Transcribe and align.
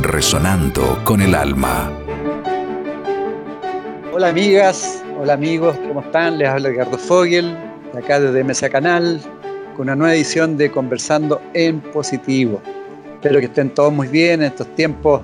resonando 0.00 1.00
con 1.04 1.20
el 1.20 1.34
alma. 1.34 1.90
Hola 4.12 4.28
amigas, 4.28 5.02
hola 5.20 5.34
amigos, 5.34 5.76
¿cómo 5.88 6.00
están? 6.00 6.38
Les 6.38 6.48
habla 6.48 6.68
Edgardo 6.68 6.98
Fogel, 6.98 7.56
de 7.92 7.98
acá 7.98 8.20
desde 8.20 8.44
MSA 8.44 8.70
Canal, 8.70 9.20
con 9.76 9.82
una 9.82 9.96
nueva 9.96 10.14
edición 10.14 10.56
de 10.56 10.70
Conversando 10.70 11.40
en 11.52 11.80
Positivo. 11.80 12.60
Espero 13.14 13.38
que 13.40 13.46
estén 13.46 13.70
todos 13.70 13.92
muy 13.92 14.08
bien 14.08 14.42
en 14.42 14.48
estos 14.48 14.66
tiempos 14.74 15.22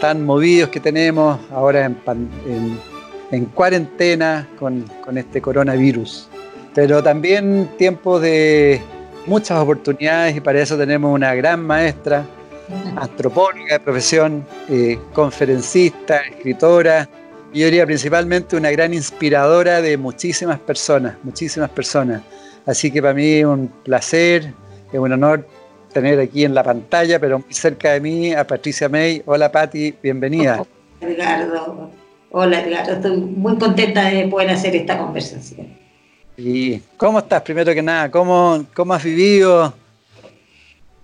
tan 0.00 0.24
movidos 0.24 0.70
que 0.70 0.80
tenemos 0.80 1.38
ahora 1.52 1.84
en, 1.86 3.44
cuarentena 3.54 4.48
con, 4.58 4.84
con 5.04 5.18
este 5.18 5.40
coronavirus. 5.40 6.28
Pero 6.74 7.02
también 7.02 7.70
tiempos 7.76 8.22
de 8.22 8.80
muchas 9.26 9.58
oportunidades 9.58 10.36
y 10.36 10.40
para 10.40 10.60
eso 10.60 10.76
tenemos 10.76 11.14
una 11.14 11.34
gran 11.34 11.64
maestra, 11.64 12.24
antropóloga 12.96 13.74
de 13.74 13.80
profesión, 13.80 14.46
eh, 14.68 14.98
conferencista, 15.12 16.18
escritora, 16.18 17.08
yo 17.52 17.64
diría 17.64 17.84
principalmente 17.84 18.56
una 18.56 18.70
gran 18.70 18.94
inspiradora 18.94 19.82
de 19.82 19.96
muchísimas 19.96 20.58
personas, 20.60 21.16
muchísimas 21.22 21.70
personas. 21.70 22.22
Así 22.64 22.90
que 22.90 23.02
para 23.02 23.14
mí 23.14 23.26
es 23.26 23.44
un 23.44 23.68
placer, 23.82 24.54
es 24.92 24.98
un 24.98 25.12
honor 25.12 25.46
tener 25.92 26.20
aquí 26.20 26.44
en 26.44 26.54
la 26.54 26.62
pantalla, 26.62 27.18
pero 27.18 27.40
muy 27.40 27.52
cerca 27.52 27.92
de 27.92 28.00
mí, 28.00 28.32
a 28.32 28.46
Patricia 28.46 28.88
May. 28.88 29.22
Hola 29.26 29.50
Patti, 29.50 29.92
bienvenida. 30.00 30.62
Hola 31.00 31.10
Edgardo, 31.10 31.90
hola 32.30 32.60
Edgardo, 32.60 32.92
estoy 32.92 33.16
muy 33.16 33.58
contenta 33.58 34.04
de 34.04 34.28
poder 34.28 34.50
hacer 34.50 34.76
esta 34.76 34.96
conversación. 34.96 35.76
¿Y 36.36 36.78
cómo 36.96 37.18
estás, 37.18 37.42
primero 37.42 37.74
que 37.74 37.82
nada? 37.82 38.10
¿Cómo, 38.10 38.64
cómo 38.74 38.94
has 38.94 39.02
vivido 39.02 39.74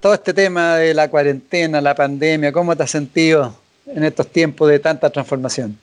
todo 0.00 0.14
este 0.14 0.32
tema 0.34 0.76
de 0.76 0.94
la 0.94 1.10
cuarentena, 1.10 1.80
la 1.80 1.94
pandemia? 1.94 2.52
¿Cómo 2.52 2.76
te 2.76 2.82
has 2.82 2.90
sentido 2.90 3.54
en 3.86 4.04
estos 4.04 4.28
tiempos 4.28 4.68
de 4.68 4.78
tanta 4.78 5.10
transformación? 5.10 5.78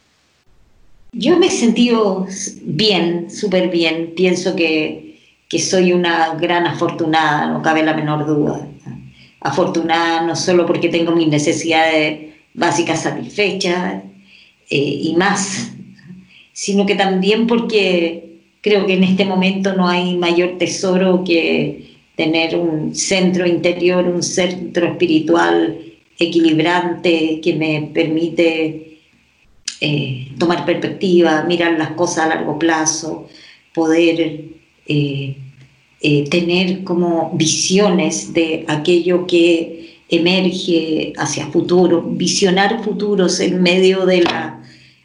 Yo 1.13 1.37
me 1.37 1.47
he 1.47 1.51
sentido 1.51 2.25
bien, 2.63 3.29
súper 3.29 3.69
bien. 3.69 4.13
Pienso 4.15 4.55
que, 4.55 5.11
soy 5.59 5.93
una 5.93 6.33
gran 6.33 6.65
afortunada, 6.65 7.45
no 7.45 7.61
cabe 7.61 7.83
la 7.83 7.93
menor 7.93 8.25
duda. 8.25 8.67
Afortunada 9.39 10.21
no 10.21 10.35
solo 10.35 10.65
porque 10.65 10.89
tengo 10.89 11.11
mis 11.11 11.27
necesidades 11.27 12.33
básicas 12.55 13.03
satisfechas 13.03 14.01
eh, 14.69 14.77
y 14.77 15.15
más, 15.15 15.71
sino 16.53 16.87
que 16.87 16.95
también 16.95 17.45
porque 17.45 18.39
creo 18.61 18.87
que 18.87 18.93
en 18.93 19.03
este 19.03 19.25
momento 19.25 19.73
no 19.75 19.87
hay 19.87 20.17
mayor 20.17 20.57
tesoro 20.57 21.23
que 21.23 21.92
tener 22.15 22.55
un 22.55 22.95
centro 22.95 23.47
interior, 23.47 24.05
un 24.05 24.23
centro 24.23 24.85
espiritual 24.85 25.79
equilibrante 26.19 27.41
que 27.41 27.53
me 27.55 27.89
permite 27.93 28.99
eh, 29.81 30.31
tomar 30.37 30.65
perspectiva, 30.65 31.43
mirar 31.43 31.77
las 31.77 31.91
cosas 31.91 32.25
a 32.25 32.35
largo 32.35 32.59
plazo, 32.59 33.27
poder 33.73 34.45
eh, 34.85 35.35
eh, 36.01 36.29
tener 36.29 36.83
como 36.83 37.31
visiones 37.33 38.33
de 38.33 38.65
aquello 38.67 39.25
que 39.25 39.99
emerge 40.09 41.13
hacia 41.17 41.47
futuro, 41.47 42.03
visionar 42.03 42.83
futuros 42.83 43.39
en 43.39 43.61
medio 43.61 44.05
de 44.05 44.21
la 44.21 44.63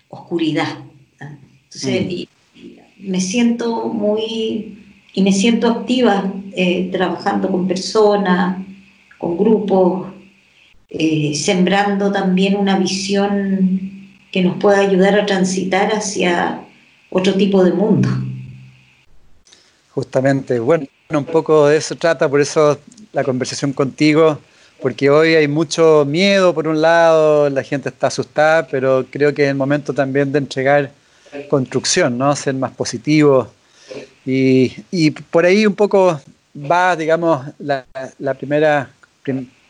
oscuridad. 0.08 0.78
Entonces, 1.18 2.26
mm. 2.54 3.10
me 3.10 3.20
siento 3.20 3.88
muy 3.88 4.78
y 5.12 5.22
me 5.22 5.32
siento 5.32 5.68
activa 5.68 6.32
trabajando 6.92 7.48
con 7.50 7.66
personas, 7.68 8.58
con 9.18 9.36
grupos, 9.36 10.08
sembrando 11.34 12.10
también 12.12 12.56
una 12.56 12.78
visión 12.78 13.80
que 14.32 14.42
nos 14.42 14.56
pueda 14.58 14.80
ayudar 14.80 15.18
a 15.18 15.26
transitar 15.26 15.92
hacia 15.92 16.60
otro 17.10 17.34
tipo 17.34 17.64
de 17.64 17.72
mundo. 17.72 18.08
Justamente, 19.90 20.58
bueno, 20.60 20.86
un 21.10 21.24
poco 21.24 21.68
de 21.68 21.78
eso 21.78 21.94
trata, 21.96 22.28
por 22.28 22.40
eso 22.40 22.78
la 23.12 23.24
conversación 23.24 23.72
contigo, 23.72 24.38
porque 24.80 25.10
hoy 25.10 25.34
hay 25.34 25.48
mucho 25.48 26.04
miedo 26.06 26.54
por 26.54 26.68
un 26.68 26.80
lado, 26.80 27.50
la 27.50 27.62
gente 27.62 27.88
está 27.88 28.06
asustada, 28.08 28.66
pero 28.66 29.06
creo 29.10 29.34
que 29.34 29.44
es 29.44 29.48
el 29.48 29.56
momento 29.56 29.92
también 29.92 30.30
de 30.30 30.38
entregar 30.38 30.92
construcción, 31.48 32.16
¿no? 32.16 32.36
Ser 32.36 32.54
más 32.54 32.70
positivo. 32.72 33.48
Y, 34.24 34.72
y 34.90 35.10
por 35.10 35.44
ahí 35.44 35.66
un 35.66 35.74
poco 35.74 36.20
va, 36.54 36.96
digamos, 36.96 37.46
la, 37.58 37.86
la 38.18 38.34
primera 38.34 38.90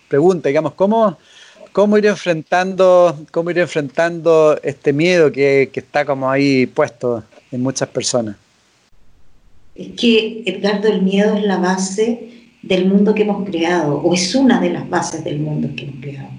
pregunta, 0.08 0.48
digamos, 0.48 0.74
¿cómo, 0.74 1.16
¿Cómo 1.78 1.96
ir 1.96 2.06
enfrentando, 2.06 3.16
cómo 3.30 3.50
ir 3.50 3.58
enfrentando 3.58 4.58
este 4.64 4.92
miedo 4.92 5.30
que, 5.30 5.70
está 5.72 6.04
como 6.04 6.28
ahí 6.28 6.66
puesto 6.66 7.22
en 7.52 7.62
muchas 7.62 7.88
personas? 7.88 8.34
Es 9.76 9.88
que, 9.90 10.42
Edgardo, 10.44 10.88
el 10.88 11.02
miedo 11.02 11.36
es 11.36 11.44
la 11.44 11.58
base 11.58 12.30
del 12.62 12.86
mundo 12.86 13.14
que 13.14 13.22
hemos 13.22 13.48
creado, 13.48 13.98
o 13.98 14.12
es 14.12 14.34
una 14.34 14.60
de 14.60 14.70
las 14.70 14.90
bases 14.90 15.22
del 15.22 15.38
mundo 15.38 15.68
que 15.76 15.84
hemos 15.84 16.00
creado. 16.00 16.30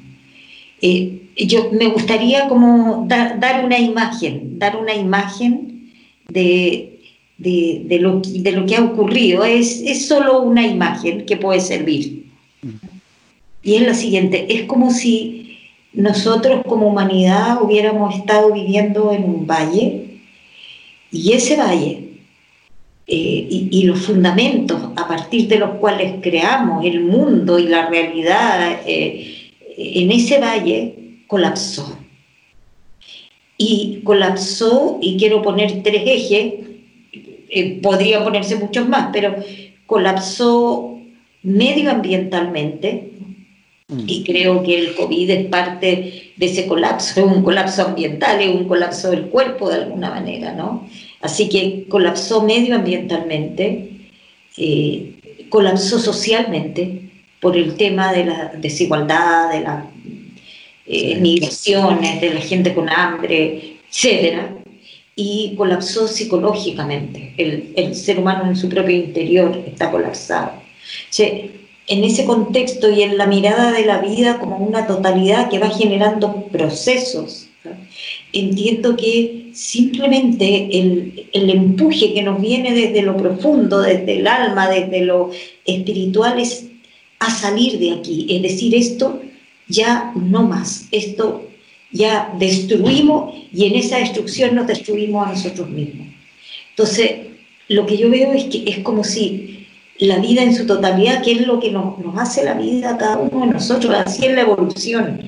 Eh, 0.82 1.30
yo 1.38 1.70
me 1.72 1.88
gustaría 1.88 2.50
como 2.50 3.06
dar 3.08 3.64
una 3.64 3.80
imagen, 3.80 4.60
dar 4.60 4.76
una 4.76 4.94
imagen 4.94 5.94
de, 6.28 6.99
de, 7.40 7.98
lo, 8.00 8.22
de 8.22 8.52
lo 8.52 8.66
que 8.66 8.76
ha 8.76 8.84
ocurrido. 8.84 9.44
Es, 9.44 9.82
es 9.82 10.08
solo 10.08 10.42
una 10.42 10.66
imagen 10.66 11.26
que 11.26 11.38
puede 11.38 11.60
servir. 11.60 12.26
Y 13.64 13.76
es 13.76 13.82
la 13.82 13.94
siguiente, 13.94 14.46
es 14.54 14.64
como 14.64 14.92
si 14.92 15.58
nosotros 15.94 16.62
como 16.68 16.88
humanidad 16.88 17.62
hubiéramos 17.62 18.16
estado 18.16 18.54
viviendo 18.54 19.12
en 19.12 19.24
un 19.24 19.48
valle 19.48 20.20
y 21.12 21.34
ese 21.34 21.58
valle 21.58 22.10
eh, 23.08 23.48
y, 23.50 23.84
los 23.84 24.00
fundamentos 24.02 24.80
a 24.96 25.08
partir 25.08 25.48
de 25.48 25.58
los 25.58 25.72
cuales 25.80 26.16
creamos 26.22 26.86
el 26.86 27.02
mundo 27.02 27.58
y 27.58 27.68
la 27.68 27.90
realidad 27.90 28.82
eh, 28.86 29.52
en 29.78 30.12
ese 30.12 30.40
valle 30.40 31.24
colapsó. 31.26 31.98
Y 33.58 34.02
colapsó, 34.04 35.00
y 35.02 35.18
quiero 35.18 35.42
poner 35.42 35.82
tres 35.82 36.04
ejes, 36.06 36.54
eh, 37.50 37.80
podría 37.82 38.24
ponerse 38.24 38.56
muchos 38.56 38.88
más, 38.88 39.10
pero 39.12 39.36
colapsó 39.86 41.00
medioambientalmente, 41.44 43.10
y 44.06 44.24
creo 44.24 44.62
que 44.62 44.78
el 44.78 44.96
COVID 44.96 45.30
es 45.32 45.46
parte 45.48 46.32
de 46.36 46.46
ese 46.46 46.68
colapso, 46.68 47.22
es 47.22 47.26
un 47.26 47.42
colapso 47.42 47.88
ambiental, 47.88 48.40
es 48.40 48.50
un 48.50 48.68
colapso 48.68 49.10
del 49.10 49.30
cuerpo 49.30 49.70
de 49.70 49.78
alguna 49.78 50.12
manera, 50.12 50.54
¿no? 50.54 50.88
Así 51.22 51.50
que 51.50 51.86
colapsó 51.90 52.44
medioambientalmente, 52.44 53.90
eh, 54.58 55.46
colapsó 55.50 55.98
socialmente 55.98 57.02
por 57.40 57.58
el 57.58 57.76
tema 57.78 58.14
de 58.14 58.26
la 58.26 58.52
desigualdad, 58.56 59.52
de 59.54 59.62
las 59.62 59.86
eh, 60.86 61.16
migraciones, 61.20 62.22
de 62.22 62.34
la 62.34 62.42
gente 62.42 62.76
con 62.76 62.90
hambre, 62.90 63.78
etc. 63.92 64.59
Y 65.22 65.56
colapsó 65.58 66.08
psicológicamente. 66.08 67.34
El, 67.38 67.74
el 67.76 67.94
ser 67.94 68.20
humano 68.20 68.48
en 68.48 68.56
su 68.56 68.70
propio 68.70 68.96
interior 68.96 69.64
está 69.68 69.92
colapsado 69.92 70.52
en 71.90 72.04
ese 72.04 72.24
contexto 72.24 72.90
y 72.92 73.02
en 73.02 73.18
la 73.18 73.26
mirada 73.26 73.72
de 73.72 73.86
la 73.86 74.00
vida 74.00 74.40
como 74.40 74.58
una 74.58 74.86
totalidad 74.86 75.50
que 75.50 75.58
va 75.58 75.70
generando 75.70 76.46
procesos, 76.52 77.50
entiendo 78.32 78.96
que 78.96 79.50
simplemente 79.54 80.70
el, 80.80 81.28
el, 81.34 81.50
empuje 81.50 82.14
que 82.14 82.22
nos 82.22 82.40
viene 82.40 82.74
desde 82.74 83.02
lo 83.02 83.18
profundo, 83.18 83.82
desde 83.82 84.20
el 84.20 84.28
alma, 84.28 84.70
desde 84.70 85.02
lo 85.02 85.32
espiritual, 85.66 86.40
es 86.40 86.68
a 87.18 87.32
salir 87.32 87.80
de 87.80 87.94
aquí. 87.94 88.28
Es 88.30 88.44
decir, 88.44 88.76
esto 88.76 89.22
ya 89.68 90.14
no 90.16 90.44
más, 90.44 90.88
esto 90.92 91.49
ya 91.92 92.34
destruimos 92.38 93.34
y 93.52 93.66
en 93.66 93.76
esa 93.76 93.98
destrucción 93.98 94.56
nos 94.56 94.68
destruimos 94.68 95.28
a 95.28 95.32
nosotros 95.32 95.70
mismos. 95.70 96.08
Entonces, 96.72 97.12
lo 97.68 97.86
que 97.86 97.98
yo 97.98 98.10
veo 98.10 98.32
es 98.34 98.46
que 98.46 98.64
es 98.68 98.80
como 98.80 99.04
si 99.04 99.68
la 100.00 100.20
vida 100.20 100.44
en 100.44 100.56
su 100.56 100.66
totalidad, 100.66 101.24
que 101.24 101.34
es 101.34 101.46
lo 101.46 101.60
que 101.60 101.72
nos, 101.72 101.96
hace 102.18 102.44
la 102.44 102.54
vida 102.54 102.92
a 102.92 102.98
cada 102.98 103.18
uno 103.18 103.46
de 103.46 103.54
nosotros, 103.54 103.94
así 104.06 104.26
es 104.26 104.34
la 104.34 104.42
evolución. 104.42 105.22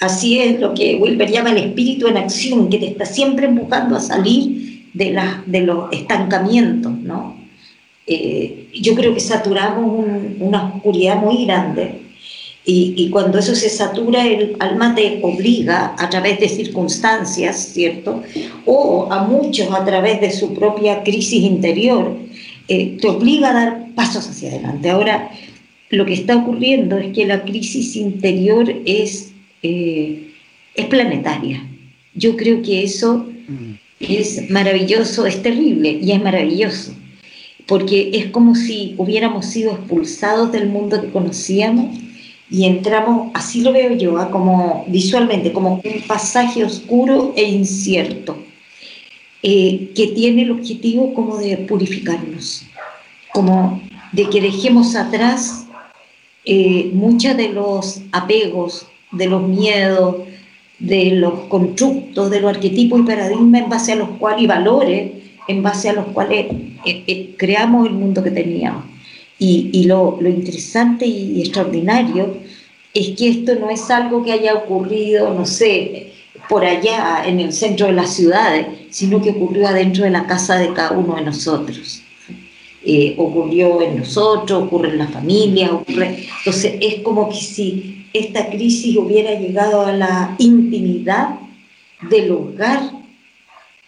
Así 0.00 0.38
es 0.38 0.58
lo 0.58 0.74
que 0.74 0.96
Wilber 0.96 1.30
llama 1.30 1.50
el 1.50 1.58
espíritu 1.58 2.08
en 2.08 2.16
acción, 2.16 2.68
que 2.68 2.78
te 2.78 2.86
está 2.88 3.04
siempre 3.04 3.46
empujando 3.46 3.96
a 3.96 4.00
salir 4.00 4.88
de, 4.92 5.60
los 5.62 5.92
estancamientos, 5.92 6.92
¿no? 6.92 7.36
Eh, 8.06 8.68
yo 8.74 8.94
creo 8.96 9.14
que 9.14 9.20
saturamos 9.20 10.04
una 10.40 10.74
oscuridad 10.74 11.22
muy 11.22 11.44
grande 11.44 12.01
y, 12.64 13.10
cuando 13.10 13.38
eso 13.38 13.56
se 13.56 13.68
satura, 13.68 14.24
el 14.24 14.56
alma 14.60 14.94
te 14.94 15.18
obliga 15.22 15.96
a 15.98 16.08
través 16.08 16.38
de 16.38 16.48
circunstancias, 16.48 17.70
¿cierto? 17.72 18.22
O 18.66 19.08
a 19.10 19.24
muchos 19.24 19.68
a 19.72 19.84
través 19.84 20.20
de 20.20 20.30
su 20.30 20.54
propia 20.54 21.02
crisis 21.02 21.42
interior, 21.42 22.16
eh, 22.68 22.98
te 23.00 23.08
obliga 23.08 23.50
a 23.50 23.52
dar 23.52 23.94
pasos 23.96 24.28
hacia 24.28 24.50
adelante. 24.50 24.90
Ahora, 24.90 25.30
lo 25.90 26.06
que 26.06 26.14
está 26.14 26.36
ocurriendo 26.36 26.98
es 26.98 27.12
que 27.12 27.26
la 27.26 27.42
crisis 27.42 27.96
interior 27.96 28.72
es, 28.86 29.32
eh, 29.64 30.30
es 30.76 30.86
planetaria. 30.86 31.68
Yo 32.14 32.36
creo 32.36 32.62
que 32.62 32.84
eso 32.84 33.26
mm. 33.48 33.72
es 33.98 34.50
maravilloso, 34.50 35.26
es 35.26 35.42
terrible 35.42 35.98
y 36.00 36.12
es 36.12 36.22
maravilloso, 36.22 36.94
porque 37.66 38.10
es 38.14 38.26
como 38.26 38.54
si 38.54 38.94
hubiéramos 38.98 39.46
sido 39.46 39.72
expulsados 39.72 40.52
del 40.52 40.68
mundo 40.68 41.00
que 41.00 41.10
conocíamos 41.10 41.98
y 42.52 42.66
entramos, 42.66 43.30
así 43.32 43.62
lo 43.62 43.72
veo 43.72 43.96
yo, 43.96 44.18
¿ah? 44.18 44.30
como 44.30 44.84
visualmente, 44.86 45.54
como 45.54 45.80
un 45.82 46.02
pasaje 46.06 46.62
oscuro 46.62 47.32
e 47.34 47.44
incierto, 47.44 48.36
eh, 49.42 49.90
que 49.96 50.08
tiene 50.08 50.42
el 50.42 50.50
objetivo 50.50 51.14
como 51.14 51.38
de 51.38 51.56
purificarnos, 51.56 52.66
como 53.32 53.80
de 54.12 54.28
que 54.28 54.42
dejemos 54.42 54.94
atrás 54.94 55.66
eh, 56.44 56.90
muchos 56.92 57.38
de 57.38 57.48
los 57.48 58.02
apegos, 58.12 58.86
de 59.12 59.28
los 59.28 59.48
miedos, 59.48 60.16
de 60.78 61.12
los 61.12 61.32
constructos, 61.48 62.30
de 62.30 62.40
los 62.42 62.54
arquetipos 62.54 63.00
y 63.00 63.04
paradigmas 63.04 63.62
en 63.62 63.70
base 63.70 63.92
a 63.92 63.96
los 63.96 64.10
cuales, 64.18 64.42
y 64.42 64.46
valores 64.46 65.12
en 65.48 65.62
base 65.62 65.88
a 65.88 65.94
los 65.94 66.04
cuales 66.08 66.48
eh, 66.84 67.34
creamos 67.38 67.86
el 67.86 67.94
mundo 67.94 68.22
que 68.22 68.30
teníamos. 68.30 68.91
Y, 69.44 69.84
lo, 69.84 70.18
interesante 70.20 71.04
y 71.04 71.40
extraordinario 71.40 72.36
es 72.94 73.08
que 73.16 73.28
esto 73.28 73.56
no 73.56 73.70
es 73.70 73.90
algo 73.90 74.22
que 74.22 74.30
haya 74.30 74.54
ocurrido, 74.54 75.34
no 75.34 75.44
sé, 75.46 76.12
por 76.48 76.64
allá 76.64 77.24
en 77.26 77.40
el 77.40 77.52
centro 77.52 77.86
de 77.86 77.92
las 77.92 78.14
ciudades, 78.14 78.66
sino 78.90 79.20
que 79.20 79.30
ocurrió 79.30 79.66
adentro 79.66 80.04
de 80.04 80.10
la 80.10 80.26
casa 80.28 80.58
de 80.58 80.72
cada 80.72 80.92
uno 80.92 81.16
de 81.16 81.22
nosotros. 81.22 82.02
Eh, 82.84 83.14
ocurrió 83.18 83.82
en 83.82 83.98
nosotros, 83.98 84.62
ocurre 84.64 84.90
en 84.90 84.98
la 84.98 85.08
familia, 85.08 85.72
ocurre... 85.72 86.26
Entonces 86.38 86.74
es 86.80 87.00
como 87.00 87.28
que 87.28 87.36
si 87.36 88.06
esta 88.12 88.48
crisis 88.48 88.96
hubiera 88.96 89.34
llegado 89.34 89.86
a 89.86 89.92
la 89.92 90.36
intimidad 90.38 91.40
del 92.08 92.30
hogar 92.30 93.01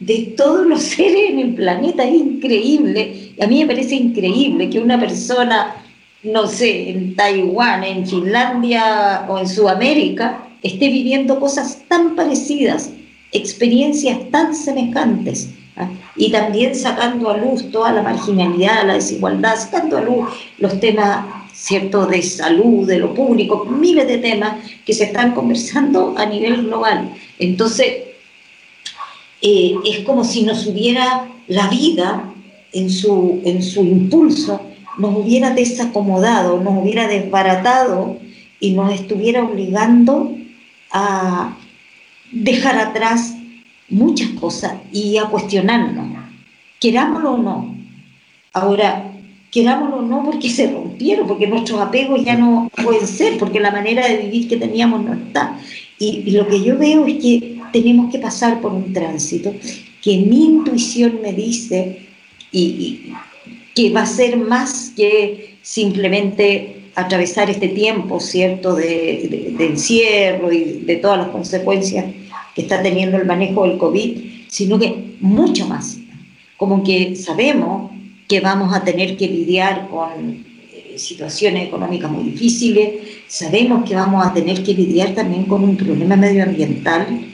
de 0.06 0.35
todos 0.37 0.67
los 0.67 0.83
seres 0.95 1.31
en 1.31 1.39
el 1.39 1.55
planeta. 1.55 2.05
Es 2.05 2.15
increíble. 2.15 3.33
A 3.41 3.47
mí 3.47 3.61
me 3.61 3.67
parece 3.67 3.95
increíble 3.97 4.71
que 4.71 4.79
una 4.79 4.99
persona, 4.99 5.77
no 6.23 6.47
sé, 6.47 6.91
en 6.91 7.17
Taiwán, 7.17 7.85
en 7.85 8.06
Finlandia 8.06 9.27
o 9.29 9.39
en 9.39 9.49
Sudamérica, 9.49 10.49
esté 10.62 10.89
viviendo 10.89 11.39
cosas 11.39 11.83
tan 11.89 12.15
parecidas, 12.17 12.91
experiencias 13.33 14.19
tan 14.31 14.55
semejantes. 14.55 15.51
¿ah? 15.77 15.89
Y 16.17 16.31
también 16.31 16.75
sacando 16.75 17.31
a 17.31 17.37
luz 17.37 17.71
toda 17.71 17.93
la 17.93 18.03
marginalidad, 18.03 18.87
la 18.87 18.95
desigualdad, 18.95 19.56
sacando 19.56 19.99
a 19.99 20.03
luz 20.03 20.29
los 20.59 20.79
temas 20.81 21.27
cierto 21.53 22.06
de 22.06 22.21
salud, 22.23 22.87
de 22.87 22.99
lo 22.99 23.15
público, 23.15 23.65
miles 23.65 24.09
de 24.09 24.19
temas 24.19 24.56
que 24.85 24.93
se 24.93 25.05
están 25.05 25.33
conversando 25.33 26.15
a 26.19 26.27
nivel 26.27 26.65
global. 26.65 27.11
Entonces, 27.39 28.13
eh, 29.46 29.76
es 29.85 29.99
como 30.06 30.25
si 30.25 30.43
nos 30.43 30.67
hubiera 30.67 31.29
la 31.49 31.69
vida 31.69 32.32
en 32.73 32.88
su, 32.88 33.43
en 33.44 33.62
su 33.62 33.85
impulso, 33.85 34.62
nos 34.96 35.14
hubiera 35.19 35.50
desacomodado, 35.50 36.62
nos 36.62 36.82
hubiera 36.82 37.06
desbaratado 37.06 38.17
y 38.58 38.70
nos 38.70 38.94
estuviera 38.94 39.44
obligando 39.44 40.35
a 40.91 41.58
dejar 42.32 42.79
atrás 42.79 43.37
muchas 43.91 44.31
cosas 44.31 44.76
y 44.91 45.19
a 45.19 45.26
cuestionarnos, 45.26 46.06
querámoslo 46.81 47.32
o 47.32 47.38
no. 47.38 47.76
Ahora, 48.55 49.12
querámoslo 49.50 49.96
o 49.96 50.02
no 50.02 50.25
porque 50.25 50.49
se 50.49 50.73
rompieron, 50.73 51.29
porque 51.29 51.49
nuestros 51.49 51.82
apegos 51.82 52.25
ya 52.25 52.35
no 52.35 52.70
pueden 52.82 53.06
ser, 53.06 53.37
porque 53.37 53.61
la 53.61 53.73
manera 53.73 54.08
de 54.08 54.17
vivir 54.17 54.49
que 54.49 54.56
teníamos 54.56 55.05
no 55.05 55.12
está. 55.12 55.58
y 55.99 56.31
lo 56.31 56.49
que 56.49 56.62
yo 56.62 56.79
veo 56.79 57.05
es 57.06 57.23
que 57.23 57.54
tenemos 57.75 58.09
que 58.12 58.21
pasar 58.21 58.61
por 58.61 58.73
un 58.73 58.93
tránsito 58.93 59.53
que 60.00 60.19
mi 60.19 60.44
intuición 60.44 61.19
me 61.21 61.32
dice 61.32 62.06
y, 62.53 63.12
que 63.75 63.91
va 63.91 64.03
a 64.03 64.06
ser 64.06 64.37
más 64.37 64.93
que 64.97 65.56
simplemente 65.61 66.82
atravesar 66.94 67.50
este 67.50 67.67
tiempo, 67.67 68.21
¿cierto?, 68.21 68.76
de, 68.76 69.56
encierro 69.59 70.53
y 70.53 70.85
de 70.87 70.97
todas 70.97 71.19
las 71.19 71.29
consecuencias 71.31 72.05
que 72.55 72.62
está 72.62 72.81
teniendo 72.81 73.17
el 73.17 73.26
manejo 73.26 73.67
del 73.67 73.77
COVID, 73.77 74.20
sino 74.47 74.79
que 74.79 75.17
mucho 75.19 75.67
más. 75.67 75.99
Como 76.56 76.85
que 76.85 77.17
sabemos 77.17 77.91
que 78.29 78.38
vamos 78.38 78.73
a 78.73 78.85
tener 78.85 79.17
que 79.17 79.27
lidiar 79.27 79.88
con 79.88 80.44
eh, 80.73 80.94
situaciones 80.97 81.67
económicas 81.67 82.09
muy 82.09 82.23
difíciles, 82.23 82.88
sabemos 83.27 83.88
que 83.88 83.97
vamos 83.97 84.25
a 84.25 84.32
tener 84.32 84.62
que 84.62 84.75
lidiar 84.75 85.12
también 85.12 85.47
con 85.47 85.65
un 85.65 85.77
problema 85.77 86.15
medioambiental 86.15 87.33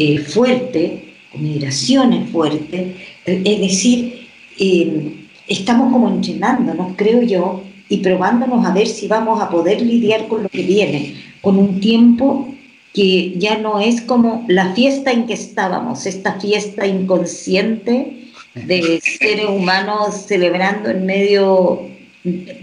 eh, 0.00 0.18
fuerte, 0.18 1.16
migraciones 1.34 2.30
fuertes, 2.30 2.94
eh, 3.26 3.42
es 3.44 3.60
decir, 3.60 4.28
eh, 4.56 5.26
estamos 5.48 5.92
como 5.92 6.08
entrenándonos, 6.08 6.92
creo 6.94 7.20
yo, 7.22 7.64
y 7.88 7.96
probándonos 7.96 8.64
a 8.64 8.72
ver 8.72 8.86
si 8.86 9.08
vamos 9.08 9.42
a 9.42 9.50
poder 9.50 9.82
lidiar 9.82 10.28
con 10.28 10.44
lo 10.44 10.48
que 10.50 10.62
viene, 10.62 11.16
con 11.40 11.58
un 11.58 11.80
tiempo 11.80 12.54
que 12.94 13.36
ya 13.38 13.58
no 13.58 13.80
es 13.80 14.00
como 14.00 14.44
la 14.46 14.72
fiesta 14.72 15.10
en 15.10 15.26
que 15.26 15.34
estábamos, 15.34 16.06
esta 16.06 16.38
fiesta 16.38 16.86
inconsciente 16.86 18.28
de 18.54 19.00
seres 19.02 19.48
humanos 19.48 20.26
celebrando 20.28 20.90
en 20.90 21.06
medio, 21.06 21.88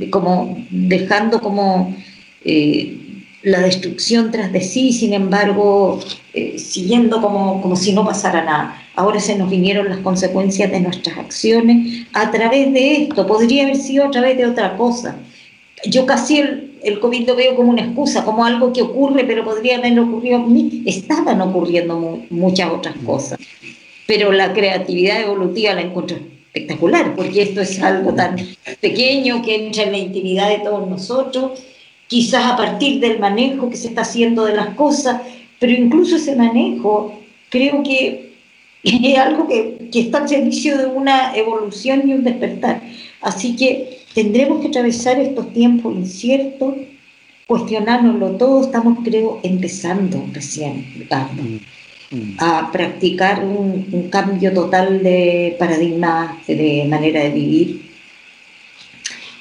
como 0.10 0.58
dejando 0.70 1.42
como 1.42 1.94
la 3.44 3.60
destrucción 3.60 4.32
tras 4.32 4.54
de 4.54 4.62
sí, 4.62 4.94
sin 4.94 5.14
embargo, 5.14 6.00
eh, 6.38 6.60
siguiendo 6.60 7.22
como, 7.22 7.62
como 7.62 7.78
si 7.78 7.94
no 7.94 8.04
pasara 8.04 8.44
nada. 8.44 8.84
Ahora 8.96 9.22
se 9.22 9.38
nos 9.38 9.50
vinieron 9.50 9.88
las 9.88 10.00
consecuencias 10.00 10.70
de 10.70 10.82
nuestras 10.82 11.18
acciones 11.18 12.06
a 12.12 12.30
través 12.30 12.74
de 12.74 13.04
esto, 13.04 13.26
podría 13.26 13.64
haber 13.64 13.78
sido 13.78 14.04
a 14.04 14.12
través 14.12 14.38
de 14.38 14.46
otra 14.46 14.76
cosa. 14.76 15.16
Yo 15.86 16.06
casi 16.06 16.40
el, 16.40 16.78
el 16.84 17.00
COVID 17.00 17.28
lo 17.28 17.36
veo 17.38 17.56
como 17.56 17.70
una 17.70 17.84
excusa, 17.84 18.26
como 18.26 18.44
algo 18.44 18.74
que 18.74 18.82
ocurre, 18.82 19.24
pero 19.24 19.46
podría 19.46 19.78
haber 19.78 19.98
ocurrido 19.98 20.38
a 20.38 20.46
mí. 20.46 20.84
Estaban 20.86 21.40
ocurriendo 21.40 22.20
muchas 22.30 22.70
otras 22.70 22.96
cosas, 23.06 23.40
pero 24.06 24.34
la 24.34 24.52
creatividad 24.52 25.22
evolutiva 25.22 25.74
la 25.74 25.82
encuentro 25.82 26.18
espectacular, 26.54 27.16
porque 27.16 27.44
esto 27.44 27.62
es 27.62 27.82
algo 27.82 28.14
tan 28.14 28.36
pequeño 28.82 29.42
que 29.42 29.68
entra 29.68 29.84
en 29.84 29.92
la 29.94 29.98
intimidad 30.00 30.50
de 30.50 30.60
todos 30.60 30.86
nosotros 30.86 31.62
quizás 32.08 32.46
a 32.46 32.56
partir 32.56 33.00
del 33.00 33.20
manejo 33.20 33.70
que 33.70 33.78
se 33.78 33.88
está 33.88 34.02
haciendo 34.02 34.46
de 34.46 34.56
las 34.56 34.70
cosas, 34.76 35.22
pero 35.60 35.72
incluso 35.74 36.16
ese 36.16 36.36
manejo 36.36 37.20
creo 37.50 37.84
que 37.84 38.34
es 38.84 39.18
algo 39.18 39.48
que, 39.48 39.90
está 39.94 40.20
al 40.20 40.30
servicio 40.30 40.78
de 40.78 40.86
una 40.88 41.36
evolución 41.36 42.08
y 42.08 42.14
un 42.14 42.24
despertar. 42.24 42.82
Así 43.22 43.56
que 43.56 44.00
tendremos 44.14 44.62
que 44.62 44.68
atravesar 44.68 45.20
estos 45.20 45.52
tiempos 45.54 45.96
inciertos, 45.96 46.76
cuestionárnoslo 47.48 48.32
todo, 48.32 48.64
estamos 48.64 49.00
creo 49.04 49.40
empezando 49.44 50.24
recién, 50.34 50.86
mm, 51.10 52.16
mm. 52.16 52.38
a 52.40 52.72
practicar 52.72 53.44
un, 53.44 53.88
un 53.92 54.10
cambio 54.10 54.54
total 54.54 55.02
de 55.02 55.56
paradigma, 55.58 56.40
de 56.48 56.86
manera 56.90 57.22
de 57.22 57.30
vivir 57.30 57.96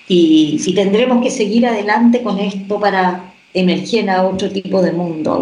y, 0.09 0.59
si 0.59 0.75
tendremos 0.75 1.23
que 1.23 1.31
seguir 1.31 1.67
adelante 1.67 2.23
con 2.23 2.39
esto 2.39 2.79
para 2.79 3.34
emerger 3.55 4.11
a 4.11 4.25
otro 4.25 4.51
tipo 4.51 4.83
de 4.83 4.93
mundo, 4.93 5.33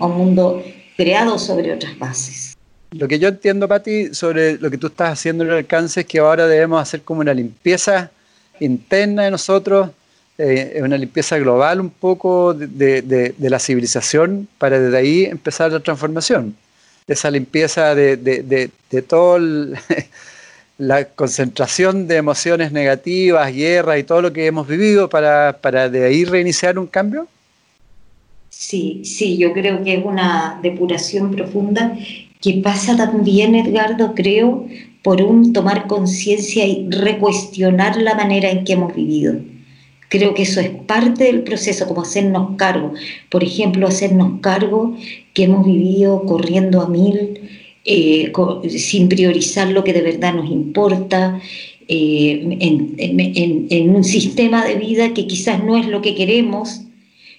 a 0.00 0.06
un 0.06 0.16
mundo 0.16 0.62
creado 0.96 1.38
sobre 1.38 1.72
otras 1.72 1.98
bases. 1.98 2.56
Lo 2.90 3.06
que 3.06 3.18
yo 3.18 3.28
entiendo, 3.28 3.68
Patti, 3.68 4.14
sobre 4.14 4.58
lo 4.58 4.70
que 4.70 4.78
tú 4.78 4.86
estás 4.88 5.12
haciendo 5.12 5.44
en 5.44 5.50
el 5.50 5.56
alcance 5.58 6.00
es 6.00 6.06
que 6.06 6.18
ahora 6.18 6.46
debemos 6.46 6.80
hacer 6.80 7.02
como 7.02 7.20
una 7.20 7.34
limpieza 7.34 8.10
interna 8.60 9.24
de 9.24 9.30
nosotros, 9.30 9.90
eh, 10.38 10.80
una 10.82 10.96
limpieza 10.96 11.38
global 11.38 11.80
un 11.80 11.90
poco 11.90 12.54
de, 12.54 13.02
de, 13.02 13.50
la 13.50 13.58
civilización 13.58 14.48
para 14.58 14.80
desde 14.80 14.96
ahí 14.96 15.24
empezar 15.24 15.70
la 15.70 15.80
transformación. 15.80 16.56
Esa 17.06 17.30
limpieza 17.30 17.94
de, 17.94 18.16
de 18.16 19.02
todo 19.02 19.36
el, 19.36 19.76
la 20.78 21.04
concentración 21.06 22.06
de 22.06 22.16
emociones 22.16 22.70
negativas, 22.72 23.52
guerra 23.52 23.98
y 23.98 24.04
todo 24.04 24.22
lo 24.22 24.32
que 24.32 24.46
hemos 24.46 24.66
vivido 24.66 25.10
para, 25.10 25.58
para 25.60 25.88
de 25.90 26.04
ahí 26.04 26.24
reiniciar 26.24 26.78
un 26.78 26.86
cambio? 26.86 27.26
Sí, 28.60 29.02
sí, 29.04 29.36
yo 29.36 29.52
creo 29.52 29.84
que 29.84 29.94
es 29.94 30.04
una 30.04 30.58
depuración 30.64 31.30
profunda 31.30 31.96
que 32.40 32.54
pasa 32.54 32.96
también, 32.96 33.54
Edgardo, 33.54 34.14
creo, 34.16 34.66
por 35.00 35.22
un 35.22 35.52
tomar 35.52 35.86
conciencia 35.86 36.66
y 36.66 36.88
recuestionar 36.90 37.96
la 38.02 38.16
manera 38.16 38.50
en 38.50 38.64
que 38.64 38.72
hemos 38.72 38.96
vivido. 38.96 39.36
Creo 40.08 40.34
que 40.34 40.42
eso 40.42 40.60
es 40.60 40.70
parte 40.70 41.22
del 41.24 41.44
proceso, 41.44 41.86
como 41.86 42.02
hacernos 42.02 42.56
cargo. 42.56 42.94
Por 43.30 43.44
ejemplo, 43.44 43.86
hacernos 43.86 44.40
cargo 44.40 44.96
que 45.34 45.44
hemos 45.44 45.64
vivido 45.64 46.24
corriendo 46.24 46.80
a 46.80 46.88
mil, 46.88 47.38
eh, 47.84 48.32
sin 48.70 49.08
priorizar 49.08 49.68
lo 49.70 49.84
que 49.84 49.92
de 49.92 50.02
verdad 50.02 50.34
nos 50.34 50.50
importa, 50.50 51.40
eh, 51.86 52.56
en, 52.58 53.94
un 53.94 54.02
sistema 54.02 54.64
de 54.66 54.74
vida 54.74 55.14
que 55.14 55.28
quizás 55.28 55.62
no 55.62 55.76
es 55.76 55.86
lo 55.86 56.02
que 56.02 56.16
queremos, 56.16 56.87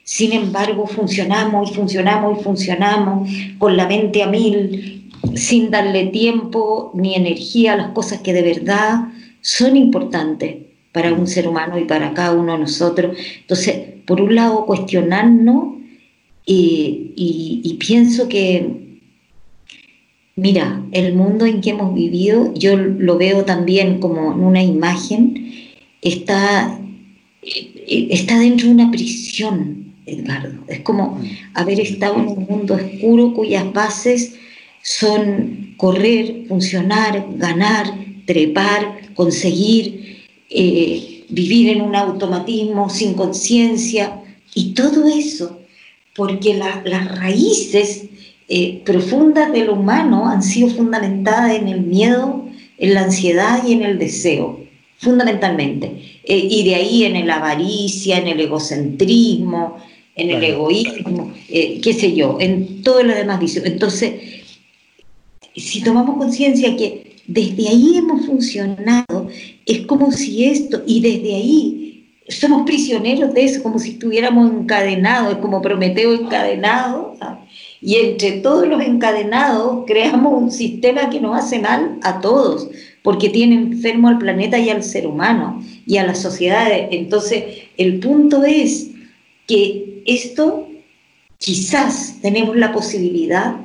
sin 0.09 0.33
embargo 0.33 0.87
funcionamos 0.87 1.69
y 1.69 1.75
funcionamos 1.75 2.39
y 2.39 2.43
funcionamos 2.43 3.29
con 3.59 3.77
la 3.77 3.87
mente 3.87 4.23
a 4.23 4.27
mil, 4.27 5.07
sin 5.35 5.69
darle 5.69 6.07
tiempo 6.07 6.89
ni 6.95 7.13
energía 7.13 7.73
a 7.73 7.77
las 7.77 7.89
cosas 7.91 8.21
que 8.21 8.33
de 8.33 8.41
verdad 8.41 9.09
son 9.41 9.77
importantes 9.77 10.55
para 10.91 11.13
un 11.13 11.27
ser 11.27 11.47
humano 11.47 11.77
y 11.77 11.85
para 11.85 12.15
cada 12.15 12.33
uno 12.33 12.53
de 12.53 12.57
nosotros. 12.57 13.15
Entonces, 13.41 13.75
por 14.07 14.19
un 14.19 14.33
lado, 14.33 14.65
cuestionarnos 14.65 15.75
y, 16.43 17.13
y 17.15 17.73
pienso 17.75 18.27
que 18.27 18.89
Mira, 20.35 20.81
el 20.93 21.13
mundo 21.15 21.45
en 21.45 21.59
que 21.59 21.71
hemos 21.71 21.93
vivido, 21.93 22.53
yo 22.55 22.77
lo 22.77 23.17
veo 23.17 23.43
también 23.43 23.99
como 23.99 24.31
en 24.31 24.39
una 24.39 24.63
imagen, 24.63 25.51
está, 26.01 26.79
eh, 27.41 28.07
está 28.09 28.39
dentro 28.39 28.67
de 28.67 28.73
una 28.73 28.89
prisión, 28.89 29.88
Edgardo. 30.09 30.63
Es 30.67 30.81
como 30.81 31.19
haber 31.53 31.79
estado 31.79 32.15
en 32.15 32.27
un 32.27 32.45
mundo 32.49 32.75
oscuro 32.75 33.33
cuyas 33.33 33.71
bases 33.73 34.35
son 34.81 35.75
correr, 35.77 36.45
funcionar, 36.47 37.25
ganar, 37.35 37.85
trepar, 38.25 39.13
conseguir, 39.13 40.25
eh, 40.49 41.25
vivir 41.29 41.69
en 41.69 41.81
un 41.81 41.95
automatismo 41.95 42.89
sin 42.89 43.13
conciencia 43.13 44.21
y 44.53 44.73
todo 44.73 45.07
eso, 45.07 45.59
porque 46.15 46.53
las 46.55 46.83
raíces 47.17 48.09
eh, 48.47 48.81
profundas 48.83 49.51
de 49.51 49.65
lo 49.65 49.75
humano 49.75 50.27
han 50.27 50.41
sido 50.41 50.69
fundamentadas 50.69 51.55
en 51.55 51.67
el 51.67 51.81
miedo, 51.81 52.45
en 52.77 52.93
la 52.95 53.03
ansiedad 53.03 53.63
y 53.65 53.73
en 53.73 53.83
el 53.83 53.99
deseo, 53.99 54.59
fundamentalmente. 54.97 56.19
Eh, 56.23 56.47
y 56.49 56.63
de 56.63 56.75
ahí 56.75 57.03
en 57.03 57.27
la 57.27 57.35
avaricia, 57.35 58.17
en 58.17 58.27
el 58.27 58.39
egocentrismo, 58.39 59.77
en 60.19 60.29
el 60.31 60.43
egoísmo, 60.43 61.33
eh, 61.47 61.79
qué 61.81 61.93
sé 61.93 62.13
yo, 62.13 62.37
en 62.39 62.83
todo 62.83 63.03
lo 63.03 63.15
demás. 63.15 63.39
Entonces, 63.57 64.13
si 65.55 65.81
tomamos 65.81 66.17
conciencia 66.17 66.75
que 66.75 67.15
desde 67.27 67.69
ahí 67.69 67.97
hemos 67.97 68.25
funcionado, 68.25 69.27
es 69.65 69.85
como 69.85 70.11
si 70.11 70.45
esto, 70.45 70.81
y 70.85 71.01
desde 71.01 71.35
ahí 71.35 72.05
somos 72.27 72.63
prisioneros 72.65 73.33
de 73.33 73.45
eso, 73.45 73.63
como 73.63 73.79
si 73.79 73.91
estuviéramos 73.91 74.51
encadenados, 74.51 75.37
como 75.37 75.61
Prometeo 75.61 76.13
encadenado, 76.13 77.15
y 77.81 77.95
entre 77.95 78.31
todos 78.41 78.67
los 78.67 78.81
encadenados 78.81 79.85
creamos 79.87 80.41
un 80.41 80.51
sistema 80.51 81.09
que 81.09 81.21
nos 81.21 81.37
hace 81.37 81.59
mal 81.59 81.97
a 82.03 82.19
todos, 82.19 82.69
porque 83.03 83.29
tiene 83.29 83.55
enfermo 83.55 84.09
al 84.09 84.17
planeta 84.17 84.59
y 84.59 84.69
al 84.69 84.83
ser 84.83 85.07
humano 85.07 85.63
y 85.85 85.97
a 85.97 86.05
las 86.05 86.21
sociedades. 86.21 86.89
Entonces, 86.91 87.43
el 87.77 87.99
punto 87.99 88.43
es 88.43 88.88
que 89.49 90.03
esto 90.05 90.69
quizás 91.39 92.17
tenemos 92.21 92.55
la 92.55 92.71
posibilidad, 92.71 93.55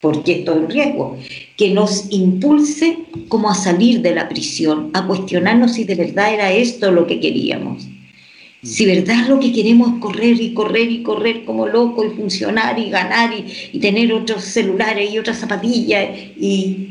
porque 0.00 0.40
esto 0.40 0.52
es 0.52 0.58
un 0.58 0.68
riesgo, 0.68 1.16
que 1.56 1.70
nos 1.70 2.06
impulse 2.10 2.98
como 3.28 3.48
a 3.48 3.54
salir 3.54 4.02
de 4.02 4.16
la 4.16 4.28
prisión, 4.28 4.90
a 4.94 5.06
cuestionarnos 5.06 5.74
si 5.74 5.84
de 5.84 5.94
verdad 5.94 6.34
era 6.34 6.52
esto 6.52 6.90
lo 6.90 7.06
que 7.06 7.20
queríamos. 7.20 7.86
Si 8.64 8.84
verdad 8.84 9.28
lo 9.28 9.38
que 9.38 9.52
queremos 9.52 9.94
es 9.94 10.00
correr 10.00 10.40
y 10.40 10.54
correr 10.54 10.90
y 10.90 11.02
correr 11.04 11.44
como 11.44 11.68
loco 11.68 12.04
y 12.04 12.10
funcionar 12.10 12.78
y 12.78 12.90
ganar 12.90 13.30
y, 13.32 13.78
tener 13.78 14.12
otros 14.12 14.42
celulares 14.44 15.12
y 15.12 15.18
otras 15.18 15.38
zapatillas 15.38 16.08
y, 16.36 16.88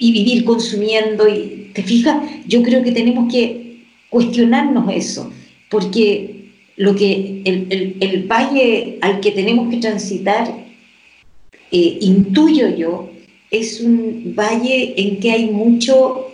vivir 0.00 0.44
consumiendo, 0.44 1.28
y 1.28 1.70
te 1.74 1.82
fijas, 1.82 2.16
yo 2.46 2.62
creo 2.62 2.82
que 2.82 2.92
tenemos 2.92 3.30
que 3.30 3.84
cuestionarnos 4.08 4.90
eso, 4.94 5.30
porque 5.68 6.43
lo 6.76 6.94
que 6.94 7.42
el, 7.44 8.26
valle 8.26 8.98
al 9.00 9.20
que 9.20 9.30
tenemos 9.30 9.70
que 9.70 9.78
transitar, 9.78 10.52
eh, 11.70 11.98
intuyo 12.00 12.68
yo, 12.76 13.10
es 13.50 13.80
un 13.80 14.34
valle 14.36 14.94
en 14.96 15.20
que 15.20 15.30
hay 15.30 15.50
mucho 15.50 16.32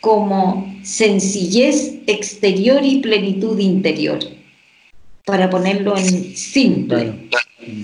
como 0.00 0.74
sencillez 0.82 1.94
exterior 2.06 2.84
y 2.84 2.98
plenitud 2.98 3.58
interior, 3.58 4.18
para 5.24 5.50
ponerlo 5.50 5.96
en 5.96 6.36
simple. 6.36 7.12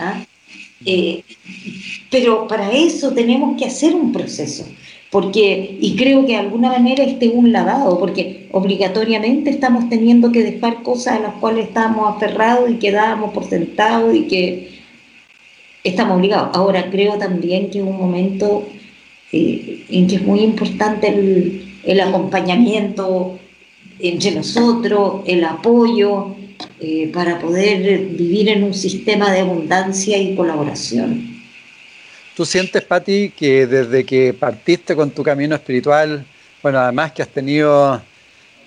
¿ah? 0.01 0.25
Eh, 0.85 1.23
pero 2.11 2.49
para 2.49 2.73
eso 2.73 3.13
tenemos 3.13 3.59
que 3.59 3.67
hacer 3.67 3.95
un 3.95 4.13
proceso, 4.13 4.67
porque, 5.11 5.79
y 5.81 5.97
creo 5.97 6.27
que 6.27 6.33
de 6.33 6.39
alguna 6.39 6.71
manera 6.71 7.03
este 7.03 7.27
es 7.27 7.33
un 7.35 7.51
lavado, 7.51 7.99
porque 7.99 8.49
obligatoriamente 8.53 9.51
estamos 9.51 9.89
teniendo 9.89 10.33
que 10.33 10.43
dejar 10.43 10.83
cosas 10.83 11.17
a 11.17 11.21
las 11.21 11.35
cuales 11.35 11.69
estábamos 11.69 12.17
aferrados 12.17 12.71
y 12.71 12.75
que 12.75 12.93
dábamos 12.93 13.33
por 13.33 13.45
sentado 13.45 14.15
y 14.15 14.29
que 14.29 14.69
estamos 15.83 16.19
obligados. 16.19 16.51
Ahora 16.55 16.91
creo 16.91 17.17
también 17.17 17.71
que 17.71 17.79
es 17.79 17.85
un 17.85 17.97
momento 17.97 18.69
eh, 19.33 19.85
en 19.89 20.07
que 20.07 20.17
es 20.17 20.23
muy 20.23 20.41
importante 20.41 21.09
el, 21.09 21.75
el 21.85 22.01
acompañamiento 22.01 23.39
entre 24.01 24.33
nosotros, 24.33 25.23
el 25.27 25.45
apoyo 25.45 26.37
eh, 26.81 27.11
para 27.13 27.39
poder 27.39 28.07
vivir 28.11 28.49
en 28.49 28.63
un 28.63 28.75
sistema 28.75 29.33
de 29.33 29.41
abundancia 29.41 30.19
y 30.19 30.35
colaboración. 30.35 31.28
¿Tú 32.39 32.45
sientes, 32.45 32.85
Patti, 32.85 33.31
que 33.31 33.67
desde 33.67 34.05
que 34.05 34.33
partiste 34.33 34.95
con 34.95 35.11
tu 35.11 35.25
camino 35.25 35.57
espiritual, 35.57 36.25
bueno, 36.63 36.79
además 36.79 37.11
que 37.11 37.23
has 37.23 37.31
tenido, 37.31 38.01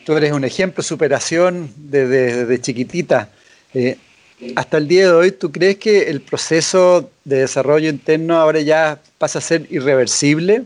tú 0.05 0.11
eres 0.11 0.33
un 0.33 0.43
ejemplo 0.43 0.81
de 0.81 0.87
superación 0.89 1.71
desde, 1.77 2.59
chiquitita, 2.59 3.29
eh, 3.73 3.95
hasta 4.57 4.77
el 4.77 4.89
día 4.89 5.05
de 5.05 5.13
hoy, 5.13 5.31
¿tú 5.31 5.53
crees 5.53 5.77
que 5.77 6.09
el 6.09 6.19
proceso 6.19 7.11
de 7.23 7.37
desarrollo 7.37 7.87
interno 7.87 8.35
ahora 8.35 8.59
ya 8.59 8.99
pasa 9.17 9.39
a 9.39 9.41
ser 9.41 9.65
irreversible 9.69 10.63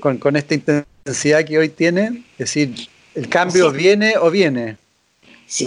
con, 0.00 0.18
con 0.18 0.36
esta 0.36 0.52
intensidad 0.52 1.46
que 1.46 1.56
hoy 1.56 1.70
tiene? 1.70 2.22
Es 2.32 2.52
decir, 2.52 2.74
¿el 3.14 3.30
cambio 3.30 3.72
viene 3.72 4.18
o 4.18 4.30
viene? 4.30 4.76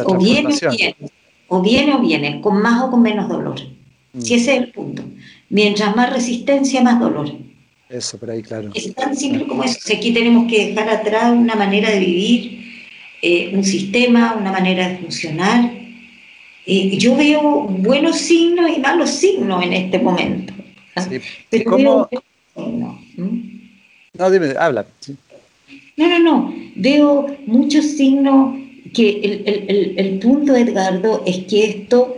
o 0.06 0.20
viene 0.20 0.54
o 0.54 0.70
viene, 0.70 0.96
o 1.48 1.62
viene 1.64 1.96
o 1.96 2.00
viene, 2.00 2.42
con 2.42 2.62
más 2.62 2.84
o 2.84 2.92
con 2.92 3.02
menos 3.02 3.28
dolor. 3.28 3.60
Mm. 4.14 4.22
Si 4.22 4.36
ese 4.36 4.56
es 4.56 4.62
el 4.62 4.72
punto. 4.72 5.02
Mientras 5.50 5.96
más 5.96 6.12
resistencia, 6.12 6.82
más 6.82 7.00
dolor. 7.00 7.32
Eso, 7.90 8.18
por 8.20 8.32
ahí, 8.32 8.42
claro. 8.42 8.72
Es 8.74 8.94
tan 8.96 9.16
simple 9.16 9.46
como 9.48 9.64
eso. 9.64 9.78
aquí 9.94 10.12
tenemos 10.14 10.50
que 10.50 10.68
dejar 10.70 10.90
atrás 10.90 11.32
una 11.32 11.56
manera 11.56 11.92
de 11.92 12.00
vivir, 12.00 12.66
eh, 13.22 13.52
un 13.54 13.64
sistema, 13.64 14.36
una 14.40 14.52
manera 14.52 14.90
de 14.90 14.98
funcionar. 14.98 15.72
Eh, 16.66 16.98
yo 16.98 17.16
veo 17.16 17.62
buenos 17.62 18.18
signos 18.18 18.72
y 18.76 18.80
malos 18.80 19.12
signos 19.12 19.64
en 19.64 19.74
este 19.74 20.00
momento. 20.00 20.54
Sí. 20.98 21.20
Pero 21.50 21.72
¿Cómo? 21.72 22.10
No, 24.18 24.32
dime, 24.32 24.54
habla. 24.58 24.86
No, 25.98 26.08
no, 26.08 26.20
no. 26.20 26.56
Veo 26.76 27.38
muchos 27.46 27.86
signos 27.86 28.58
que 28.94 29.94
el, 29.98 30.20
punto, 30.20 30.56
Edgardo, 30.56 31.24
es 31.26 31.46
que 31.46 31.66
esto 31.66 32.18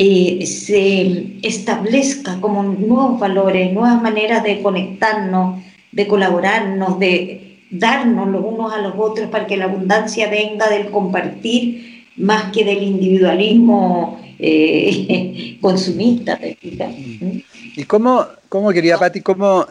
eh, 0.00 0.46
se 0.46 1.40
establezca 1.42 2.40
como 2.40 2.62
nuevos 2.62 3.18
valores, 3.18 3.72
nuevas 3.72 4.00
maneras 4.00 4.44
de 4.44 4.62
conectarnos, 4.62 5.60
de 5.90 6.06
colaborarnos, 6.06 7.00
de 7.00 7.64
darnos 7.72 8.28
los 8.28 8.44
unos 8.44 8.72
a 8.72 8.80
los 8.80 8.94
otros 8.96 9.28
para 9.28 9.48
que 9.48 9.56
la 9.56 9.64
abundancia 9.64 10.30
venga 10.30 10.70
del 10.70 10.92
compartir 10.92 12.04
más 12.16 12.52
que 12.52 12.64
del 12.64 12.80
individualismo 12.80 14.20
eh, 14.38 15.58
consumista. 15.60 16.38
¿Y 16.40 17.82
cómo, 17.82 18.24
cómo 18.48 18.70
quería 18.70 18.98
Pati, 18.98 19.20
cómo 19.20 19.66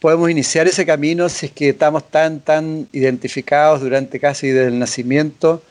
podemos 0.00 0.30
iniciar 0.30 0.66
ese 0.68 0.86
camino 0.86 1.28
si 1.28 1.46
es 1.46 1.52
que 1.52 1.68
estamos 1.68 2.10
tan, 2.10 2.40
tan 2.40 2.88
identificados 2.92 3.82
durante 3.82 4.18
casi 4.18 4.46
desde 4.46 4.68
el 4.68 4.78
nacimiento 4.78 5.62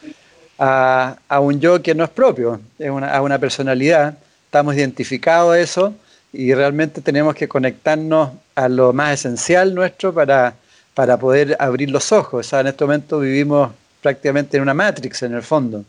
a, 0.64 1.40
un 1.40 1.60
yo 1.60 1.82
que 1.82 1.96
no 1.96 2.04
es 2.04 2.10
propio, 2.12 2.62
es 2.78 2.90
una, 2.90 3.12
a 3.12 3.22
una 3.22 3.40
personalidad. 3.40 4.16
Estamos 4.46 4.76
identificados 4.76 5.56
a 5.56 5.60
eso 5.60 5.94
y 6.32 6.54
realmente 6.54 7.02
tenemos 7.02 7.34
que 7.34 7.48
conectarnos 7.48 8.32
a 8.54 8.70
lo 8.70 8.94
más 8.94 9.14
esencial 9.14 9.74
nuestro 9.74 10.14
para, 10.14 10.54
para 10.94 11.18
poder 11.18 11.58
abrir 11.60 11.90
los 11.90 12.12
ojos. 12.12 12.54
en 12.54 12.68
este 12.68 12.84
momento 12.84 13.20
vivimos 13.20 13.72
prácticamente 14.02 14.58
en 14.58 14.64
una 14.64 14.74
matrix 14.74 15.24
en 15.24 15.34
el 15.34 15.42
fondo. 15.42 15.84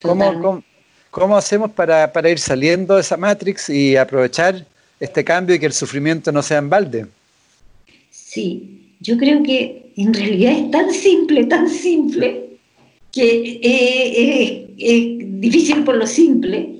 ¿Cómo, 0.00 0.62
¿Cómo 1.10 1.36
hacemos 1.36 1.70
para, 1.72 2.30
ir 2.30 2.38
saliendo 2.38 2.94
de 2.94 3.02
esa 3.02 3.16
Matrix 3.16 3.68
y 3.68 3.96
aprovechar 3.96 4.64
este 4.98 5.22
cambio 5.22 5.56
y 5.56 5.58
que 5.58 5.66
el 5.66 5.72
sufrimiento 5.72 6.32
no 6.32 6.42
sea 6.42 6.58
en 6.58 6.70
balde? 6.70 7.06
Sí, 8.10 8.94
yo 9.00 9.16
creo 9.18 9.42
que 9.42 9.92
en 9.96 10.14
realidad 10.14 10.52
es 10.52 10.70
tan 10.70 10.90
simple, 10.92 11.44
tan 11.44 11.68
simple, 11.68 12.51
que 13.12 14.68
es 14.78 15.40
difícil 15.40 15.84
por 15.84 15.96
lo 15.96 16.06
simple, 16.06 16.76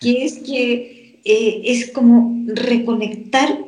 que 0.00 0.24
es 0.24 0.38
que 0.38 1.18
eh, 1.24 1.62
es 1.64 1.90
como 1.90 2.36
reconectar 2.46 3.58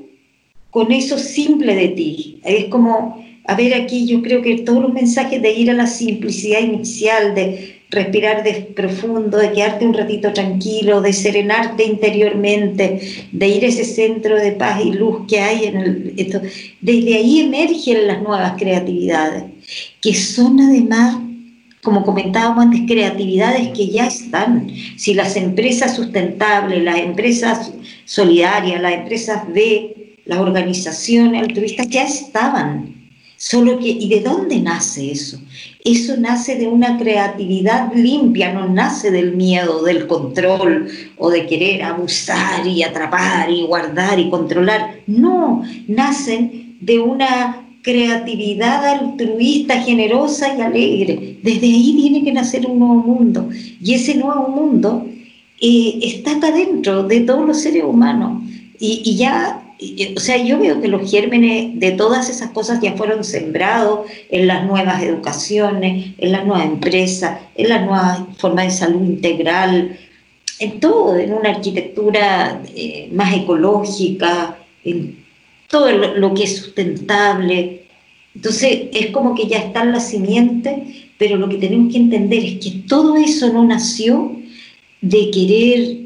con 0.71 0.93
eso 0.93 1.19
simple 1.19 1.75
de 1.75 1.89
ti. 1.89 2.41
Es 2.45 2.67
como, 2.67 3.25
a 3.47 3.55
ver 3.55 3.75
aquí, 3.75 4.07
yo 4.07 4.23
creo 4.23 4.43
que 4.43 4.59
todos 4.59 4.83
los 4.83 4.93
mensajes 4.93 5.41
de 5.41 5.53
ir 5.53 5.71
a 5.71 5.75
la 5.75 5.87
simplicidad 5.87 6.61
inicial, 6.61 7.35
de 7.35 7.81
respirar 7.91 8.45
de 8.45 8.55
profundo, 8.75 9.37
de 9.37 9.53
quedarte 9.53 9.85
un 9.85 9.95
ratito 9.95 10.33
tranquilo, 10.33 11.01
de 11.01 11.13
serenarte 11.13 11.85
interiormente, 11.85 13.01
de 13.33 13.49
ir 13.49 13.65
a 13.65 13.69
ese 13.69 13.85
centro 13.85 14.37
de 14.37 14.53
paz 14.53 14.81
y 14.85 14.93
luz 14.93 15.27
que 15.29 15.41
hay 15.41 15.67
en 15.67 15.77
el, 15.77 16.15
esto, 16.17 16.41
desde 16.81 17.15
ahí 17.17 17.41
emergen 17.41 18.07
las 18.07 18.23
nuevas 18.23 18.55
creatividades, 18.57 19.45
que 20.01 20.15
son 20.15 20.61
además 20.61 21.30
como 21.83 22.05
comentábamos 22.05 22.65
antes, 22.65 22.83
creatividades 22.87 23.69
que 23.69 23.89
ya 23.89 24.07
están. 24.07 24.71
Si 24.97 25.15
las 25.15 25.37
empresas 25.37 25.97
sustentables, 25.97 26.83
las 26.83 26.99
empresas 26.99 27.73
solidarias, 28.05 28.83
las 28.83 28.93
empresas 28.93 29.53
de 29.53 30.17
las 30.27 30.39
organizaciones 30.39 31.43
altruistas 31.43 31.89
ya 31.89 32.05
estaban. 32.05 33.01
Solo 33.37 33.79
que, 33.79 33.89
¿y 33.89 34.09
de 34.11 34.21
dónde 34.21 34.61
nace 34.61 35.11
eso? 35.11 35.41
Eso 35.83 36.19
nace 36.19 36.57
de 36.57 36.69
una 36.69 36.99
creatividad 36.99 37.91
limpia, 37.95 38.53
no 38.53 38.69
nace 38.69 39.11
del 39.11 39.35
miedo, 39.35 39.83
del 39.83 40.07
control 40.07 40.91
o 41.17 41.31
de 41.31 41.47
querer 41.47 41.83
abusar 41.83 42.67
y 42.67 42.83
atrapar 42.83 43.51
y 43.51 43.63
guardar 43.63 44.21
y 44.21 44.29
controlar. 44.29 45.01
No, 45.07 45.63
nacen 45.89 46.77
de 46.81 46.99
una 46.99 47.60
creatividad 47.83 48.85
altruista, 48.85 49.81
generosa 49.81 50.55
y 50.57 50.61
alegre. 50.61 51.39
Desde 51.43 51.67
ahí 51.67 51.97
tiene 51.97 52.25
que 52.25 52.33
nacer 52.33 52.67
un 52.67 52.79
nuevo 52.79 52.95
mundo. 52.95 53.49
Y 53.83 53.95
ese 53.95 54.15
nuevo 54.17 54.49
mundo 54.49 55.07
eh, 55.61 55.99
está 56.03 56.37
acá 56.37 56.51
dentro 56.51 57.05
de 57.05 57.21
todos 57.21 57.47
los 57.47 57.61
seres 57.61 57.85
humanos. 57.85 58.43
Y, 58.79 59.17
ya, 59.17 59.63
o 60.17 60.21
sea, 60.21 60.43
yo 60.43 60.59
veo 60.59 60.81
que 60.81 60.89
los 60.89 61.11
gérmenes 61.11 61.79
de 61.79 61.93
todas 61.93 62.31
esas 62.31 62.51
cosas 62.51 62.81
ya 62.81 62.95
fueron 62.95 63.25
sembrados 63.25 64.11
en 64.31 64.47
las 64.47 64.65
nuevas 64.65 65.03
educaciones, 65.03 66.15
en 66.17 66.33
las 66.33 66.47
nuevas 66.47 66.65
empresas, 66.65 67.41
en 67.57 67.69
las 67.69 67.85
nuevas 67.85 68.21
formas 68.39 68.65
de 68.67 68.71
salud 68.71 69.03
integral, 69.03 69.99
en 70.61 70.81
todo, 70.81 71.19
en 71.19 71.35
una 71.35 71.51
arquitectura 71.51 72.63
eh, 72.75 73.11
más 73.13 73.35
ecológica, 73.35 74.57
en 74.83 75.20
todo 75.71 75.91
lo, 75.91 76.35
que 76.35 76.45
es 76.45 76.57
sustentable. 76.57 77.87
Entonces 78.35 78.89
es 78.93 79.07
como 79.11 79.35
que 79.35 79.47
ya 79.47 79.59
están 79.59 79.93
las 79.93 80.11
simientes, 80.11 80.75
pero 81.17 81.37
lo 81.37 81.49
que 81.49 81.57
tenemos 81.57 81.93
que 81.93 81.99
entender 81.99 82.45
es 82.45 82.59
que 82.59 82.71
todo 82.89 83.17
eso 83.17 83.53
no 83.53 83.65
nació 83.65 84.37
de 85.01 85.31
querer 85.31 85.97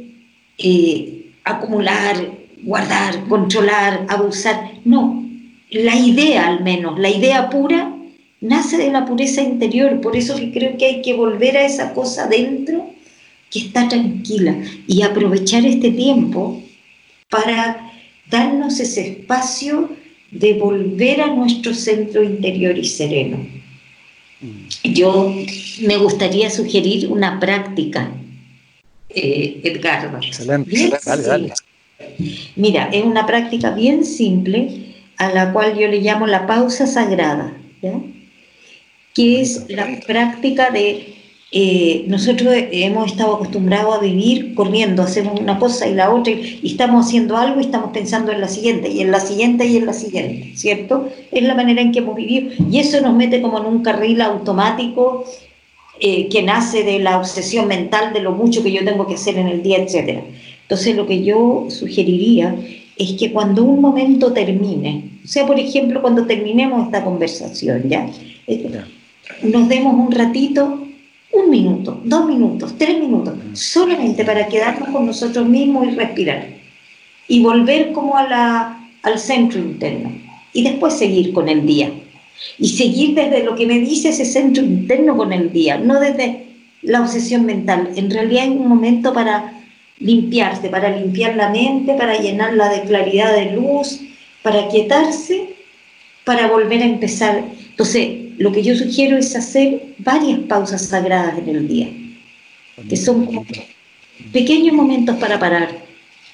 eh, 0.59 1.33
acumular, 1.45 2.17
guardar, 2.63 3.25
controlar, 3.29 4.07
abusar. 4.09 4.73
No, 4.85 5.25
la 5.71 5.97
idea 5.97 6.47
al 6.47 6.63
menos, 6.63 6.99
la 6.99 7.11
idea 7.11 7.51
pura, 7.51 7.93
nace 8.41 8.77
de 8.77 8.91
la 8.91 9.07
pureza 9.07 9.41
interior. 9.43 10.01
Por 10.01 10.17
eso 10.17 10.37
creo 10.53 10.77
que 10.77 10.87
hay 10.87 11.03
que 11.03 11.15
volver 11.15 11.57
a 11.57 11.65
esa 11.65 11.95
cosa 11.95 12.27
dentro 12.27 12.91
que 13.51 13.61
está 13.61 13.89
tranquila 13.89 14.57
y 14.87 15.03
aprovechar 15.03 15.65
este 15.65 15.91
tiempo 15.91 16.63
para 17.31 17.84
darnos 18.35 18.81
ese 18.81 19.01
espacio 19.09 19.91
de 20.33 20.55
volver 20.55 21.21
a 21.21 21.29
nuestro 21.29 21.73
centro 21.73 22.23
interior 22.23 22.77
y 22.77 22.85
sereno. 22.85 23.39
Mm. 24.41 24.93
Yo 24.93 25.33
me 25.83 25.97
gustaría 25.99 26.51
sugerir 26.51 27.09
una 27.09 27.39
práctica, 27.39 28.11
eh, 29.09 29.61
Edgardo. 29.63 30.19
Excelente, 30.19 30.91
dale, 31.07 31.23
dale. 31.23 31.53
Mira, 32.57 32.91
es 32.93 33.05
una 33.05 33.25
práctica 33.25 33.71
bien 33.71 34.05
simple 34.05 34.95
a 35.17 35.31
la 35.31 35.53
cual 35.53 35.79
yo 35.79 35.87
le 35.87 36.01
llamo 36.01 36.27
la 36.27 36.47
pausa 36.47 36.89
sagrada, 36.89 37.57
que 39.15 39.41
es 39.41 39.67
la 39.69 40.01
práctica 40.07 40.71
de 40.71 41.15
eh, 41.57 42.05
nosotros 42.09 42.53
hemos 42.73 43.13
estado 43.13 43.37
acostumbrados 43.37 43.95
a 43.95 44.01
vivir 44.01 44.55
corriendo, 44.55 45.05
hacemos 45.05 45.39
una 45.39 45.61
cosa 45.61 45.87
y 45.87 45.95
la 45.95 46.13
otra, 46.13 46.33
y 46.33 46.61
estamos 46.65 47.07
haciendo 47.07 47.37
algo 47.37 47.61
y 47.61 47.67
estamos 47.67 47.93
pensando 47.93 48.33
en 48.33 48.41
la 48.41 48.49
siguiente, 48.49 48.89
y 48.91 49.01
en 49.03 49.13
la 49.13 49.21
siguiente 49.21 49.65
y 49.65 49.77
en 49.77 49.87
la 49.87 49.93
siguiente, 49.93 50.51
¿cierto? 50.57 51.09
Es 51.31 51.45
la 51.45 51.55
manera 51.55 51.81
en 51.81 51.93
que 51.93 52.01
hemos 52.01 52.17
vivido, 52.17 52.51
y 52.69 52.81
eso 52.81 53.01
nos 53.01 53.15
mete 53.15 53.41
como 53.41 53.61
en 53.61 53.67
un 53.67 53.85
carril 53.85 54.21
automático 54.23 55.27
eh, 56.01 56.29
que 56.29 56.43
nace 56.43 56.83
de 56.83 56.99
la 56.99 57.21
obsesión 57.21 57.69
mental 57.69 58.13
de 58.13 58.19
lo 58.19 58.33
mucho 58.33 58.65
que 58.65 58.73
yo 58.73 58.85
tengo 58.85 59.07
que 59.07 59.15
hacer 59.15 59.39
en 59.39 59.47
el 59.47 59.63
día, 59.63 59.79
etc. 59.79 60.25
Entonces, 60.63 60.97
lo 60.97 61.07
que 61.07 61.23
yo 61.23 61.67
sugeriría 61.69 62.57
es 62.97 63.13
que 63.13 63.33
cuando 63.33 63.63
un 63.63 63.81
momento 63.81 64.33
termine, 64.33 65.05
o 65.25 65.29
sea, 65.29 65.47
por 65.47 65.61
ejemplo, 65.61 66.03
cuando 66.03 66.27
terminemos 66.27 66.87
esta 66.87 67.05
conversación, 67.05 67.89
¿ya? 67.89 68.11
Eh, 68.49 68.69
nos 69.45 69.69
demos 69.69 69.95
un 69.95 70.11
ratito 70.11 70.84
un 71.35 71.51
minuto, 71.51 72.01
dos 72.05 72.27
minutos, 72.27 72.75
tres 72.79 72.99
minutos, 72.99 73.35
solamente 73.53 74.25
para 74.25 74.47
quedarnos 74.49 74.89
con 74.91 75.07
nosotros 75.07 75.47
mismos 75.47 75.89
y 75.89 75.91
respirar. 75.91 76.47
Y 77.27 77.43
volver 77.43 77.93
como 77.93 78.17
a 78.17 78.29
la, 78.29 78.91
al 79.03 79.19
centro 79.19 79.59
interno. 79.61 80.13
Y 80.53 80.63
después 80.63 80.95
seguir 80.95 81.33
con 81.33 81.49
el 81.49 81.67
día. 81.67 81.91
Y 82.59 82.69
seguir 82.69 83.15
desde 83.15 83.43
lo 83.43 83.55
que 83.57 83.67
me 83.67 83.79
dice 83.81 84.11
ese 84.11 84.25
centro 84.25 84.63
interno 84.63 85.17
con 85.17 85.33
el 85.33 85.53
día, 85.53 85.79
no 85.79 86.01
desde 86.01 86.47
la 86.83 87.01
obsesión 87.01 87.47
mental. 87.47 87.91
En 87.97 88.11
realidad 88.11 88.45
hay 88.45 88.51
un 88.51 88.69
momento 88.69 89.13
para 89.13 89.55
limpiarse, 89.99 90.69
para 90.69 90.97
limpiar 90.97 91.37
la 91.37 91.49
mente, 91.49 91.95
para 91.95 92.19
llenarla 92.19 92.69
de 92.69 92.83
claridad 92.83 93.35
de 93.35 93.53
luz, 93.53 94.01
para 94.43 94.69
quietarse, 94.69 95.55
para 96.25 96.49
volver 96.49 96.83
a 96.83 96.87
empezar. 96.87 97.45
Entonces, 97.71 98.24
lo 98.39 98.53
que 98.53 98.63
yo 98.63 98.75
sugiero 98.77 99.17
es 99.17 99.35
hacer 99.37 99.95
varias 99.99 100.41
pausas 100.41 100.87
sagradas 100.87 101.39
en 101.39 101.49
el 101.49 101.69
día, 101.69 101.89
que 102.89 102.97
son 102.97 103.29
pequeños 104.33 104.75
momentos 104.75 105.17
para 105.17 105.39
parar, 105.39 105.69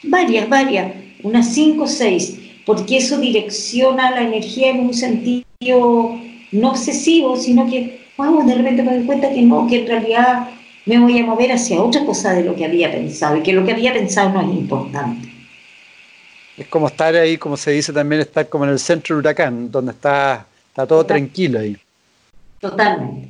varias, 0.02 0.48
varias, 0.48 0.92
unas 1.22 1.52
cinco 1.52 1.84
o 1.84 1.88
seis, 1.88 2.38
porque 2.64 2.98
eso 2.98 3.18
direcciona 3.18 4.10
la 4.10 4.22
energía 4.22 4.70
en 4.70 4.80
un 4.80 4.94
sentido 4.94 6.18
no 6.52 6.70
obsesivo, 6.70 7.36
sino 7.36 7.68
que, 7.68 8.00
vamos, 8.16 8.46
de 8.46 8.54
repente 8.54 8.82
me 8.82 8.96
doy 8.96 9.04
cuenta 9.04 9.30
que 9.30 9.42
no, 9.42 9.66
que 9.66 9.80
en 9.80 9.86
realidad 9.86 10.48
me 10.86 10.98
voy 10.98 11.18
a 11.18 11.24
mover 11.24 11.52
hacia 11.52 11.80
otra 11.80 12.04
cosa 12.04 12.32
de 12.32 12.44
lo 12.44 12.54
que 12.56 12.64
había 12.64 12.90
pensado 12.90 13.36
y 13.36 13.42
que 13.42 13.52
lo 13.52 13.64
que 13.64 13.72
había 13.72 13.92
pensado 13.92 14.30
no 14.30 14.40
es 14.40 14.56
importante. 14.56 15.28
Es 16.56 16.66
como 16.66 16.88
estar 16.88 17.14
ahí, 17.14 17.38
como 17.38 17.56
se 17.56 17.70
dice 17.70 17.92
también, 17.92 18.20
estar 18.20 18.48
como 18.48 18.64
en 18.64 18.70
el 18.70 18.78
centro 18.78 19.16
del 19.16 19.20
huracán, 19.20 19.70
donde 19.70 19.92
está, 19.92 20.46
está 20.68 20.86
todo 20.86 21.04
tranquilo 21.04 21.60
ahí. 21.60 21.76
Totalmente. 22.61 23.29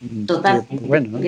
Mm, 0.00 0.26
Totalmente. 0.26 0.86
Bueno, 0.86 1.18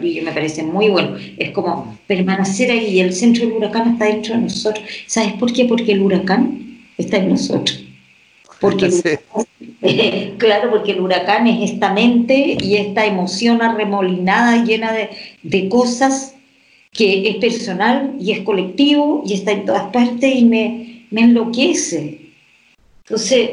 me 0.00 0.32
parece 0.32 0.62
muy 0.62 0.88
bueno. 0.88 1.16
Es 1.36 1.50
como 1.52 1.96
permanecer 2.06 2.70
ahí 2.70 2.96
y 2.96 3.00
el 3.00 3.12
centro 3.12 3.46
del 3.46 3.56
huracán 3.56 3.92
está 3.92 4.06
dentro 4.06 4.34
de 4.34 4.42
nosotros. 4.42 4.84
¿Sabes 5.06 5.34
por 5.34 5.52
qué? 5.52 5.64
Porque 5.66 5.92
el 5.92 6.02
huracán 6.02 6.80
está 6.96 7.18
en 7.18 7.30
nosotros. 7.30 7.84
Porque 8.60 8.90
claro, 10.38 10.70
porque 10.70 10.92
el 10.92 11.00
huracán 11.00 11.46
es 11.46 11.70
esta 11.70 11.92
mente 11.92 12.56
y 12.60 12.76
esta 12.76 13.06
emoción 13.06 13.62
arremolinada, 13.62 14.64
llena 14.64 14.92
de, 14.92 15.10
de 15.42 15.68
cosas 15.68 16.34
que 16.92 17.28
es 17.28 17.36
personal 17.36 18.16
y 18.18 18.32
es 18.32 18.40
colectivo 18.40 19.22
y 19.24 19.34
está 19.34 19.52
en 19.52 19.64
todas 19.64 19.92
partes 19.92 20.34
y 20.34 20.44
me, 20.44 21.06
me 21.10 21.22
enloquece. 21.22 22.32
Entonces, 23.04 23.50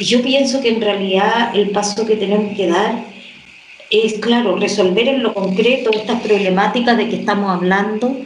yo 0.00 0.22
pienso 0.22 0.60
que 0.60 0.70
en 0.70 0.80
realidad 0.80 1.54
el 1.54 1.70
paso 1.70 2.06
que 2.06 2.16
tenemos 2.16 2.56
que 2.56 2.66
dar 2.66 3.04
es, 3.90 4.14
claro, 4.14 4.56
resolver 4.56 5.06
en 5.08 5.22
lo 5.22 5.34
concreto 5.34 5.90
estas 5.92 6.20
problemáticas 6.20 6.96
de 6.96 7.08
que 7.08 7.16
estamos 7.16 7.50
hablando, 7.50 8.16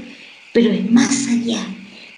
pero 0.52 0.70
es 0.70 0.90
más 0.90 1.28
allá, 1.28 1.60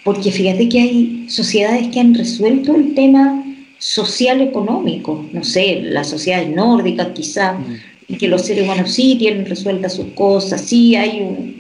porque 0.05 0.31
fíjate 0.31 0.69
que 0.69 0.81
hay 0.81 1.25
sociedades 1.29 1.89
que 1.89 2.01
han 2.01 2.15
resuelto 2.15 2.77
el 2.77 2.95
tema 2.95 3.45
social 3.79 4.41
económico, 4.41 5.27
no 5.33 5.43
sé, 5.43 5.81
las 5.83 6.11
sociedades 6.11 6.51
nórdicas 6.51 7.09
quizás, 7.15 7.57
y 8.07 8.17
que 8.17 8.29
los 8.29 8.43
seres 8.43 8.65
humanos 8.65 8.93
sí 8.93 9.17
tienen 9.19 9.47
resueltas 9.47 9.95
sus 9.95 10.13
cosas, 10.15 10.61
sí 10.61 10.95
hay 10.97 11.57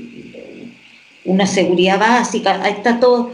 una 1.24 1.46
seguridad 1.46 1.98
básica, 1.98 2.62
ahí 2.62 2.72
está 2.72 3.00
todo, 3.00 3.32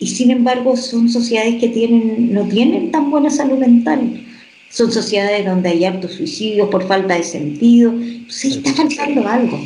y 0.00 0.06
sin 0.06 0.30
embargo 0.30 0.76
son 0.78 1.10
sociedades 1.10 1.60
que 1.60 1.68
tienen, 1.68 2.32
no 2.32 2.48
tienen 2.48 2.90
tan 2.90 3.10
buena 3.10 3.28
salud 3.28 3.58
mental. 3.58 4.26
Son 4.70 4.90
sociedades 4.90 5.44
donde 5.44 5.68
hay 5.68 5.84
hartos 5.84 6.12
suicidios 6.12 6.70
por 6.70 6.86
falta 6.86 7.14
de 7.14 7.22
sentido. 7.22 7.92
Entonces 7.92 8.56
está 8.56 8.72
faltando 8.72 9.28
algo. 9.28 9.58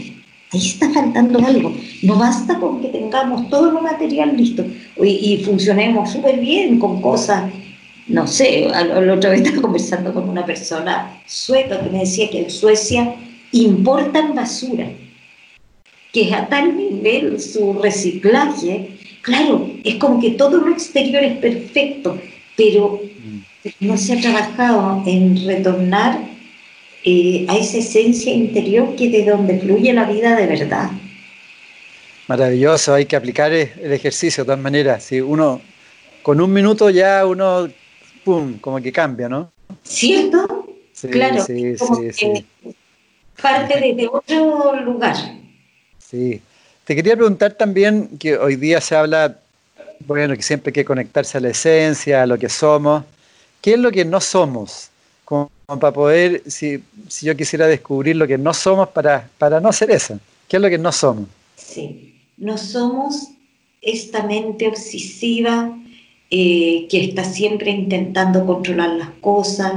ahí 0.50 0.60
está 0.60 0.90
faltando 0.90 1.38
algo. 1.38 1.72
No 2.02 2.18
basta 2.18 2.58
con 2.58 2.80
que 2.80 2.88
tengamos 2.88 3.48
todo 3.48 3.70
lo 3.70 3.80
material 3.80 4.36
listo 4.36 4.66
y, 5.00 5.40
funcionemos 5.44 6.10
súper 6.10 6.40
bien 6.40 6.80
con 6.80 7.00
cosas. 7.00 7.52
No 8.08 8.26
sé, 8.26 8.66
la 8.68 9.14
otra 9.14 9.30
vez 9.30 9.42
estaba 9.42 9.62
conversando 9.62 10.12
con 10.12 10.28
una 10.28 10.44
persona 10.44 11.22
sueca 11.26 11.80
que 11.80 11.90
me 11.90 12.00
decía 12.00 12.28
que 12.28 12.42
en 12.42 12.50
Suecia 12.50 13.14
importan 13.52 14.34
basura, 14.34 14.88
que 16.12 16.22
es 16.22 16.32
a 16.32 16.48
tal 16.48 16.76
nivel 16.76 17.40
su 17.40 17.74
reciclaje, 17.74 18.93
claro, 19.24 19.70
es 19.82 19.96
como 19.96 20.20
que 20.20 20.32
todo 20.32 20.58
lo 20.58 20.70
exterior 20.70 21.24
es 21.24 21.38
perfecto, 21.38 22.18
pero 22.56 23.00
no 23.80 23.96
se 23.96 24.12
ha 24.12 24.20
trabajado 24.20 25.02
en 25.06 25.44
retornar 25.46 26.20
eh, 27.02 27.46
a 27.48 27.56
esa 27.56 27.78
esencia 27.78 28.32
interior 28.32 28.94
que 28.96 29.08
de 29.08 29.24
donde 29.24 29.58
fluye 29.58 29.92
la 29.92 30.04
vida 30.04 30.36
de 30.36 30.46
verdad. 30.46 30.90
Maravilloso, 32.28 32.94
hay 32.94 33.06
que 33.06 33.16
aplicar 33.16 33.52
el 33.52 33.92
ejercicio 33.92 34.44
de 34.44 34.46
todas 34.46 34.60
maneras. 34.60 35.04
Si 35.04 35.20
uno, 35.20 35.60
con 36.22 36.40
un 36.40 36.52
minuto 36.52 36.88
ya 36.90 37.26
uno, 37.26 37.68
pum, 38.24 38.58
como 38.58 38.80
que 38.80 38.92
cambia, 38.92 39.28
¿no? 39.28 39.50
¿Cierto? 39.82 40.66
claro, 41.10 41.44
sí, 41.44 41.74
sí, 42.12 42.46
parte 43.40 43.80
desde 43.80 44.08
otro 44.08 44.80
lugar. 44.80 45.16
Sí. 45.98 46.40
Te 46.84 46.94
quería 46.94 47.16
preguntar 47.16 47.54
también 47.54 48.18
que 48.18 48.36
hoy 48.36 48.56
día 48.56 48.80
se 48.80 48.94
habla, 48.94 49.38
bueno, 50.00 50.36
que 50.36 50.42
siempre 50.42 50.68
hay 50.68 50.74
que 50.74 50.84
conectarse 50.84 51.38
a 51.38 51.40
la 51.40 51.48
esencia, 51.48 52.22
a 52.22 52.26
lo 52.26 52.38
que 52.38 52.50
somos. 52.50 53.04
¿Qué 53.62 53.72
es 53.74 53.78
lo 53.78 53.90
que 53.90 54.04
no 54.04 54.20
somos? 54.20 54.90
Como, 55.24 55.50
para 55.66 55.92
poder, 55.92 56.42
si, 56.46 56.84
si, 57.08 57.24
yo 57.24 57.34
quisiera 57.34 57.66
descubrir 57.66 58.16
lo 58.16 58.26
que 58.26 58.36
no 58.36 58.52
somos 58.52 58.88
para, 58.88 59.30
para 59.38 59.60
no 59.60 59.72
ser 59.72 59.90
eso. 59.90 60.20
¿Qué 60.46 60.56
es 60.56 60.62
lo 60.62 60.68
que 60.68 60.76
no 60.76 60.92
somos? 60.92 61.26
Sí, 61.56 62.20
no 62.36 62.58
somos 62.58 63.28
esta 63.80 64.22
mente 64.22 64.68
obsesiva 64.68 65.74
eh, 66.30 66.86
que 66.90 67.04
está 67.04 67.24
siempre 67.24 67.70
intentando 67.70 68.44
controlar 68.44 68.90
las 68.90 69.10
cosas, 69.22 69.72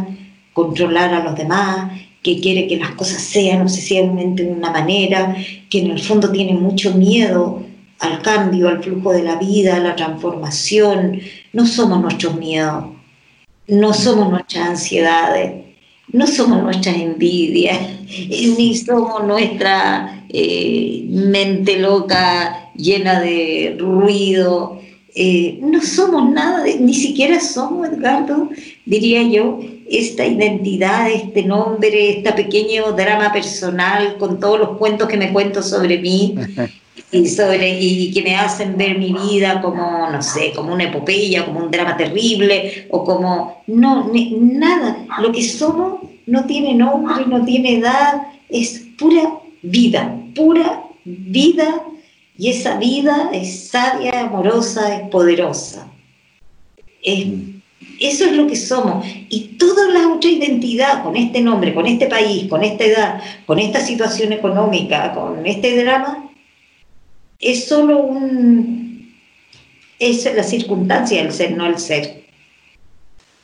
controlar 0.51 1.13
a 1.13 1.23
los 1.23 1.35
demás, 1.37 1.91
que 2.27 2.41
quiere 2.41 2.67
que 2.67 2.75
las 2.75 2.91
cosas 2.91 3.21
sean 3.21 3.61
obsesivamente 3.61 4.43
de 4.43 4.51
una 4.51 4.69
manera, 4.69 5.33
que 5.69 5.79
en 5.79 5.91
el 5.91 5.99
fondo 5.99 6.29
tiene 6.29 6.55
mucho 6.55 6.93
miedo 6.93 7.63
al 7.99 8.21
cambio, 8.21 8.67
al 8.67 8.83
flujo 8.83 9.13
de 9.13 9.23
la 9.23 9.37
vida, 9.37 9.77
a 9.77 9.79
la 9.79 9.95
transformación. 9.95 11.21
No 11.53 11.65
somos 11.65 12.01
nuestros 12.01 12.35
miedos, 12.35 12.83
no 13.69 13.93
somos 13.93 14.29
nuestras 14.29 14.71
ansiedades, 14.71 15.63
no 16.11 16.27
somos 16.27 16.61
nuestras 16.63 16.97
envidias, 16.97 17.79
ni 18.57 18.75
somos 18.75 19.23
nuestra 19.23 20.25
eh, 20.27 21.05
mente 21.07 21.79
loca 21.79 22.71
llena 22.75 23.21
de 23.21 23.77
ruido. 23.79 24.81
Eh, 25.15 25.59
no 25.61 25.81
somos 25.81 26.29
nada, 26.29 26.65
ni 26.77 26.93
siquiera 26.93 27.39
somos, 27.39 27.87
Edgardo, 27.87 28.49
diría 28.85 29.23
yo, 29.23 29.61
esta 29.89 30.25
identidad, 30.25 31.09
este 31.09 31.43
nombre, 31.43 32.17
este 32.17 32.33
pequeño 32.33 32.91
drama 32.93 33.31
personal 33.31 34.17
con 34.17 34.39
todos 34.39 34.59
los 34.59 34.77
cuentos 34.77 35.07
que 35.07 35.17
me 35.17 35.31
cuento 35.31 35.61
sobre 35.61 35.97
mí. 35.99 36.35
y, 37.11 37.27
sobre, 37.27 37.79
y 37.79 38.11
que 38.11 38.21
me 38.21 38.35
hacen 38.35 38.77
ver 38.77 38.97
mi 38.97 39.13
vida 39.13 39.61
como, 39.61 40.09
no 40.09 40.21
sé, 40.21 40.51
como 40.53 40.73
una 40.73 40.85
epopeya, 40.85 41.45
como 41.45 41.59
un 41.59 41.71
drama 41.71 41.95
terrible, 41.95 42.87
o 42.89 43.03
como, 43.03 43.63
no, 43.67 44.11
nada, 44.39 45.05
lo 45.21 45.31
que 45.31 45.43
somos 45.43 46.01
no 46.25 46.45
tiene 46.45 46.73
nombre, 46.73 47.25
no 47.25 47.45
tiene 47.45 47.77
edad, 47.77 48.27
es 48.49 48.85
pura 48.97 49.39
vida, 49.61 50.15
pura 50.35 50.83
vida, 51.05 51.83
y 52.37 52.49
esa 52.49 52.77
vida 52.77 53.29
es 53.33 53.69
sabia, 53.69 54.21
amorosa, 54.21 54.95
es 54.95 55.09
poderosa. 55.09 55.87
Eso 57.99 58.25
es 58.25 58.33
lo 58.33 58.47
que 58.47 58.55
somos. 58.55 59.05
Y 59.29 59.55
toda 59.57 59.89
la 59.89 60.09
otra 60.09 60.29
identidad, 60.29 61.03
con 61.03 61.15
este 61.15 61.41
nombre, 61.41 61.73
con 61.73 61.85
este 61.85 62.07
país, 62.07 62.47
con 62.49 62.63
esta 62.63 62.83
edad, 62.83 63.21
con 63.45 63.59
esta 63.59 63.79
situación 63.79 64.33
económica, 64.33 65.13
con 65.13 65.45
este 65.45 65.83
drama, 65.83 66.29
es 67.39 67.67
solo 67.67 67.99
un... 67.99 69.13
es 69.99 70.25
la 70.35 70.43
circunstancia 70.43 71.21
del 71.21 71.31
ser, 71.31 71.51
no 71.51 71.65
el 71.65 71.77
ser. 71.77 72.23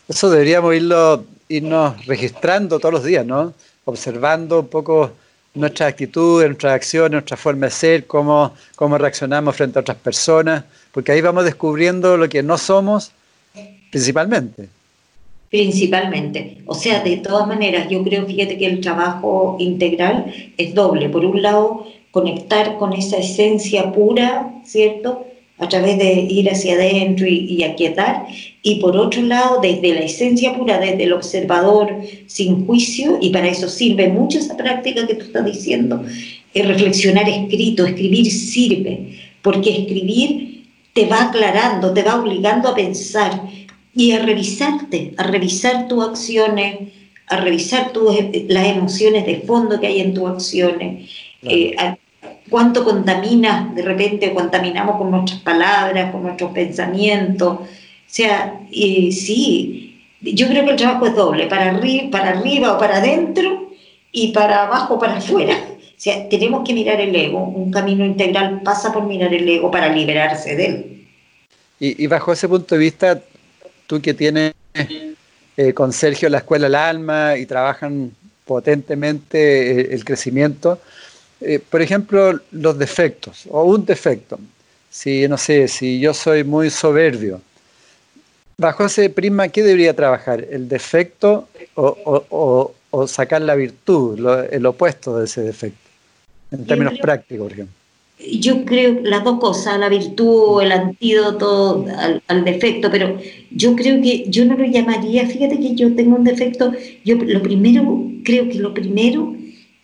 Eso 0.08 0.30
deberíamos 0.30 0.76
irlo, 0.76 1.26
irnos 1.48 2.06
registrando 2.06 2.80
todos 2.80 2.94
los 2.94 3.04
días, 3.04 3.26
¿no? 3.26 3.54
Observando 3.86 4.60
un 4.60 4.68
poco 4.68 5.12
nuestras 5.54 5.90
actitudes, 5.90 6.48
nuestras 6.48 6.74
acciones, 6.74 7.12
nuestra 7.12 7.38
forma 7.38 7.68
de 7.68 7.72
ser, 7.72 8.08
cómo, 8.08 8.54
cómo 8.76 8.98
reaccionamos 8.98 9.56
frente 9.56 9.80
a 9.80 9.82
otras 9.82 9.98
personas, 9.98 10.64
porque 10.92 11.12
ahí 11.12 11.22
vamos 11.22 11.46
descubriendo 11.46 12.18
lo 12.18 12.28
que 12.28 12.42
no 12.42 12.58
somos 12.58 13.12
principalmente. 13.94 14.70
Principalmente. 15.50 16.58
O 16.66 16.74
sea, 16.74 17.04
de 17.04 17.18
todas 17.18 17.48
maneras, 17.48 17.88
yo 17.90 18.04
creo, 18.04 18.26
fíjate 18.26 18.58
que 18.58 18.66
el 18.66 18.82
trabajo 18.82 19.56
integral 19.60 20.34
es 20.58 20.74
doble. 20.74 21.10
Por 21.10 21.24
un 21.24 21.44
lado, 21.44 21.86
conectar 22.10 22.78
con 22.78 22.94
esa 22.94 23.18
esencia 23.18 23.92
pura, 23.92 24.52
¿cierto? 24.66 25.26
A 25.60 25.70
través 25.70 26.00
de 26.00 26.12
ir 26.12 26.50
hacia 26.50 26.74
adentro 26.74 27.28
y, 27.28 27.64
aquietar. 27.64 28.26
Y 28.64 28.80
por 28.80 28.98
otro 28.98 29.22
lado, 29.22 29.60
desde 29.62 29.94
la 29.94 30.02
esencia 30.02 30.56
pura, 30.56 30.80
desde 30.80 31.04
el 31.04 31.14
observador 31.14 31.98
sin 32.26 32.66
juicio, 32.66 33.20
y 33.22 33.30
para 33.30 33.48
eso 33.48 33.70
sirve 33.70 34.08
mucho 34.08 34.40
esa 34.40 34.58
práctica 34.58 35.06
que 35.06 35.14
tú 35.14 35.26
estás 35.26 35.46
diciendo, 35.46 36.04
es 36.52 36.68
reflexionar 36.68 37.30
escrito, 37.30 37.86
escribir 37.86 38.32
sirve, 38.32 39.20
porque 39.44 39.70
escribir 39.70 40.54
te 40.94 41.06
va 41.06 41.26
aclarando, 41.26 41.94
te 41.94 42.04
va 42.04 42.20
obligando 42.20 42.70
a 42.70 42.76
pensar 42.76 43.32
y 43.96 44.12
a 44.12 44.20
revisarte, 44.20 45.14
a 45.18 45.24
revisar 45.24 45.88
tus 45.88 46.04
acciones, 46.04 46.90
a 47.28 47.38
revisar 47.38 47.92
tus, 47.92 48.16
las 48.48 48.68
emociones 48.68 49.26
de 49.26 49.42
fondo 49.42 49.80
que 49.80 49.88
hay 49.88 50.02
en 50.02 50.14
tus 50.14 50.30
acciones, 50.30 51.10
eh, 51.44 51.76
cuánto 52.50 52.84
contamina, 52.84 53.72
de 53.76 53.82
repente 53.82 54.34
contaminamos 54.34 54.98
con 54.98 55.12
nuestras 55.12 55.40
palabras, 55.42 56.12
con 56.12 56.24
nuestros 56.24 56.52
pensamientos. 56.52 57.60
O 57.60 57.68
sea, 58.06 58.60
sí, 58.72 60.02
yo 60.22 60.48
creo 60.48 60.66
que 60.66 60.72
el 60.72 60.78
trabajo 60.78 61.08
es 61.08 61.16
doble, 61.16 61.48
para, 61.48 61.72
arriba, 61.72 62.10
para 62.12 62.30
arriba 62.30 62.74
o 62.74 62.78
para 62.78 62.98
adentro 62.98 63.72
y 64.12 64.32
para 64.32 64.64
abajo 64.64 64.96
o 64.96 65.00
para 65.00 65.18
afuera. 65.18 65.58
O 65.80 66.04
sea, 66.04 66.28
tenemos 66.30 66.68
que 66.68 66.74
mirar 66.74 67.00
el 67.00 67.16
ego, 67.16 67.40
un 67.40 67.72
camino 67.72 68.06
integral 68.06 68.62
pasa 68.64 68.92
por 68.92 69.06
mirar 69.06 69.34
el 69.34 69.48
ego 69.48 69.72
para 69.72 69.90
liberarse 69.90 70.56
de 70.56 70.66
él. 70.66 70.90
Y, 71.80 72.08
bajo 72.08 72.32
ese 72.32 72.48
punto 72.48 72.76
de 72.76 72.80
vista, 72.80 73.22
tú 73.94 74.02
que 74.02 74.14
tienes 74.16 74.54
eh, 75.56 75.74
con 75.74 75.94
Sergio 75.94 76.28
la 76.30 76.40
Escuela 76.40 76.66
del 76.66 76.76
Alma 76.76 77.38
y 77.38 77.46
trabajan 77.46 78.12
potentemente 78.44 79.38
eh, 79.38 79.94
el 79.94 80.04
crecimiento, 80.04 80.80
eh, 81.40 81.60
por 81.60 81.82
ejemplo, 81.82 82.40
los 82.52 82.78
defectos 82.80 83.46
o 83.50 83.64
un 83.64 83.86
defecto. 83.86 84.40
Si, 84.90 85.28
no 85.28 85.38
sé, 85.38 85.68
si 85.68 86.00
yo 86.00 86.14
soy 86.14 86.44
muy 86.44 86.70
soberbio, 86.72 87.40
bajo 88.58 88.86
ese 88.86 89.10
prisma, 89.10 89.48
¿qué 89.50 89.62
debería 89.62 89.96
trabajar? 89.96 90.46
¿El 90.50 90.68
defecto 90.68 91.48
o, 91.76 92.74
sacar 93.08 93.42
la 93.42 93.56
virtud, 93.56 94.48
el 94.52 94.66
opuesto 94.66 95.20
de 95.20 95.26
ese 95.26 95.42
defecto? 95.42 95.90
En 96.52 96.66
términos 96.66 96.98
prácticos, 97.00 97.46
por 97.46 97.52
ejemplo. 97.52 97.83
Yo 98.20 98.64
creo 98.64 99.02
las 99.04 99.24
dos 99.24 99.40
cosas, 99.40 99.80
la 99.80 99.90
virtud, 99.90 100.62
el 100.62 100.72
antídoto 100.72 101.86
al, 102.28 102.46
defecto, 102.46 102.90
pero 102.90 103.18
yo 103.52 103.76
creo 103.76 104.02
que 104.02 104.26
yo 104.30 104.46
no 104.46 104.56
lo 104.56 104.66
llamaría, 104.66 105.26
fíjate 105.26 105.60
que 105.60 105.76
yo 105.76 105.94
tengo 105.96 106.16
un 106.16 106.24
defecto, 106.24 106.72
yo 107.04 107.16
lo 107.16 107.42
primero, 107.42 108.04
creo 108.24 108.48
que 108.48 108.60
lo 108.60 108.74
primero 108.74 109.36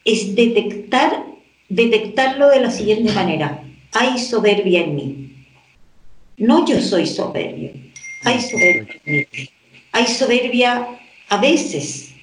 es 0.06 0.36
detectar 0.36 1.30
detectarlo 1.70 2.50
de 2.50 2.62
la 2.62 2.72
siguiente 2.72 3.14
manera. 3.14 3.64
Hay 3.94 4.18
soberbia 4.18 4.82
en 4.82 4.96
mí. 4.96 5.32
No 6.38 6.68
yo 6.68 6.82
soy 6.82 7.06
soberbio. 7.06 7.72
Hay 8.26 8.42
soberbia 8.42 8.96
en 9.06 9.16
mí. 9.16 9.50
Hay 9.92 10.08
soberbia 10.08 10.88
a 11.30 11.38
veces. 11.38 12.14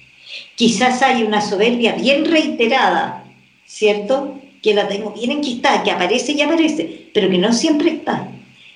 Quizás 0.55 1.01
hay 1.01 1.23
una 1.23 1.41
soberbia 1.41 1.93
bien 1.93 2.25
reiterada, 2.25 3.23
¿cierto? 3.65 4.39
Que 4.67 4.73
la 4.73 4.85
tengo 4.85 5.11
bien 5.11 5.31
enquistada, 5.31 5.81
que 5.81 5.91
aparece 5.91 6.33
y 6.33 6.41
aparece, 6.41 7.07
pero 7.13 7.29
que 7.29 7.37
no 7.37 7.53
siempre 7.53 7.91
está. 7.91 8.29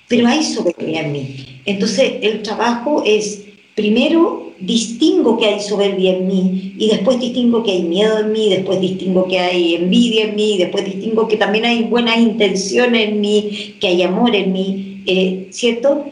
Pero 0.08 0.26
hay 0.26 0.42
soberbia 0.42 1.02
en 1.02 1.12
mí. 1.12 1.36
Entonces 1.66 2.14
el 2.22 2.44
trabajo 2.44 3.04
es, 3.06 3.42
primero, 3.76 4.54
distingo 4.62 5.38
que 5.38 5.48
hay 5.48 5.60
soberbia 5.60 6.14
en 6.14 6.28
mí 6.28 6.76
y 6.78 6.88
después 6.88 7.20
distingo 7.20 7.62
que 7.62 7.72
hay 7.72 7.84
miedo 7.84 8.20
en 8.20 8.32
mí, 8.32 8.48
después 8.48 8.80
distingo 8.80 9.28
que 9.28 9.38
hay 9.38 9.76
envidia 9.76 10.30
en 10.30 10.36
mí, 10.36 10.58
después 10.58 10.86
distingo 10.86 11.28
que 11.28 11.36
también 11.36 11.66
hay 11.66 11.84
buenas 11.84 12.18
intenciones 12.18 13.10
en 13.10 13.20
mí, 13.20 13.76
que 13.82 13.88
hay 13.88 14.04
amor 14.04 14.34
en 14.34 14.54
mí, 14.54 15.04
eh, 15.06 15.48
¿cierto? 15.50 16.06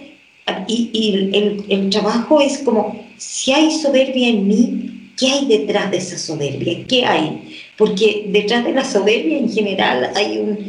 Y, 0.67 1.31
el, 1.31 1.63
el, 1.69 1.89
trabajo 1.89 2.41
es 2.41 2.57
como, 2.57 3.01
si 3.15 3.53
hay 3.53 3.71
soberbia 3.71 4.27
en 4.27 4.45
mí, 4.45 5.11
¿qué 5.17 5.27
hay 5.27 5.45
detrás 5.45 5.89
de 5.89 5.97
esa 5.97 6.17
soberbia? 6.17 6.85
¿Qué 6.85 7.05
hay? 7.05 7.68
Porque 7.79 8.25
detrás 8.27 8.65
de 8.65 8.73
la 8.73 8.83
soberbia 8.83 9.37
en 9.37 9.49
general 9.49 10.11
hay 10.13 10.37
un, 10.37 10.59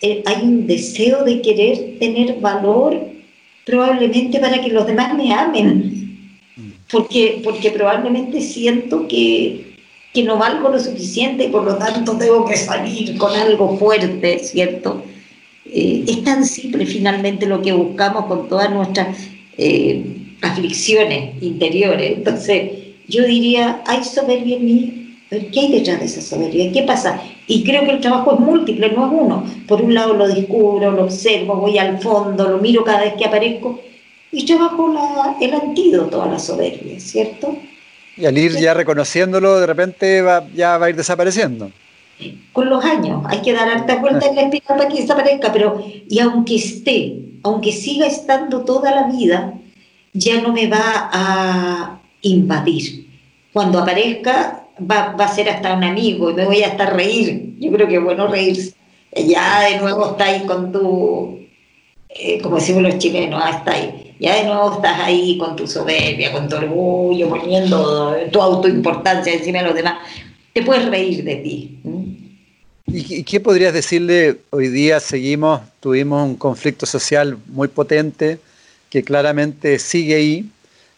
eh, 0.00 0.22
hay 0.24 0.42
un 0.42 0.66
deseo 0.66 1.22
de 1.22 1.42
querer 1.42 1.98
tener 2.00 2.40
valor 2.40 2.98
probablemente 3.66 4.40
para 4.40 4.62
que 4.62 4.70
los 4.70 4.86
demás 4.86 5.14
me 5.14 5.30
amen, 5.34 6.40
porque, 6.90 7.42
porque 7.44 7.70
probablemente 7.70 8.40
siento 8.40 9.06
que, 9.06 9.74
que 10.14 10.22
no 10.22 10.38
valgo 10.38 10.70
lo 10.70 10.80
suficiente 10.80 11.44
y 11.44 11.48
por 11.48 11.64
lo 11.64 11.76
tanto 11.76 12.16
tengo 12.16 12.46
que 12.46 12.56
salir 12.56 13.18
con 13.18 13.34
algo 13.34 13.76
fuerte, 13.76 14.38
¿cierto? 14.38 15.04
Eh, 15.66 16.04
es 16.08 16.24
tan 16.24 16.46
simple 16.46 16.86
finalmente 16.86 17.44
lo 17.44 17.60
que 17.60 17.74
buscamos 17.74 18.24
con 18.24 18.48
todas 18.48 18.70
nuestras 18.70 19.18
eh, 19.58 20.02
aflicciones 20.40 21.42
interiores. 21.42 22.16
Entonces, 22.16 22.70
yo 23.06 23.22
diría, 23.26 23.82
hay 23.86 24.02
soberbia 24.02 24.56
en 24.56 24.64
mí, 24.64 25.03
¿qué 25.52 25.60
hay 25.60 25.72
detrás 25.72 26.00
de 26.00 26.06
esa 26.06 26.20
soberbia? 26.20 26.72
¿Qué 26.72 26.82
pasa? 26.82 27.20
Y 27.46 27.64
creo 27.64 27.84
que 27.84 27.92
el 27.92 28.00
trabajo 28.00 28.34
es 28.34 28.40
múltiple, 28.40 28.90
no 28.90 29.06
es 29.06 29.12
uno. 29.12 29.44
Por 29.66 29.82
un 29.82 29.94
lado 29.94 30.14
lo 30.14 30.28
descubro, 30.28 30.90
lo 30.90 31.04
observo, 31.04 31.56
voy 31.56 31.78
al 31.78 31.98
fondo, 32.00 32.48
lo 32.48 32.58
miro 32.58 32.84
cada 32.84 33.00
vez 33.00 33.14
que 33.14 33.24
aparezco 33.24 33.80
y 34.32 34.44
trabajo 34.46 34.92
la, 34.92 35.36
el 35.40 35.54
antídoto 35.54 36.22
a 36.22 36.26
la 36.26 36.38
soberbia, 36.38 36.98
¿cierto? 36.98 37.56
Y 38.16 38.26
al 38.26 38.36
ir 38.36 38.52
ya 38.52 38.74
reconociéndolo, 38.74 39.60
de 39.60 39.66
repente 39.66 40.22
va, 40.22 40.46
ya 40.54 40.78
va 40.78 40.86
a 40.86 40.90
ir 40.90 40.96
desapareciendo 40.96 41.70
con 42.52 42.70
los 42.70 42.84
años. 42.84 43.22
Hay 43.28 43.42
que 43.42 43.52
dar 43.52 43.68
harta 43.68 43.96
vuelta 43.96 44.26
en 44.26 44.36
la 44.36 44.42
espina 44.42 44.66
para 44.68 44.88
que 44.88 45.00
desaparezca, 45.00 45.52
pero 45.52 45.84
y 46.08 46.18
aunque 46.20 46.56
esté, 46.56 47.16
aunque 47.42 47.72
siga 47.72 48.06
estando 48.06 48.64
toda 48.64 48.90
la 48.90 49.08
vida, 49.08 49.54
ya 50.12 50.40
no 50.40 50.52
me 50.52 50.68
va 50.68 51.10
a 51.12 52.00
invadir. 52.22 53.06
Cuando 53.52 53.80
aparezca, 53.80 54.63
va, 54.80 55.14
a 55.18 55.28
ser 55.28 55.48
hasta 55.48 55.74
un 55.74 55.84
amigo 55.84 56.30
y 56.30 56.34
me 56.34 56.44
voy 56.44 56.62
a 56.62 56.68
estar 56.68 56.94
reír. 56.94 57.56
Yo 57.58 57.72
creo 57.72 57.88
que 57.88 57.96
es 57.96 58.02
bueno 58.02 58.26
reírse. 58.26 58.74
Ya 59.16 59.68
de 59.68 59.78
nuevo 59.78 60.12
está 60.12 60.24
ahí 60.24 60.44
con 60.46 60.72
tu, 60.72 61.38
eh, 62.08 62.40
como 62.40 62.56
decimos 62.56 62.82
los 62.82 62.98
chilenos, 62.98 63.42
hasta 63.42 63.70
ah, 63.70 63.74
ahí. 63.74 64.16
Ya 64.18 64.36
de 64.36 64.44
nuevo 64.44 64.74
estás 64.74 65.00
ahí 65.00 65.38
con 65.38 65.56
tu 65.56 65.66
soberbia, 65.66 66.32
con 66.32 66.48
tu 66.48 66.56
orgullo, 66.56 67.28
poniendo 67.28 68.16
tu 68.30 68.40
autoimportancia 68.40 69.32
encima 69.32 69.58
de 69.58 69.64
los 69.64 69.74
demás 69.74 69.98
te 70.54 70.62
puedes 70.62 70.86
reír 70.88 71.24
de 71.24 71.36
ti. 71.36 71.78
¿Y 72.86 73.24
qué 73.24 73.40
podrías 73.40 73.74
decirle? 73.74 74.38
Hoy 74.50 74.68
día 74.68 75.00
seguimos, 75.00 75.60
tuvimos 75.80 76.24
un 76.24 76.36
conflicto 76.36 76.86
social 76.86 77.36
muy 77.46 77.68
potente 77.68 78.38
que 78.88 79.02
claramente 79.02 79.80
sigue 79.80 80.14
ahí, 80.14 80.50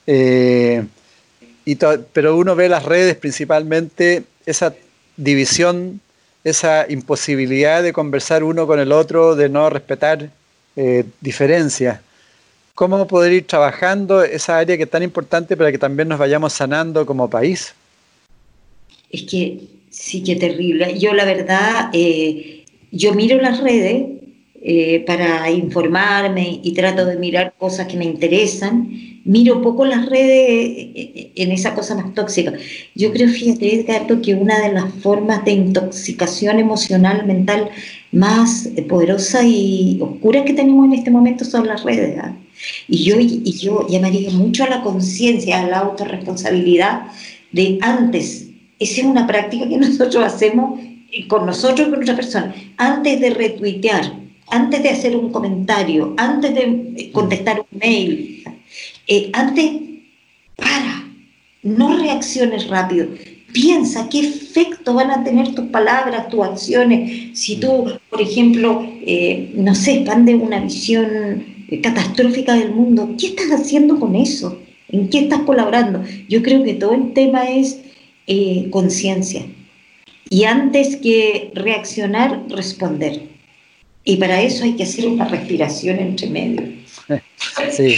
eh, 0.06 0.84
pero 2.12 2.36
uno 2.36 2.54
ve 2.54 2.68
las 2.68 2.84
redes 2.84 3.16
principalmente 3.16 4.22
esa 4.44 4.74
división, 5.16 6.00
esa 6.44 6.86
imposibilidad 6.88 7.82
de 7.82 7.92
conversar 7.92 8.44
uno 8.44 8.66
con 8.66 8.78
el 8.78 8.92
otro, 8.92 9.34
de 9.34 9.48
no 9.48 9.68
respetar 9.68 10.30
eh, 10.76 11.04
diferencias. 11.20 12.00
¿Cómo 12.74 13.06
poder 13.06 13.32
ir 13.32 13.46
trabajando 13.46 14.22
esa 14.22 14.58
área 14.58 14.76
que 14.76 14.84
es 14.84 14.90
tan 14.90 15.02
importante 15.02 15.56
para 15.56 15.72
que 15.72 15.78
también 15.78 16.08
nos 16.08 16.18
vayamos 16.18 16.52
sanando 16.52 17.06
como 17.06 17.28
país? 17.28 17.74
Es 19.10 19.22
que 19.22 19.62
sí 19.90 20.22
que 20.22 20.36
terrible. 20.36 20.98
Yo 20.98 21.14
la 21.14 21.24
verdad, 21.24 21.90
eh, 21.92 22.64
yo 22.92 23.14
miro 23.14 23.40
las 23.40 23.60
redes 23.60 24.15
eh, 24.62 25.04
para 25.06 25.50
informarme 25.50 26.60
y 26.62 26.72
trato 26.72 27.04
de 27.04 27.16
mirar 27.16 27.54
cosas 27.58 27.86
que 27.86 27.96
me 27.96 28.04
interesan. 28.04 28.88
Miro 29.24 29.62
poco 29.62 29.84
las 29.84 30.06
redes 30.06 30.28
eh, 30.28 31.32
en 31.34 31.52
esa 31.52 31.74
cosa 31.74 31.94
más 31.94 32.14
tóxica. 32.14 32.52
Yo 32.94 33.12
creo, 33.12 33.28
fíjate, 33.28 33.74
Edgardo, 33.74 34.20
que 34.22 34.34
una 34.34 34.60
de 34.60 34.72
las 34.72 34.92
formas 34.94 35.44
de 35.44 35.52
intoxicación 35.52 36.58
emocional, 36.58 37.26
mental 37.26 37.70
más 38.12 38.68
poderosa 38.88 39.42
y 39.44 39.98
oscura 40.00 40.44
que 40.44 40.54
tenemos 40.54 40.86
en 40.86 40.94
este 40.94 41.10
momento 41.10 41.44
son 41.44 41.66
las 41.66 41.82
redes. 41.84 42.18
¿ah? 42.18 42.36
Y 42.88 43.04
yo, 43.04 43.16
y 43.18 43.52
yo 43.52 43.86
llamaría 43.88 44.30
mucho 44.30 44.64
a 44.64 44.68
la 44.68 44.82
conciencia, 44.82 45.60
a 45.60 45.66
la 45.68 45.78
autorresponsabilidad 45.78 47.02
de 47.52 47.78
antes 47.82 48.46
esa 48.78 49.00
es 49.00 49.06
una 49.06 49.26
práctica 49.26 49.68
que 49.68 49.76
nosotros 49.78 50.22
hacemos 50.24 50.80
con 51.28 51.46
nosotros 51.46 51.88
y 51.88 51.90
con 51.90 52.02
otra 52.02 52.16
persona. 52.16 52.54
Antes 52.76 53.20
de 53.20 53.30
retuitear, 53.30 54.12
antes 54.50 54.82
de 54.82 54.90
hacer 54.90 55.16
un 55.16 55.30
comentario, 55.30 56.14
antes 56.16 56.54
de 56.54 56.92
eh, 56.96 57.10
contestar 57.12 57.60
un 57.60 57.78
mail, 57.78 58.44
eh, 59.06 59.30
antes, 59.32 59.72
para, 60.56 61.04
no 61.62 61.96
reacciones 61.96 62.68
rápido. 62.68 63.08
Piensa 63.52 64.08
qué 64.08 64.20
efecto 64.20 64.94
van 64.94 65.10
a 65.10 65.24
tener 65.24 65.54
tus 65.54 65.66
palabras, 65.66 66.28
tus 66.28 66.44
acciones. 66.44 67.38
Si 67.38 67.56
tú, 67.56 67.86
por 68.10 68.20
ejemplo, 68.20 68.86
eh, 69.06 69.52
no 69.54 69.74
sé, 69.74 69.94
expandes 69.98 70.36
una 70.40 70.60
visión 70.60 71.44
catastrófica 71.82 72.54
del 72.54 72.72
mundo, 72.72 73.14
¿qué 73.18 73.28
estás 73.28 73.50
haciendo 73.50 73.98
con 73.98 74.14
eso? 74.14 74.60
¿En 74.88 75.08
qué 75.08 75.20
estás 75.20 75.40
colaborando? 75.40 76.02
Yo 76.28 76.42
creo 76.42 76.62
que 76.62 76.74
todo 76.74 76.94
el 76.94 77.12
tema 77.12 77.50
es 77.50 77.80
eh, 78.26 78.68
conciencia. 78.70 79.46
Y 80.28 80.44
antes 80.44 80.96
que 80.96 81.50
reaccionar, 81.54 82.42
responder. 82.48 83.35
Y 84.08 84.16
para 84.16 84.40
eso 84.40 84.62
hay 84.62 84.76
que 84.76 84.84
hacer 84.84 85.06
una 85.08 85.26
respiración 85.26 85.98
entre 85.98 86.28
medio. 86.28 86.62
Sí. 87.70 87.96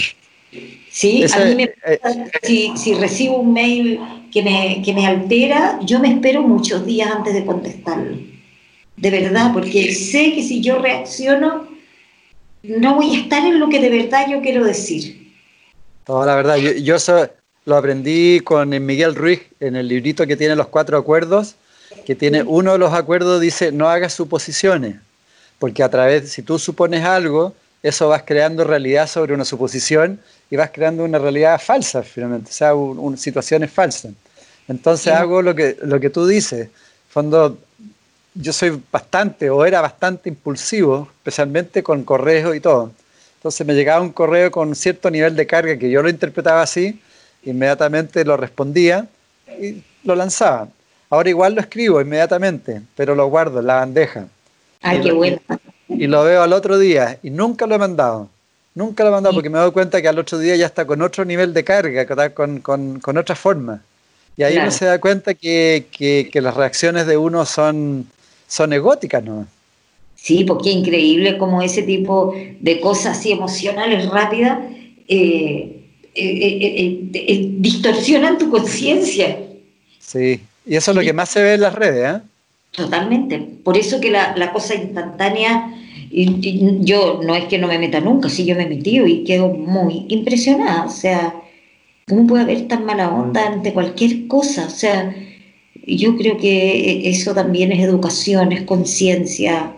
Sí, 0.91 1.25
a 1.33 1.45
mí 1.45 1.55
me 1.55 1.65
eh, 1.85 2.01
si, 2.43 2.73
si, 2.77 2.95
recibo 2.95 3.37
un 3.37 3.53
mail 3.53 4.01
que 4.33 4.43
me, 4.43 4.83
que 4.83 4.95
me 4.95 5.07
altera, 5.07 5.79
yo 5.85 6.01
me 6.01 6.11
espero 6.11 6.43
muchos 6.43 6.85
días 6.87 7.11
antes 7.11 7.35
de 7.35 7.45
contestarlo. 7.45 8.17
De 8.97 9.11
verdad, 9.11 9.53
porque 9.53 9.95
sé 9.95 10.33
que 10.33 10.43
si 10.43 10.63
yo 10.63 10.81
reacciono, 10.81 11.69
no 12.63 12.95
voy 12.97 13.15
a 13.15 13.21
estar 13.21 13.47
en 13.47 13.61
lo 13.61 13.69
que 13.69 13.79
de 13.79 13.91
verdad 13.91 14.27
yo 14.29 14.41
quiero 14.41 14.65
decir. 14.65 15.35
Toda 16.05 16.27
la 16.27 16.35
verdad, 16.35 16.57
yo, 16.57 16.73
yo 16.73 16.99
soy, 16.99 17.29
lo 17.67 17.77
aprendí 17.77 18.41
con 18.41 18.71
Miguel 18.85 19.15
Ruiz 19.15 19.43
en 19.61 19.77
el 19.77 19.87
librito 19.87 20.27
que 20.27 20.37
tiene 20.37 20.57
los 20.57 20.69
cuatro 20.69 20.97
acuerdos, 20.97 21.57
que 22.07 22.15
tiene 22.15 22.43
uno 22.43 22.73
de 22.73 22.79
los 22.79 22.95
acuerdos 22.95 23.41
dice 23.41 23.71
no 23.73 23.89
hagas 23.89 24.15
suposiciones, 24.15 24.97
porque 25.59 25.83
a 25.83 25.89
través, 25.89 26.31
si 26.31 26.43
tú 26.43 26.59
supones 26.59 27.05
algo, 27.05 27.55
eso 27.83 28.09
vas 28.09 28.23
creando 28.25 28.65
realidad 28.65 29.07
sobre 29.07 29.35
una 29.35 29.45
suposición 29.45 30.21
y 30.51 30.57
vas 30.57 30.71
creando 30.73 31.05
una 31.05 31.19
realidad 31.19 31.61
falsa 31.61 32.03
finalmente, 32.03 32.51
o 32.51 32.53
sea, 32.53 32.73
situaciones 33.17 33.71
falsas. 33.71 34.13
Entonces 34.67 35.13
hago 35.13 35.43
lo 35.43 35.55
que, 35.55 35.77
lo 35.83 35.99
que 35.99 36.11
tú 36.11 36.27
dices. 36.27 36.69
Fondo, 37.09 37.59
yo 38.35 38.53
soy 38.53 38.83
bastante 38.93 39.51
o 39.51 39.65
era 39.65 39.81
bastante 39.81 40.29
impulsivo, 40.29 41.09
especialmente 41.19 41.83
con 41.83 42.05
correos 42.05 42.55
y 42.55 42.61
todo. 42.61 42.93
Entonces 43.37 43.67
me 43.67 43.75
llegaba 43.75 44.03
un 44.03 44.13
correo 44.13 44.51
con 44.51 44.75
cierto 44.75 45.11
nivel 45.11 45.37
de 45.37 45.47
carga 45.47 45.79
que 45.79 45.91
yo 45.91 46.03
lo 46.03 46.09
interpretaba 46.09 46.63
así 46.63 47.01
inmediatamente 47.45 48.25
lo 48.25 48.37
respondía 48.37 49.07
y 49.61 49.83
lo 50.05 50.15
lanzaba. 50.15 50.69
Ahora 51.11 51.31
igual 51.31 51.55
lo 51.55 51.61
escribo 51.61 52.01
inmediatamente, 52.01 52.83
pero 52.97 53.15
lo 53.15 53.27
guardo 53.29 53.61
en 53.61 53.67
la 53.67 53.77
bandeja. 53.77 54.27
Ay, 54.83 55.01
qué 55.01 55.13
bueno. 55.13 55.39
Y, 55.89 56.07
lo 56.07 56.25
veo 56.25 56.43
al 56.43 56.53
otro 56.53 56.79
día 56.79 57.19
y 57.23 57.31
nunca 57.31 57.67
lo 57.67 57.75
he 57.75 57.79
mandado. 57.79 58.29
Nunca 58.75 59.03
lo 59.03 59.11
he 59.11 59.13
mandado 59.13 59.35
porque 59.35 59.51
me 59.51 59.59
doy 59.59 59.73
cuenta 59.73 60.01
que 60.01 60.09
al 60.09 60.19
otro 60.19 60.39
día 60.39 60.55
ya 60.57 60.67
está 60.67 60.87
con 60.87 61.03
otro 61.03 61.25
nivel 61.25 61.53
de 61.53 61.65
carga, 61.65 62.07
con, 62.33 62.61
con, 62.61 63.01
con 63.01 63.17
otra 63.17 63.35
forma. 63.35 63.83
Y 64.37 64.45
ahí 64.45 64.57
uno 64.57 64.71
se 64.71 64.85
da 64.85 65.01
cuenta 65.01 65.35
que, 65.35 65.87
que, 65.91 66.41
las 66.41 66.55
reacciones 66.55 67.07
de 67.07 67.17
uno 67.17 67.45
son, 67.45 68.07
son 68.47 68.73
egóticas, 68.73 69.25
¿no? 69.25 69.49
Sí, 70.15 70.45
porque 70.45 70.71
es 70.71 70.77
increíble 70.77 71.39
como 71.39 71.61
ese 71.61 71.83
tipo 71.83 72.35
de 72.61 72.81
cosas 72.81 73.19
así 73.19 73.33
emocionales 73.33 74.09
rápidas 74.09 74.59
eh, 75.09 75.79
eh, 76.15 76.59
eh, 76.61 77.11
eh, 77.15 77.49
distorsionan 77.59 78.39
tu 78.39 78.51
conciencia. 78.51 79.39
Sí, 80.01 80.41
y 80.67 80.75
eso 80.75 80.91
es 80.91 80.97
lo 80.97 81.03
que 81.03 81.13
más 81.13 81.29
se 81.29 81.43
ve 81.43 81.55
en 81.55 81.61
las 81.61 81.75
redes, 81.75 82.17
¿eh? 82.17 82.21
Totalmente. 82.73 83.39
Por 83.39 83.77
eso 83.77 84.01
que 84.01 84.11
la, 84.11 84.37
la 84.37 84.53
cosa 84.53 84.75
instantánea, 84.75 85.75
yo 86.11 87.21
no 87.25 87.35
es 87.35 87.45
que 87.45 87.59
no 87.59 87.67
me 87.67 87.79
meta 87.79 88.01
nunca, 88.01 88.29
sí 88.29 88.45
yo 88.45 88.55
me 88.55 88.65
he 88.65 88.69
metido 88.69 89.07
y 89.07 89.25
quedo 89.25 89.49
muy 89.49 90.07
impresionada. 90.09 90.85
O 90.85 90.91
sea, 90.91 91.35
¿cómo 92.07 92.27
puede 92.27 92.45
haber 92.45 92.69
tan 92.69 92.85
mala 92.85 93.13
onda 93.13 93.47
ante 93.47 93.73
cualquier 93.73 94.27
cosa? 94.27 94.67
O 94.67 94.71
sea, 94.71 95.15
yo 95.87 96.17
creo 96.17 96.37
que 96.39 97.09
eso 97.09 97.35
también 97.35 97.73
es 97.73 97.81
educación, 97.81 98.53
es 98.53 98.63
conciencia. 98.63 99.73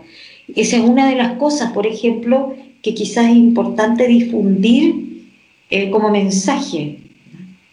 Esa 0.55 0.77
es 0.77 0.83
una 0.83 1.09
de 1.09 1.15
las 1.15 1.33
cosas, 1.37 1.71
por 1.71 1.87
ejemplo, 1.87 2.55
que 2.81 2.93
quizás 2.93 3.29
es 3.29 3.37
importante 3.37 4.07
difundir 4.07 5.25
eh, 5.69 5.89
como 5.89 6.09
mensaje. 6.09 6.97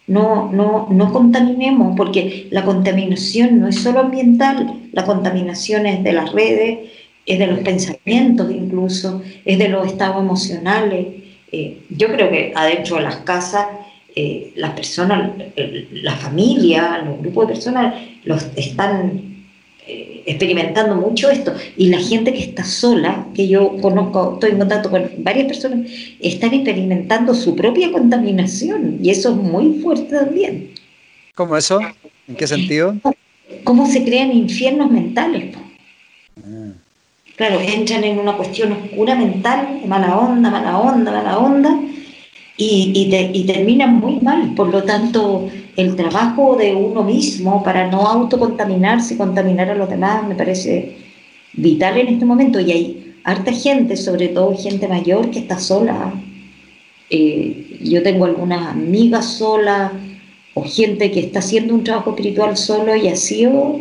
No, 0.09 0.51
no, 0.51 0.89
no 0.91 1.13
contaminemos, 1.13 1.95
porque 1.97 2.49
la 2.51 2.65
contaminación 2.65 3.61
no 3.61 3.69
es 3.69 3.77
solo 3.77 4.01
ambiental, 4.01 4.89
la 4.93 5.05
contaminación 5.05 5.87
es 5.87 6.03
de 6.03 6.13
las 6.13 6.33
redes, 6.33 6.79
es 7.27 7.39
de 7.39 7.47
los 7.47 7.59
pensamientos 7.61 8.51
incluso, 8.51 9.23
es 9.45 9.59
de 9.59 9.69
los 9.69 9.87
estados 9.87 10.23
emocionales. 10.23 11.07
Eh, 11.53 11.83
yo 11.91 12.09
creo 12.09 12.31
que 12.31 12.53
adentro 12.57 12.97
de 12.97 13.03
las 13.03 13.17
casas, 13.17 13.67
eh, 14.17 14.53
las 14.57 14.73
personas, 14.73 15.33
la 15.93 16.17
familia, 16.17 17.03
los 17.05 17.21
grupos 17.21 17.47
de 17.47 17.53
personas, 17.55 17.95
los 18.25 18.49
están 18.57 19.11
eh, 19.11 19.38
experimentando 19.89 20.95
mucho 20.97 21.31
esto. 21.31 21.55
Y 21.77 21.89
la 21.89 21.99
gente 21.99 22.33
que 22.33 22.41
está 22.41 22.65
sola, 22.65 23.27
que 23.35 23.49
yo 23.49 23.77
conozco, 23.81 24.35
estoy 24.35 24.51
en 24.51 24.59
contacto 24.59 24.91
con 24.91 25.11
varias 25.19 25.47
personas, 25.47 25.91
están 26.21 26.55
experimentando 26.55 27.35
su 27.35 27.57
propia 27.57 27.91
contaminación. 27.91 28.99
Y 29.03 29.11
eso 29.11 29.31
es 29.31 29.37
muy 29.37 29.81
fuerte 29.81 30.17
también. 30.17 30.71
¿Cómo 31.35 31.57
eso? 31.57 31.81
¿En 32.27 32.37
qué 32.37 32.47
sentido? 32.47 32.97
¿Cómo 33.65 33.87
se 33.87 34.05
crean 34.05 34.33
infiernos 34.33 34.91
mentales? 34.91 35.57
Ah. 36.39 36.73
Claro, 37.37 37.61
entran 37.61 38.03
en 38.03 38.19
una 38.19 38.37
cuestión 38.37 38.73
oscura 38.73 39.15
mental, 39.15 39.81
mala 39.87 40.19
onda, 40.19 40.51
mala 40.51 40.77
onda, 40.77 41.13
mala 41.13 41.39
onda, 41.39 41.81
y, 42.61 42.93
y, 43.33 43.45
terminan 43.45 43.95
muy 43.95 44.19
mal. 44.21 44.53
Por 44.55 44.69
lo 44.69 44.83
tanto, 44.83 45.49
el 45.77 45.95
trabajo 45.95 46.57
de 46.57 46.75
uno 46.75 47.05
mismo 47.05 47.63
para 47.63 47.87
no 47.89 48.01
autocontaminarse 48.01 49.15
y 49.15 49.17
contaminar 49.17 49.71
a 49.71 49.77
los 49.77 49.89
demás 49.89 50.27
me 50.27 50.35
parece 50.35 50.97
vital 51.53 51.97
en 51.99 52.09
este 52.09 52.25
momento. 52.25 52.59
Y 52.59 52.73
hay 52.73 53.15
harta 53.23 53.53
gente, 53.53 53.97
sobre 53.97 54.29
todo 54.29 54.57
gente 54.57 54.89
mayor, 54.89 55.31
que 55.31 55.39
está 55.39 55.57
sola. 55.57 56.13
Eh, 57.11 57.79
yo 57.81 58.03
tengo 58.03 58.25
algunas 58.25 58.67
amigas 58.67 59.39
solas 59.39 59.93
o 60.55 60.65
gente 60.65 61.13
que 61.13 61.21
está 61.21 61.39
haciendo 61.39 61.75
un 61.75 61.85
trabajo 61.85 62.11
espiritual 62.11 62.57
solo 62.57 62.97
y 62.97 63.07
ha 63.07 63.15
sido 63.15 63.79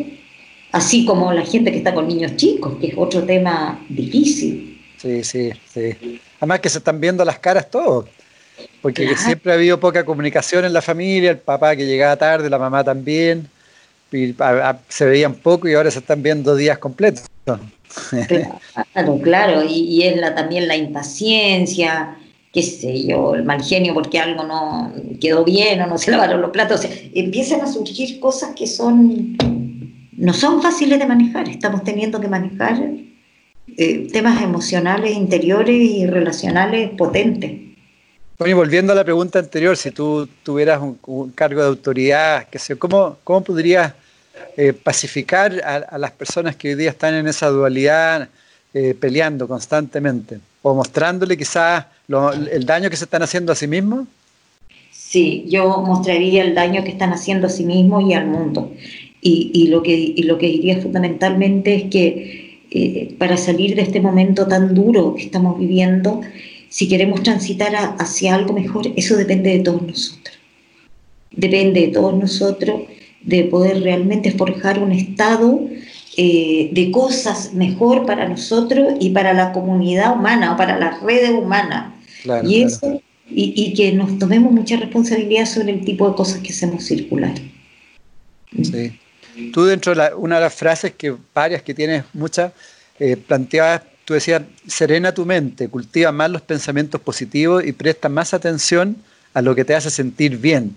así 0.70 1.04
como 1.04 1.32
la 1.32 1.44
gente 1.44 1.72
que 1.72 1.78
está 1.78 1.92
con 1.92 2.06
niños 2.06 2.36
chicos, 2.36 2.76
que 2.80 2.86
es 2.88 2.94
otro 2.96 3.24
tema 3.24 3.84
difícil. 3.88 4.78
Sí, 4.98 5.24
sí, 5.24 5.50
sí. 5.66 6.20
Además 6.38 6.60
que 6.60 6.68
se 6.68 6.78
están 6.78 7.00
viendo 7.00 7.24
las 7.24 7.40
caras 7.40 7.68
todos. 7.68 8.04
Porque 8.82 9.16
siempre 9.16 9.52
ha 9.52 9.54
habido 9.56 9.80
poca 9.80 10.04
comunicación 10.04 10.64
en 10.64 10.72
la 10.72 10.82
familia, 10.82 11.30
el 11.30 11.38
papá 11.38 11.76
que 11.76 11.86
llegaba 11.86 12.16
tarde, 12.16 12.48
la 12.48 12.58
mamá 12.58 12.84
también, 12.84 13.48
se 14.88 15.04
veían 15.04 15.34
poco 15.34 15.68
y 15.68 15.74
ahora 15.74 15.90
se 15.90 15.98
están 15.98 16.22
viendo 16.22 16.54
días 16.56 16.78
completos. 16.78 17.24
Claro, 17.44 19.18
claro, 19.22 19.62
y, 19.64 20.02
es 20.02 20.16
la, 20.16 20.34
también 20.34 20.68
la 20.68 20.76
impaciencia, 20.76 22.16
qué 22.52 22.62
sé 22.62 23.06
yo, 23.06 23.34
el 23.34 23.44
mal 23.44 23.62
genio 23.62 23.94
porque 23.94 24.18
algo 24.18 24.44
no 24.44 24.92
quedó 25.20 25.44
bien 25.44 25.80
o 25.80 25.86
no 25.86 25.98
se 25.98 26.10
lavaron 26.10 26.40
los 26.40 26.50
platos. 26.50 26.86
empiezan 27.14 27.62
a 27.62 27.66
surgir 27.66 28.20
cosas 28.20 28.50
que 28.54 28.66
son 28.66 29.36
no 30.18 30.32
son 30.32 30.60
fáciles 30.60 30.98
de 30.98 31.06
manejar, 31.06 31.48
estamos 31.48 31.84
teniendo 31.84 32.20
que 32.20 32.28
manejar 32.28 32.76
eh, 33.76 34.08
temas 34.12 34.42
emocionales, 34.42 35.16
interiores 35.16 35.76
y 35.76 36.06
relacionales 36.06 36.90
potentes. 36.90 37.67
Bueno, 38.38 38.52
y 38.52 38.54
volviendo 38.54 38.92
a 38.92 38.96
la 38.96 39.02
pregunta 39.02 39.40
anterior, 39.40 39.76
si 39.76 39.90
tú 39.90 40.28
tuvieras 40.44 40.80
un, 40.80 41.32
cargo 41.32 41.60
de 41.60 41.66
autoridad, 41.66 42.46
¿cómo, 42.78 43.16
cómo 43.24 43.42
podrías 43.42 43.94
eh, 44.56 44.72
pacificar 44.72 45.60
a, 45.64 45.98
las 45.98 46.12
personas 46.12 46.54
que 46.54 46.68
hoy 46.68 46.74
día 46.76 46.90
están 46.90 47.14
en 47.14 47.26
esa 47.26 47.48
dualidad 47.48 48.28
eh, 48.74 48.94
peleando 48.94 49.48
constantemente? 49.48 50.38
¿O 50.62 50.72
mostrándole 50.72 51.36
quizás 51.36 51.86
el 52.52 52.64
daño 52.64 52.88
que 52.88 52.96
se 52.96 53.04
están 53.04 53.24
haciendo 53.24 53.50
a 53.50 53.56
sí 53.56 53.66
mismos? 53.66 54.06
Sí, 54.92 55.44
yo 55.48 55.82
mostraría 55.82 56.44
el 56.44 56.54
daño 56.54 56.84
que 56.84 56.90
están 56.90 57.12
haciendo 57.12 57.48
a 57.48 57.50
sí 57.50 57.64
mismos 57.64 58.08
y 58.08 58.14
al 58.14 58.26
mundo. 58.26 58.72
Y, 59.20 59.66
lo, 59.66 59.82
que, 59.82 60.14
lo 60.18 60.38
que 60.38 60.46
diría 60.46 60.80
fundamentalmente 60.80 61.74
es 61.74 61.84
que 61.90 62.62
eh, 62.70 63.16
para 63.18 63.36
salir 63.36 63.74
de 63.74 63.82
este 63.82 64.00
momento 64.00 64.46
tan 64.46 64.74
duro 64.74 65.16
que 65.16 65.24
estamos 65.24 65.58
viviendo, 65.58 66.20
si 66.78 66.88
queremos 66.88 67.24
transitar 67.24 67.74
hacia 67.98 68.36
algo 68.36 68.54
mejor, 68.54 68.86
eso 68.94 69.16
depende 69.16 69.50
de 69.50 69.58
todos 69.64 69.82
nosotros. 69.82 70.38
Depende 71.32 71.80
de 71.80 71.88
todos 71.88 72.14
nosotros 72.14 72.82
de 73.20 73.42
poder 73.42 73.82
realmente 73.82 74.30
forjar 74.30 74.78
un 74.78 74.92
estado 74.92 75.60
eh, 76.16 76.70
de 76.70 76.92
cosas 76.92 77.52
mejor 77.52 78.06
para 78.06 78.28
nosotros 78.28 78.94
y 79.00 79.10
para 79.10 79.32
la 79.32 79.50
comunidad 79.50 80.16
humana 80.16 80.52
o 80.52 80.56
para 80.56 80.78
las 80.78 81.02
redes 81.02 81.30
humanas. 81.30 81.94
y, 82.44 82.62
eso, 82.62 83.02
y, 83.28 83.74
que 83.74 83.90
nos 83.90 84.16
tomemos 84.20 84.52
mucha 84.52 84.76
responsabilidad 84.76 85.46
sobre 85.46 85.72
el 85.72 85.84
tipo 85.84 86.08
de 86.08 86.14
cosas 86.14 86.38
que 86.42 86.50
hacemos 86.50 86.84
circular. 86.84 87.34
Sí. 88.62 88.96
Tú 89.52 89.64
dentro 89.64 89.96
de 89.96 90.14
una 90.14 90.36
de 90.36 90.42
las 90.42 90.54
frases 90.54 90.92
que 90.96 91.12
varias 91.34 91.60
que 91.60 91.74
tienes 91.74 92.04
muchas, 92.12 92.52
eh, 93.00 93.16
planteabas 93.16 93.82
tú 94.08 94.14
decías, 94.14 94.40
serena 94.66 95.12
tu 95.12 95.26
mente, 95.26 95.68
cultiva 95.68 96.12
más 96.12 96.30
los 96.30 96.40
pensamientos 96.40 96.98
positivos 96.98 97.62
y 97.66 97.72
presta 97.72 98.08
más 98.08 98.32
atención 98.32 98.96
a 99.34 99.42
lo 99.42 99.54
que 99.54 99.66
te 99.66 99.74
hace 99.74 99.90
sentir 99.90 100.38
bien. 100.38 100.74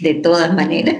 De 0.00 0.14
todas 0.14 0.54
maneras. 0.54 0.94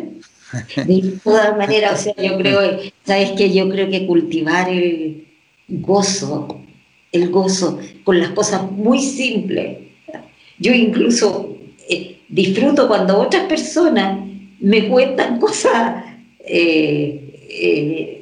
De 0.74 1.14
todas 1.22 1.56
maneras, 1.56 2.00
o 2.00 2.02
sea, 2.02 2.14
yo 2.16 2.36
creo, 2.38 2.80
¿sabes 3.06 3.30
qué? 3.36 3.52
Yo 3.54 3.68
creo 3.68 3.88
que 3.88 4.04
cultivar 4.04 4.68
el 4.68 5.28
gozo, 5.68 6.60
el 7.12 7.30
gozo 7.30 7.78
con 8.02 8.18
las 8.18 8.30
cosas 8.30 8.68
muy 8.68 9.00
simples. 9.00 9.78
Yo 10.58 10.72
incluso 10.72 11.56
eh, 11.88 12.18
disfruto 12.28 12.88
cuando 12.88 13.20
otras 13.20 13.44
personas 13.44 14.18
me 14.58 14.88
cuentan 14.88 15.38
cosas 15.38 16.04
eh, 16.40 17.46
eh, 17.48 18.21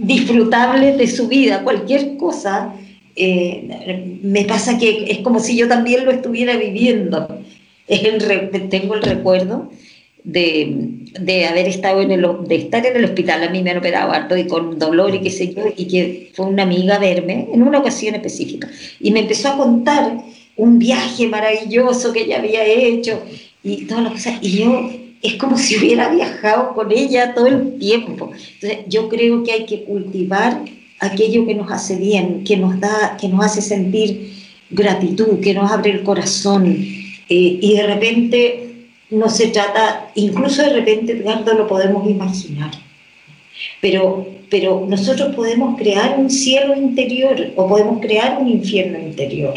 disfrutables 0.00 0.96
de 0.96 1.06
su 1.06 1.28
vida, 1.28 1.62
cualquier 1.62 2.16
cosa, 2.16 2.74
eh, 3.16 4.18
me 4.22 4.44
pasa 4.44 4.78
que 4.78 5.06
es 5.10 5.18
como 5.18 5.40
si 5.40 5.56
yo 5.56 5.68
también 5.68 6.04
lo 6.04 6.10
estuviera 6.10 6.56
viviendo. 6.56 7.28
El 7.86 8.68
tengo 8.70 8.94
el 8.94 9.02
recuerdo 9.02 9.70
de, 10.24 10.74
de, 11.20 11.46
haber 11.46 11.68
estado 11.68 12.00
en 12.00 12.12
el, 12.12 12.26
de 12.46 12.54
estar 12.54 12.86
en 12.86 12.96
el 12.96 13.04
hospital, 13.04 13.42
a 13.42 13.50
mí 13.50 13.62
me 13.62 13.70
han 13.70 13.78
operado 13.78 14.12
harto 14.12 14.36
y 14.36 14.46
con 14.46 14.78
dolor 14.78 15.14
y 15.14 15.20
qué 15.20 15.30
sé 15.30 15.52
yo, 15.52 15.64
y 15.76 15.86
que 15.86 16.30
fue 16.34 16.46
una 16.46 16.62
amiga 16.62 16.96
a 16.96 16.98
verme 16.98 17.48
en 17.52 17.62
una 17.62 17.80
ocasión 17.80 18.14
específica. 18.14 18.68
Y 19.00 19.10
me 19.10 19.20
empezó 19.20 19.48
a 19.48 19.56
contar 19.56 20.18
un 20.56 20.78
viaje 20.78 21.26
maravilloso 21.26 22.12
que 22.12 22.22
ella 22.22 22.38
había 22.38 22.64
hecho 22.64 23.22
y 23.62 23.84
todas 23.86 24.04
las 24.04 24.12
cosas, 24.12 24.38
y 24.40 24.58
yo 24.58 24.90
es 25.22 25.34
como 25.34 25.58
si 25.58 25.76
hubiera 25.76 26.08
viajado 26.08 26.74
con 26.74 26.90
ella 26.92 27.34
todo 27.34 27.46
el 27.46 27.78
tiempo. 27.78 28.32
Entonces, 28.54 28.86
yo 28.88 29.08
creo 29.08 29.42
que 29.44 29.52
hay 29.52 29.66
que 29.66 29.84
cultivar 29.84 30.62
aquello 30.98 31.46
que 31.46 31.54
nos 31.54 31.70
hace 31.70 31.96
bien, 31.96 32.44
que 32.44 32.56
nos 32.56 32.80
da, 32.80 33.16
que 33.20 33.28
nos 33.28 33.44
hace 33.44 33.60
sentir 33.60 34.32
gratitud, 34.70 35.40
que 35.40 35.54
nos 35.54 35.70
abre 35.70 35.90
el 35.90 36.02
corazón. 36.02 36.66
Eh, 37.28 37.58
y 37.60 37.74
de 37.74 37.86
repente 37.86 38.66
no 39.10 39.28
se 39.28 39.48
trata, 39.48 40.10
incluso 40.14 40.62
de 40.62 40.70
repente, 40.70 41.12
Edgardo, 41.12 41.54
lo 41.54 41.66
podemos 41.66 42.08
imaginar. 42.08 42.70
Pero, 43.82 44.26
pero 44.48 44.86
nosotros 44.88 45.34
podemos 45.34 45.76
crear 45.76 46.18
un 46.18 46.30
cielo 46.30 46.74
interior 46.74 47.52
o 47.56 47.68
podemos 47.68 48.00
crear 48.00 48.38
un 48.40 48.48
infierno 48.48 48.98
interior. 48.98 49.54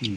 Mm. 0.00 0.14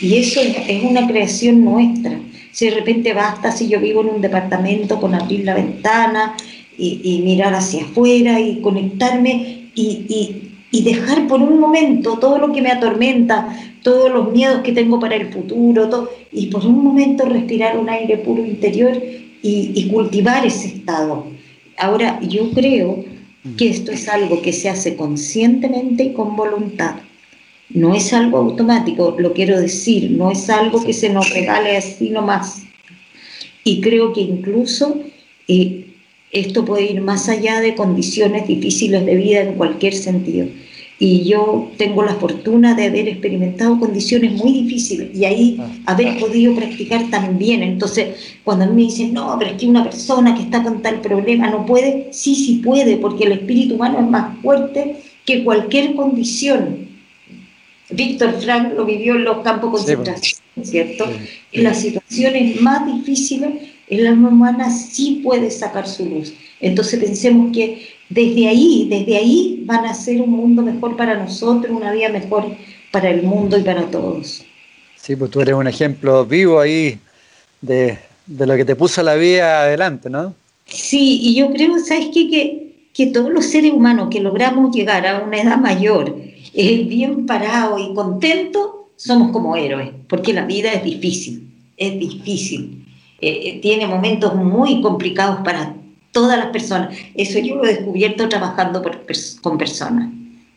Y 0.00 0.16
eso 0.16 0.40
es 0.40 0.82
una 0.82 1.06
creación 1.06 1.64
nuestra 1.64 2.18
si 2.58 2.64
de 2.64 2.72
repente 2.72 3.12
basta 3.12 3.52
si 3.52 3.68
yo 3.68 3.78
vivo 3.78 4.00
en 4.00 4.08
un 4.08 4.20
departamento 4.20 4.98
con 4.98 5.14
abrir 5.14 5.44
la 5.44 5.54
ventana 5.54 6.36
y, 6.76 7.22
mirar 7.24 7.54
hacia 7.54 7.84
afuera 7.84 8.40
y 8.40 8.60
conectarme 8.60 9.70
y, 9.76 10.42
y, 10.72 10.82
dejar 10.82 11.28
por 11.28 11.40
un 11.40 11.60
momento 11.60 12.18
todo 12.18 12.38
lo 12.38 12.52
que 12.52 12.60
me 12.60 12.72
atormenta, 12.72 13.56
todos 13.84 14.10
los 14.10 14.32
miedos 14.32 14.62
que 14.62 14.72
tengo 14.72 14.98
para 14.98 15.14
el 15.14 15.32
futuro, 15.32 16.10
y 16.32 16.46
por 16.46 16.66
un 16.66 16.82
momento 16.82 17.26
respirar 17.26 17.78
un 17.78 17.90
aire 17.90 18.18
puro 18.18 18.44
interior 18.44 19.00
y 19.40 19.88
cultivar 19.88 20.44
ese 20.44 20.66
estado. 20.66 21.26
Ahora, 21.76 22.18
yo 22.22 22.50
creo 22.50 23.04
que 23.56 23.68
esto 23.68 23.92
es 23.92 24.08
algo 24.08 24.42
que 24.42 24.52
se 24.52 24.68
hace 24.68 24.96
conscientemente 24.96 26.02
y 26.02 26.12
con 26.12 26.34
voluntad. 26.34 26.96
No 27.70 27.94
es 27.94 28.12
algo 28.12 28.38
automático, 28.38 29.14
lo 29.18 29.32
quiero 29.34 29.60
decir, 29.60 30.10
no 30.10 30.30
es 30.30 30.48
algo 30.48 30.82
que 30.82 30.94
se 30.94 31.10
nos 31.10 31.28
regale 31.30 31.76
así 31.76 32.10
nomás. 32.10 32.62
Y 33.62 33.80
creo 33.80 34.12
que 34.14 34.22
incluso 34.22 35.00
eh, 35.48 35.88
esto 36.30 36.64
puede 36.64 36.90
ir 36.90 37.00
más 37.00 37.28
allá 37.28 37.60
de 37.60 37.74
condiciones 37.74 38.46
difíciles 38.46 39.04
de 39.04 39.14
vida 39.14 39.42
en 39.42 39.54
cualquier 39.54 39.94
sentido. 39.94 40.46
Y 41.00 41.24
yo 41.24 41.70
tengo 41.76 42.02
la 42.02 42.14
fortuna 42.14 42.74
de 42.74 42.86
haber 42.86 43.08
experimentado 43.08 43.78
condiciones 43.78 44.32
muy 44.32 44.52
difíciles 44.52 45.16
y 45.16 45.24
ahí 45.24 45.60
haber 45.86 46.18
podido 46.18 46.56
practicar 46.56 47.08
también. 47.08 47.62
Entonces, 47.62 48.36
cuando 48.42 48.64
a 48.64 48.68
mí 48.68 48.74
me 48.74 48.82
dicen, 48.90 49.14
no, 49.14 49.36
pero 49.38 49.52
es 49.52 49.56
que 49.58 49.68
una 49.68 49.84
persona 49.84 50.34
que 50.34 50.42
está 50.42 50.62
con 50.62 50.82
tal 50.82 51.00
problema 51.00 51.50
no 51.50 51.64
puede, 51.64 52.08
sí, 52.10 52.34
sí 52.34 52.60
puede, 52.64 52.96
porque 52.96 53.24
el 53.24 53.32
espíritu 53.32 53.76
humano 53.76 54.00
es 54.00 54.10
más 54.10 54.36
fuerte 54.42 54.96
que 55.24 55.44
cualquier 55.44 55.94
condición. 55.94 56.87
Víctor 57.90 58.40
Frank 58.40 58.74
lo 58.74 58.84
vivió 58.84 59.14
en 59.14 59.24
los 59.24 59.42
campos 59.42 59.86
de 59.86 59.96
concentración, 59.96 60.40
¿cierto? 60.62 61.06
En 61.52 61.64
las 61.64 61.80
situaciones 61.80 62.60
más 62.60 62.86
difíciles, 62.86 63.50
el 63.88 64.06
alma 64.06 64.28
humana 64.28 64.70
sí 64.70 65.20
puede 65.24 65.50
sacar 65.50 65.88
su 65.88 66.04
luz. 66.04 66.34
Entonces 66.60 67.00
pensemos 67.00 67.52
que 67.54 67.88
desde 68.08 68.48
ahí, 68.48 68.86
desde 68.90 69.16
ahí 69.16 69.62
van 69.64 69.84
a 69.86 69.94
ser 69.94 70.20
un 70.20 70.30
mundo 70.30 70.62
mejor 70.62 70.96
para 70.96 71.14
nosotros, 71.14 71.74
una 71.74 71.92
vida 71.92 72.08
mejor 72.08 72.44
para 72.90 73.10
el 73.10 73.22
mundo 73.22 73.58
y 73.58 73.62
para 73.62 73.82
todos. 73.90 74.44
Sí, 74.96 75.16
pues 75.16 75.30
tú 75.30 75.40
eres 75.40 75.54
un 75.54 75.66
ejemplo 75.66 76.26
vivo 76.26 76.60
ahí 76.60 76.98
de, 77.60 77.98
lo 78.26 78.56
que 78.56 78.64
te 78.64 78.76
puso 78.76 79.02
la 79.02 79.14
vida 79.14 79.62
adelante, 79.62 80.10
¿no? 80.10 80.34
Sí, 80.66 81.20
y 81.22 81.34
yo 81.34 81.50
creo, 81.52 81.78
¿sabes 81.78 82.08
qué? 82.12 82.28
Que, 82.28 82.88
que 82.92 83.06
todos 83.06 83.30
los 83.30 83.46
seres 83.46 83.72
humanos 83.72 84.08
que 84.10 84.20
logramos 84.20 84.74
llegar 84.74 85.06
a 85.06 85.20
una 85.20 85.40
edad 85.40 85.56
mayor, 85.58 86.14
eh, 86.60 86.84
bien 86.84 87.26
parados 87.26 87.80
y 87.80 87.94
contentos, 87.94 88.70
somos 88.96 89.30
como 89.32 89.56
héroes, 89.56 89.90
porque 90.08 90.32
la 90.32 90.44
vida 90.44 90.72
es 90.72 90.82
difícil, 90.82 91.50
es 91.76 91.98
difícil. 91.98 92.84
Eh, 93.20 93.40
eh, 93.44 93.58
tiene 93.60 93.86
momentos 93.86 94.34
muy 94.34 94.80
complicados 94.80 95.40
para 95.44 95.74
todas 96.12 96.38
las 96.38 96.48
personas. 96.48 96.96
Eso 97.14 97.38
yo 97.38 97.56
lo 97.56 97.64
he 97.64 97.74
descubierto 97.74 98.28
trabajando 98.28 98.82
con 99.42 99.58
personas. 99.58 100.10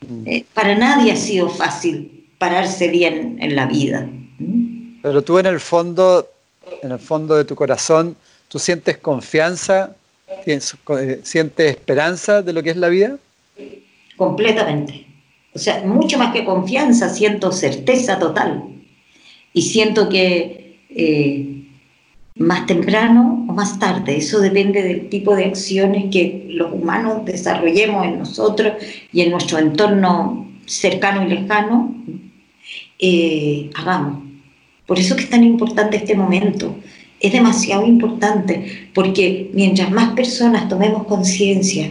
Mm. 0.07 0.25
para 0.55 0.75
nadie 0.75 1.11
ha 1.11 1.15
sido 1.15 1.47
fácil 1.47 2.25
pararse 2.39 2.87
bien 2.87 3.37
en 3.39 3.55
la 3.55 3.67
vida. 3.67 4.09
Pero 5.03 5.21
tú 5.21 5.37
en 5.37 5.45
el 5.45 5.59
fondo, 5.59 6.27
en 6.81 6.91
el 6.91 6.99
fondo 6.99 7.35
de 7.35 7.45
tu 7.45 7.53
corazón, 7.53 8.15
¿tú 8.47 8.57
sientes 8.57 8.97
confianza 8.97 9.95
eh, 10.45 11.19
¿Siente 11.23 11.69
esperanza 11.69 12.41
de 12.41 12.53
lo 12.53 12.63
que 12.63 12.71
es 12.71 12.77
la 12.77 12.89
vida? 12.89 13.17
Completamente. 14.15 15.05
O 15.53 15.59
sea, 15.59 15.83
mucho 15.85 16.17
más 16.17 16.33
que 16.33 16.45
confianza, 16.45 17.09
siento 17.09 17.51
certeza 17.51 18.19
total. 18.19 18.63
Y 19.53 19.63
siento 19.63 20.07
que 20.07 20.79
eh, 20.89 21.63
más 22.35 22.65
temprano 22.65 23.45
o 23.47 23.53
más 23.53 23.77
tarde, 23.79 24.17
eso 24.17 24.39
depende 24.39 24.81
del 24.81 25.09
tipo 25.09 25.35
de 25.35 25.45
acciones 25.45 26.05
que 26.11 26.45
los 26.49 26.71
humanos 26.71 27.25
desarrollemos 27.25 28.05
en 28.05 28.19
nosotros 28.19 28.73
y 29.11 29.21
en 29.21 29.31
nuestro 29.31 29.59
entorno 29.59 30.49
cercano 30.65 31.25
y 31.25 31.29
lejano, 31.29 31.95
eh, 32.99 33.69
hagamos. 33.75 34.23
Por 34.85 34.99
eso 34.99 35.15
que 35.15 35.23
es 35.23 35.29
tan 35.29 35.43
importante 35.43 35.97
este 35.97 36.15
momento 36.15 36.75
es 37.19 37.31
demasiado 37.31 37.85
importante 37.85 38.89
porque 38.93 39.51
mientras 39.53 39.91
más 39.91 40.13
personas 40.13 40.67
tomemos 40.67 41.05
conciencia 41.05 41.89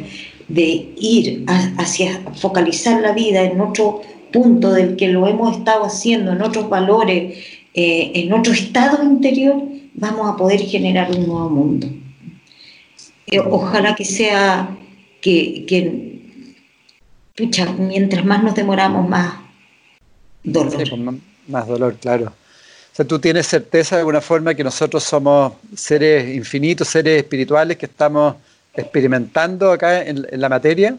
de 0.51 0.93
ir 0.97 1.45
hacia 1.79 2.21
focalizar 2.35 3.01
la 3.01 3.13
vida 3.13 3.43
en 3.43 3.61
otro 3.61 4.03
punto 4.33 4.73
del 4.73 4.97
que 4.97 5.09
lo 5.09 5.27
hemos 5.27 5.57
estado 5.57 5.85
haciendo, 5.85 6.33
en 6.33 6.43
otros 6.43 6.69
valores, 6.69 7.39
eh, 7.75 8.13
en 8.15 8.33
otro 8.33 8.53
estado 8.53 9.03
interior, 9.03 9.63
vamos 9.95 10.29
a 10.29 10.37
poder 10.37 10.61
generar 10.61 11.11
un 11.11 11.27
nuevo 11.27 11.51
mundo. 11.51 11.87
Eh, 13.27 13.39
ojalá 13.39 13.95
que 13.95 14.05
sea 14.05 14.77
que, 15.21 15.65
que 15.67 16.21
pucha, 17.37 17.73
mientras 17.73 18.25
más 18.25 18.43
nos 18.43 18.55
demoramos, 18.55 19.09
más 19.09 19.35
dolor. 20.43 21.19
Más 21.47 21.67
dolor, 21.67 21.97
claro 22.01 22.33
tú 23.05 23.19
tienes 23.19 23.47
certeza 23.47 23.97
de 23.97 24.01
alguna 24.01 24.21
forma 24.21 24.55
que 24.55 24.65
nosotros 24.65 25.03
somos 25.03 25.55
seres 25.75 26.35
infinitos, 26.35 26.89
seres 26.89 27.19
espirituales 27.19 27.77
que 27.77 27.87
estamos 27.87 28.37
experimentando 28.75 29.73
acá 29.73 30.03
en, 30.03 30.27
la 30.31 30.49
materia. 30.49 30.97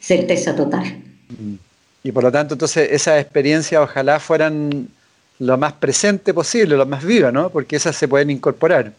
Certeza 0.00 0.54
total. 0.54 0.84
Mm. 1.28 1.54
Y 2.02 2.12
por 2.12 2.24
lo 2.24 2.32
tanto, 2.32 2.54
entonces 2.54 2.90
esas 2.92 3.20
experiencias 3.20 3.82
ojalá 3.82 4.18
fueran 4.20 4.88
lo 5.38 5.58
más 5.58 5.74
presente 5.74 6.32
posible, 6.32 6.76
lo 6.76 6.86
más 6.86 7.04
viva, 7.04 7.30
¿no? 7.30 7.50
Porque 7.50 7.76
esas 7.76 7.96
se 7.96 8.08
pueden 8.08 8.30
incorporar. 8.30 8.92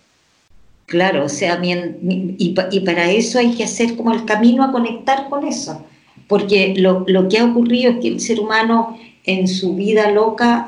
Claro, 0.85 1.25
o 1.25 1.29
sea, 1.29 1.59
y, 1.63 2.35
y, 2.37 2.79
para 2.81 3.09
eso 3.09 3.39
hay 3.39 3.55
que 3.55 3.63
hacer 3.63 3.95
como 3.95 4.13
el 4.13 4.25
camino 4.25 4.63
a 4.63 4.71
conectar 4.71 5.29
con 5.29 5.47
eso. 5.47 5.85
Porque 6.27 6.73
lo, 6.77 7.05
lo 7.07 7.29
que 7.29 7.39
ha 7.39 7.45
ocurrido 7.45 7.91
es 7.91 7.99
que 7.99 8.07
el 8.09 8.19
ser 8.19 8.39
humano 8.39 8.97
en 9.23 9.47
su 9.47 9.75
vida 9.75 10.11
loca 10.11 10.67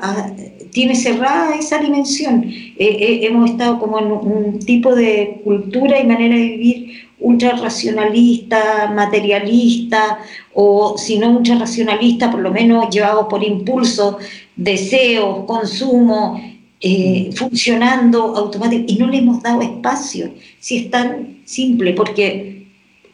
tiene 0.70 0.94
cerrada 0.94 1.56
esa 1.56 1.78
dimensión. 1.78 2.44
Eh, 2.44 2.74
eh, 2.78 3.26
hemos 3.26 3.50
estado 3.50 3.78
como 3.78 3.98
en 3.98 4.12
un 4.12 4.58
tipo 4.60 4.94
de 4.94 5.40
cultura 5.44 6.00
y 6.00 6.06
manera 6.06 6.34
de 6.34 6.42
vivir 6.42 7.08
ultra 7.24 7.52
racionalista, 7.56 8.92
materialista, 8.94 10.18
o 10.52 10.96
si 10.98 11.18
no 11.18 11.30
ultra 11.30 11.58
racionalista, 11.58 12.30
por 12.30 12.40
lo 12.40 12.52
menos 12.52 12.90
llevado 12.90 13.28
por 13.28 13.42
impulso, 13.42 14.18
deseos, 14.56 15.44
consumo, 15.46 16.40
eh, 16.80 17.30
funcionando 17.34 18.36
automáticamente, 18.36 18.92
y 18.92 18.96
no 18.96 19.06
le 19.08 19.18
hemos 19.18 19.42
dado 19.42 19.62
espacio, 19.62 20.32
si 20.58 20.76
es 20.76 20.90
tan 20.90 21.38
simple, 21.44 21.94
porque 21.94 22.66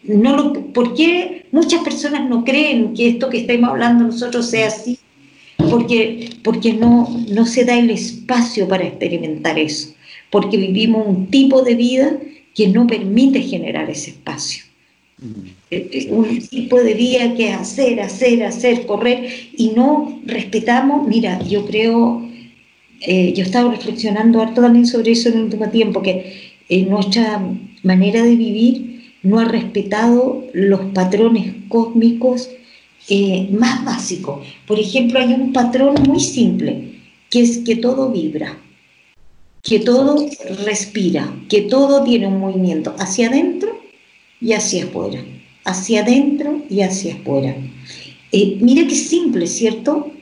no 0.03 0.37
lo, 0.37 0.53
¿por 0.73 0.95
qué 0.95 1.47
muchas 1.53 1.83
personas 1.83 2.29
no 2.29 2.45
creen 2.45 2.95
que 2.95 3.09
esto 3.09 3.31
que 3.31 3.39
estamos 3.39 3.71
hablando 3.71 4.05
nosotros 4.05 4.47
sea 4.47 4.67
así? 4.67 4.99
porque, 5.69 6.31
porque 6.43 6.73
no, 6.73 7.09
no 7.29 7.47
se 7.47 7.65
da 7.65 7.79
el 7.79 7.91
espacio 7.91 8.69
para 8.69 8.85
experimentar 8.85 9.59
eso, 9.59 9.95
porque 10.31 10.57
vivimos 10.57 11.07
un 11.07 11.27
tipo 11.27 11.63
de 11.63 11.75
vida 11.75 12.17
que 12.55 12.69
no 12.69 12.87
permite 12.87 13.43
generar 13.43 13.89
ese 13.91 14.11
espacio. 14.11 14.65
Mm. 15.19 15.47
Eh, 15.71 15.91
eh, 15.93 16.09
un 16.11 16.41
tipo 16.41 16.81
de 16.81 16.95
vida 16.95 17.35
que 17.35 17.51
es 17.51 17.57
hacer, 17.57 18.01
hacer, 18.01 18.43
hacer, 18.43 18.87
correr 18.87 19.51
y 19.57 19.71
no 19.71 20.21
respetamos, 20.25 21.07
mira, 21.07 21.41
yo 21.47 21.67
creo, 21.67 22.29
eh, 23.01 23.33
yo 23.35 23.45
estaba 23.45 23.71
reflexionando 23.71 24.41
harto 24.41 24.61
también 24.61 24.87
sobre 24.87 25.13
eso 25.13 25.29
en 25.29 25.37
el 25.37 25.45
último 25.45 25.69
tiempo, 25.71 26.03
que 26.03 26.51
nuestra 26.89 27.43
manera 27.83 28.23
de 28.23 28.37
vivir 28.37 28.91
no 29.23 29.39
ha 29.41 29.45
respetado 29.45 30.47
los 30.53 30.81
patrones 30.93 31.53
cósmicos 31.69 32.49
eh, 33.09 33.49
más 33.51 33.85
básico. 33.85 34.43
Por 34.67 34.79
ejemplo, 34.79 35.19
hay 35.19 35.33
un 35.33 35.53
patrón 35.53 35.95
muy 36.07 36.21
simple, 36.21 36.93
que 37.29 37.41
es 37.43 37.59
que 37.59 37.77
todo 37.77 38.11
vibra, 38.11 38.59
que 39.63 39.81
todo 39.81 40.27
respira, 40.65 41.33
que 41.49 41.63
todo 41.63 42.03
tiene 42.05 42.27
un 42.27 42.39
movimiento 42.41 42.95
hacia 42.99 43.29
adentro 43.29 43.79
y 44.41 44.53
hacia 44.53 44.85
afuera, 44.85 45.23
hacia 45.65 46.03
adentro 46.03 46.63
y 46.69 46.81
hacia 46.81 47.15
afuera. 47.15 47.55
Eh, 48.33 48.59
mira 48.61 48.87
qué 48.87 48.95
simple, 48.95 49.47
¿cierto? 49.47 50.13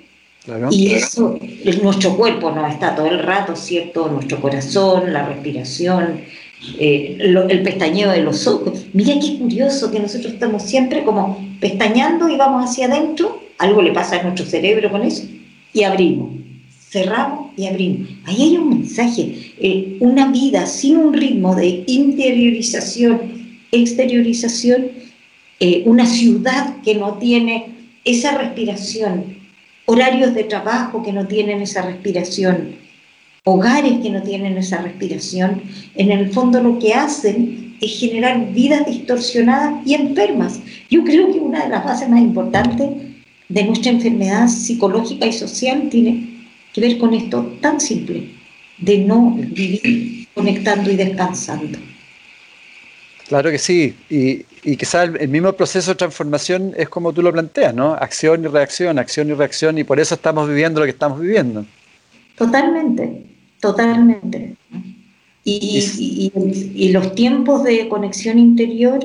y 0.70 0.92
eso, 0.92 1.38
nuestro 1.82 2.16
cuerpo 2.16 2.50
no 2.50 2.66
está 2.66 2.94
todo 2.94 3.06
el 3.06 3.18
rato, 3.18 3.54
¿cierto? 3.54 4.08
Nuestro 4.08 4.40
corazón, 4.40 5.12
la 5.12 5.26
respiración, 5.26 6.22
eh, 6.78 7.18
el 7.20 7.62
pestañeo 7.62 8.10
de 8.10 8.22
los 8.22 8.46
ojos. 8.46 8.86
Mira 8.92 9.14
qué 9.20 9.38
curioso 9.38 9.90
que 9.90 10.00
nosotros 10.00 10.32
estamos 10.32 10.62
siempre 10.62 11.04
como 11.04 11.38
pestañando 11.60 12.28
y 12.28 12.36
vamos 12.36 12.68
hacia 12.68 12.86
adentro, 12.86 13.42
algo 13.58 13.82
le 13.82 13.92
pasa 13.92 14.18
a 14.18 14.22
nuestro 14.22 14.46
cerebro 14.46 14.90
con 14.90 15.02
eso, 15.02 15.24
y 15.72 15.82
abrimos, 15.82 16.30
cerramos 16.90 17.52
y 17.56 17.66
abrimos. 17.66 18.08
Ahí 18.24 18.42
hay 18.42 18.56
un 18.56 18.70
mensaje, 18.70 19.52
eh, 19.58 19.96
una 20.00 20.30
vida 20.30 20.66
sin 20.66 20.96
un 20.96 21.12
ritmo 21.12 21.54
de 21.54 21.84
interiorización, 21.86 23.20
exteriorización, 23.72 24.88
eh, 25.60 25.82
una 25.86 26.06
ciudad 26.06 26.76
que 26.82 26.94
no 26.94 27.14
tiene 27.14 27.66
esa 28.04 28.38
respiración, 28.38 29.36
horarios 29.84 30.34
de 30.34 30.44
trabajo 30.44 31.02
que 31.02 31.12
no 31.12 31.26
tienen 31.26 31.60
esa 31.60 31.82
respiración, 31.82 32.76
hogares 33.44 34.00
que 34.00 34.10
no 34.10 34.22
tienen 34.22 34.56
esa 34.56 34.80
respiración, 34.80 35.62
en 35.94 36.10
el 36.10 36.32
fondo 36.32 36.62
lo 36.62 36.78
que 36.78 36.94
hacen 36.94 37.76
es 37.80 37.98
generar 37.98 38.52
vidas 38.52 38.86
distorsionadas 38.86 39.86
y 39.86 39.94
enfermas. 39.94 40.60
Yo 40.90 41.04
creo 41.04 41.32
que 41.32 41.38
una 41.38 41.64
de 41.64 41.70
las 41.70 41.84
bases 41.84 42.08
más 42.08 42.20
importantes 42.20 42.88
de 43.48 43.64
nuestra 43.64 43.92
enfermedad 43.92 44.48
psicológica 44.48 45.26
y 45.26 45.32
social 45.32 45.88
tiene 45.90 46.37
que 46.80 46.88
ver 46.88 46.98
con 46.98 47.14
esto 47.14 47.56
tan 47.60 47.80
simple, 47.80 48.28
de 48.78 48.98
no 48.98 49.34
vivir 49.36 50.28
conectando 50.34 50.90
y 50.90 50.96
descansando. 50.96 51.78
Claro 53.28 53.50
que 53.50 53.58
sí, 53.58 53.94
y, 54.08 54.44
y 54.62 54.76
quizás 54.76 55.08
el, 55.08 55.20
el, 55.20 55.28
mismo 55.28 55.52
proceso 55.52 55.90
de 55.90 55.96
transformación 55.96 56.72
es 56.76 56.88
como 56.88 57.12
tú 57.12 57.20
lo 57.20 57.30
planteas, 57.30 57.74
¿no? 57.74 57.92
Acción 57.92 58.44
y 58.44 58.48
reacción, 58.48 58.98
acción 58.98 59.28
y 59.28 59.34
reacción, 59.34 59.76
y 59.76 59.84
por 59.84 60.00
eso 60.00 60.14
estamos 60.14 60.48
viviendo 60.48 60.80
lo 60.80 60.86
que 60.86 60.92
estamos 60.92 61.20
viviendo. 61.20 61.66
Totalmente, 62.36 63.24
totalmente. 63.60 64.56
Y, 65.44 66.90
los 66.92 67.14
tiempos 67.14 67.64
de 67.64 67.88
conexión 67.88 68.38
interior 68.38 69.00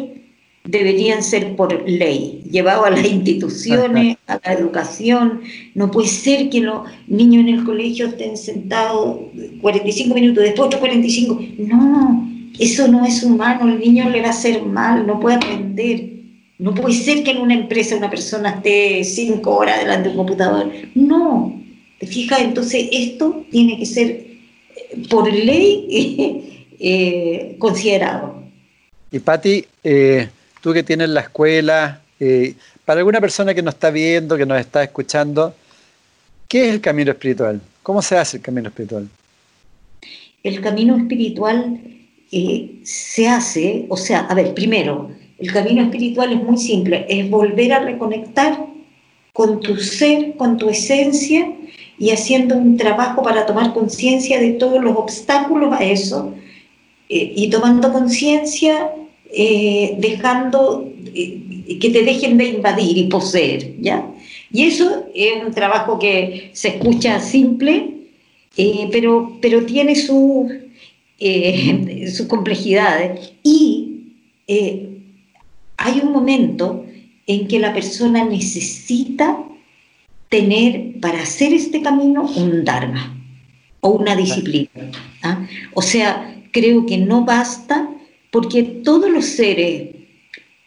deberían 0.63 1.23
ser 1.23 1.55
por 1.55 1.87
ley, 1.89 2.41
llevado 2.49 2.85
a 2.85 2.89
las 2.89 3.05
instituciones, 3.05 4.17
a 4.27 4.39
la 4.43 4.53
educación. 4.53 5.41
No 5.75 5.91
puede 5.91 6.07
ser 6.07 6.49
que 6.49 6.61
los 6.61 6.87
niños 7.07 7.45
en 7.45 7.49
el 7.49 7.63
colegio 7.65 8.07
estén 8.07 8.37
sentados 8.37 9.17
45 9.61 10.15
minutos, 10.15 10.43
después 10.43 10.67
otros 10.67 10.79
45. 10.79 11.41
No, 11.59 12.29
eso 12.59 12.87
no 12.87 13.05
es 13.05 13.23
humano, 13.23 13.67
el 13.67 13.79
niño 13.79 14.09
le 14.09 14.21
va 14.21 14.27
a 14.27 14.31
hacer 14.31 14.63
mal, 14.63 15.05
no 15.05 15.19
puede 15.19 15.35
aprender. 15.37 16.09
No 16.59 16.73
puede 16.73 16.93
ser 16.93 17.23
que 17.23 17.31
en 17.31 17.41
una 17.41 17.55
empresa 17.55 17.97
una 17.97 18.09
persona 18.09 18.49
esté 18.51 19.03
cinco 19.03 19.57
horas 19.57 19.79
delante 19.79 20.03
de 20.03 20.09
un 20.11 20.17
computador. 20.17 20.71
No, 20.95 21.61
¿te 21.99 22.07
fijas? 22.07 22.39
Entonces 22.41 22.87
esto 22.91 23.45
tiene 23.51 23.77
que 23.77 23.85
ser 23.85 24.25
por 25.09 25.31
ley 25.31 26.67
eh, 26.79 27.55
considerado. 27.59 28.43
Y 29.11 29.19
Patti, 29.19 29.65
eh, 29.83 30.29
tú 30.63 30.71
que 30.71 30.81
tienes 30.81 31.09
la 31.09 31.19
escuela, 31.19 32.01
eh, 32.21 32.55
para 32.85 32.99
alguna 32.99 33.19
persona 33.19 33.53
que 33.53 33.61
nos 33.61 33.73
está 33.73 33.91
viendo, 33.91 34.37
que 34.37 34.45
nos 34.45 34.57
está 34.57 34.81
escuchando, 34.81 35.53
¿qué 36.47 36.69
es 36.69 36.73
el 36.73 36.79
camino 36.79 37.11
espiritual? 37.11 37.59
¿Cómo 37.83 38.01
se 38.01 38.17
hace 38.17 38.37
el 38.37 38.43
camino 38.43 38.69
espiritual? 38.69 39.09
El 40.41 40.61
camino 40.61 40.95
espiritual 40.95 41.81
se 42.83 43.27
hace, 43.27 43.85
o 43.89 43.97
sea, 43.97 44.21
a 44.21 44.33
ver, 44.33 44.53
primero, 44.53 45.11
El 45.37 45.51
camino 45.51 45.83
espiritual 45.83 46.31
es 46.31 46.41
muy 46.41 46.57
simple, 46.57 47.05
es 47.09 47.29
volver 47.29 47.73
a 47.73 47.79
reconectar 47.79 48.57
con 49.33 49.59
tu 49.59 49.75
ser, 49.75 50.35
con 50.37 50.57
tu 50.57 50.69
esencia 50.69 51.51
y 51.97 52.11
haciendo 52.11 52.55
un 52.55 52.77
trabajo 52.77 53.21
para 53.23 53.45
tomar 53.45 53.73
conciencia 53.73 54.39
de 54.39 54.53
todos 54.53 54.81
los 54.81 54.95
obstáculos 54.95 55.73
a 55.73 55.83
eso 55.83 56.33
eh, 57.09 57.33
y 57.35 57.49
tomando 57.49 57.91
conciencia, 57.91 58.89
eh, 59.33 59.95
dejando 59.99 60.91
eh, 61.13 61.77
que 61.79 61.89
te 61.89 62.03
dejen 62.03 62.37
de 62.37 62.45
invadir 62.45 62.97
y 62.97 63.05
poseer, 63.05 63.75
¿ya? 63.79 64.07
Y 64.51 64.63
eso 64.63 65.05
es 65.15 65.43
un 65.43 65.53
trabajo 65.53 65.97
que 65.97 66.51
se 66.53 66.69
escucha 66.69 67.19
simple, 67.19 67.89
pero, 68.91 69.37
pero 69.41 69.65
tiene 69.65 69.95
sus 69.95 70.51
su 72.15 72.27
complejidades 72.27 73.33
y 73.41 73.89
hay 75.77 75.99
un 76.03 76.11
momento 76.11 76.85
en 77.27 77.47
que 77.47 77.59
la 77.59 77.73
persona 77.73 78.23
necesita 78.23 79.43
tener 80.29 80.99
para 80.99 81.21
hacer 81.21 81.53
este 81.53 81.81
camino 81.81 82.23
un 82.23 82.63
Dharma 82.63 83.15
o 83.81 83.89
una 83.89 84.15
disciplina. 84.15 84.69
¿ah? 85.21 85.45
O 85.73 85.81
sea, 85.81 86.41
creo 86.51 86.85
que 86.85 86.97
no 86.97 87.23
basta 87.23 87.89
porque 88.33 88.63
todos 88.63 89.11
los 89.11 89.25
seres, 89.25 89.89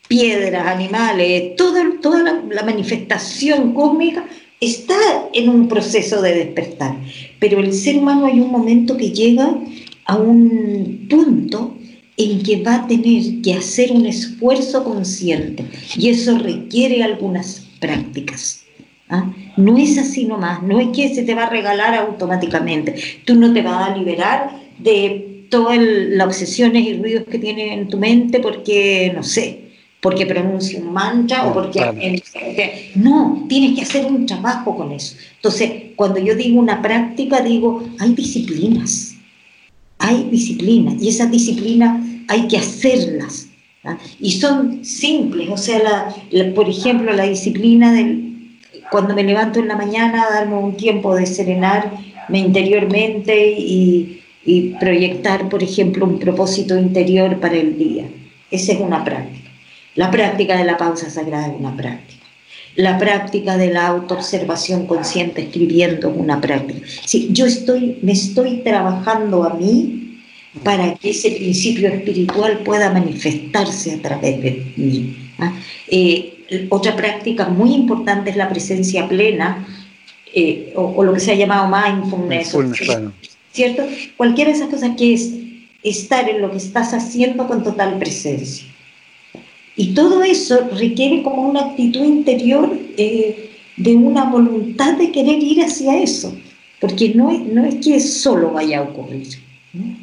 piedras, 0.06 0.68
animales, 0.68 1.56
toda, 1.56 1.82
toda 2.00 2.22
la, 2.22 2.44
la 2.48 2.62
manifestación 2.62 3.74
cósmica 3.74 4.24
está 4.60 4.94
en 5.34 5.48
un 5.48 5.66
proceso 5.66 6.22
de 6.22 6.32
despertar. 6.32 6.96
Pero 7.40 7.58
el 7.58 7.72
ser 7.72 7.98
humano 7.98 8.26
hay 8.26 8.38
un 8.38 8.52
momento 8.52 8.96
que 8.96 9.10
llega 9.10 9.58
a 10.04 10.16
un 10.16 11.08
punto 11.10 11.76
en 12.16 12.40
que 12.44 12.62
va 12.62 12.76
a 12.76 12.86
tener 12.86 13.42
que 13.42 13.54
hacer 13.54 13.90
un 13.90 14.06
esfuerzo 14.06 14.84
consciente 14.84 15.64
y 15.96 16.08
eso 16.08 16.38
requiere 16.38 17.02
algunas 17.02 17.66
prácticas. 17.80 18.64
¿ah? 19.08 19.28
No 19.56 19.76
es 19.76 19.98
así 19.98 20.24
nomás, 20.24 20.62
no 20.62 20.78
es 20.78 20.96
que 20.96 21.12
se 21.12 21.24
te 21.24 21.34
va 21.34 21.46
a 21.46 21.50
regalar 21.50 21.96
automáticamente, 21.96 22.94
tú 23.24 23.34
no 23.34 23.52
te 23.52 23.62
vas 23.62 23.90
a 23.90 23.96
liberar 23.96 24.60
de 24.78 25.25
todas 25.50 25.78
las 25.80 26.26
obsesiones 26.26 26.86
y 26.86 26.94
ruidos 26.94 27.24
que 27.30 27.38
tienes 27.38 27.72
en 27.72 27.88
tu 27.88 27.98
mente 27.98 28.40
porque, 28.40 29.12
no 29.14 29.22
sé, 29.22 29.60
porque 30.00 30.26
pronuncia 30.26 30.78
un 30.80 30.92
mantra 30.92 31.46
o 31.46 31.52
porque... 31.52 32.22
no, 32.94 33.46
tienes 33.48 33.76
que 33.76 33.82
hacer 33.82 34.06
un 34.06 34.26
trabajo 34.26 34.76
con 34.76 34.92
eso. 34.92 35.16
Entonces, 35.36 35.70
cuando 35.96 36.20
yo 36.20 36.34
digo 36.34 36.60
una 36.60 36.82
práctica, 36.82 37.40
digo, 37.40 37.82
hay 37.98 38.14
disciplinas 38.14 39.16
hay 39.98 40.28
disciplina 40.30 40.94
y 41.00 41.08
esas 41.08 41.30
disciplinas 41.30 42.00
hay 42.28 42.48
que 42.48 42.58
hacerlas. 42.58 43.48
¿ah? 43.84 43.98
Y 44.20 44.32
son 44.32 44.84
simples, 44.84 45.48
o 45.50 45.56
sea, 45.56 46.08
por 46.54 46.68
ejemplo, 46.68 47.12
la 47.12 47.24
disciplina 47.24 47.92
del 47.92 48.24
cuando 48.90 49.14
me 49.14 49.24
levanto 49.24 49.58
en 49.58 49.66
la 49.66 49.76
mañana, 49.76 50.26
darme 50.30 50.56
un 50.58 50.76
tiempo 50.76 51.16
de 51.16 51.26
serenarme 51.26 51.98
interiormente 52.30 53.50
y, 53.58 54.15
y 54.46 54.74
proyectar, 54.78 55.48
por 55.48 55.62
ejemplo, 55.62 56.06
un 56.06 56.18
propósito 56.18 56.78
interior 56.78 57.40
para 57.40 57.56
el 57.56 57.76
día. 57.76 58.04
Esa 58.50 58.72
es 58.72 58.80
una 58.80 59.04
práctica. 59.04 59.50
La 59.96 60.10
práctica 60.10 60.56
de 60.56 60.64
la 60.64 60.76
pausa 60.76 61.10
sagrada 61.10 61.48
es 61.48 61.54
una 61.58 61.76
práctica. 61.76 62.24
La 62.76 62.96
práctica 62.98 63.56
de 63.56 63.72
la 63.72 63.88
autoobservación 63.88 64.86
consciente 64.86 65.42
escribiendo 65.42 66.10
es 66.10 66.16
una 66.16 66.40
práctica. 66.40 66.86
Sí, 67.04 67.28
yo 67.32 67.46
estoy, 67.46 67.98
me 68.02 68.12
estoy 68.12 68.58
trabajando 68.58 69.42
a 69.42 69.54
mí 69.54 70.22
para 70.62 70.94
que 70.94 71.10
ese 71.10 71.32
principio 71.32 71.88
espiritual 71.88 72.60
pueda 72.60 72.92
manifestarse 72.92 73.94
a 73.94 74.02
través 74.02 74.40
de 74.42 74.72
mí. 74.76 75.16
¿ah? 75.38 75.52
Eh, 75.88 76.66
otra 76.68 76.94
práctica 76.94 77.48
muy 77.48 77.74
importante 77.74 78.30
es 78.30 78.36
la 78.36 78.48
presencia 78.48 79.08
plena, 79.08 79.66
eh, 80.32 80.72
o, 80.76 81.02
lo 81.02 81.14
que 81.14 81.20
se 81.20 81.32
ha 81.32 81.34
llamado 81.34 81.68
mindfulness, 81.68 82.54
¿cierto? 83.56 83.82
Cualquiera 84.18 84.50
de 84.50 84.58
esas 84.58 84.68
cosas 84.68 84.90
que 84.96 85.14
es 85.14 85.32
estar 85.82 86.28
en 86.28 86.42
lo 86.42 86.50
que 86.50 86.58
estás 86.58 86.92
haciendo 86.92 87.48
con 87.48 87.64
total 87.64 87.98
presencia. 87.98 88.66
Y 89.74 89.94
todo 89.94 90.22
eso 90.22 90.68
requiere 90.78 91.22
como 91.22 91.42
una 91.48 91.60
actitud 91.70 92.04
interior 92.04 92.70
eh, 92.96 93.50
de 93.76 93.94
una 93.94 94.24
voluntad 94.24 94.96
de 94.96 95.10
querer 95.10 95.42
ir 95.42 95.62
hacia 95.62 95.98
eso, 95.98 96.36
porque 96.80 97.14
no 97.14 97.30
es, 97.30 97.40
no 97.40 97.64
es 97.64 97.76
que 97.76 97.98
solo 98.00 98.52
vaya 98.52 98.78
a 98.78 98.82
ocurrir. 98.82 99.28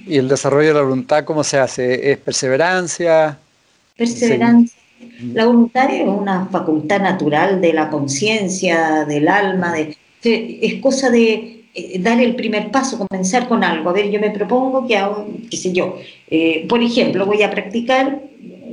¿Y 0.08 0.18
el 0.18 0.28
desarrollo 0.28 0.70
de 0.70 0.74
la 0.74 0.82
voluntad 0.82 1.24
cómo 1.24 1.44
se 1.44 1.58
hace? 1.58 2.12
¿Es 2.12 2.18
perseverancia? 2.18 3.38
Perseverancia. 3.98 4.80
La 5.34 5.46
voluntad 5.46 5.92
es 5.92 6.08
una 6.08 6.46
facultad 6.48 7.02
natural 7.02 7.62
de 7.62 7.74
la 7.74 7.90
conciencia, 7.90 9.06
del 9.06 9.28
alma, 9.28 9.74
de, 9.74 9.98
es 10.26 10.76
cosa 10.82 11.10
de 11.10 11.64
eh, 11.76 12.00
dar 12.00 12.22
el 12.22 12.36
primer 12.36 12.70
paso, 12.70 13.00
comenzar 13.08 13.48
con 13.48 13.64
algo. 13.64 13.90
A 13.90 13.94
ver, 13.94 14.12
yo 14.12 14.20
me 14.20 14.30
propongo 14.30 14.86
que 14.88 14.96
hago, 14.96 15.28
qué 15.50 15.58
sé 15.58 15.74
yo, 15.74 15.98
eh, 16.30 16.66
por 16.70 16.84
ejemplo, 16.84 17.26
voy 17.26 17.42
a 17.42 17.50
practicar 17.50 18.22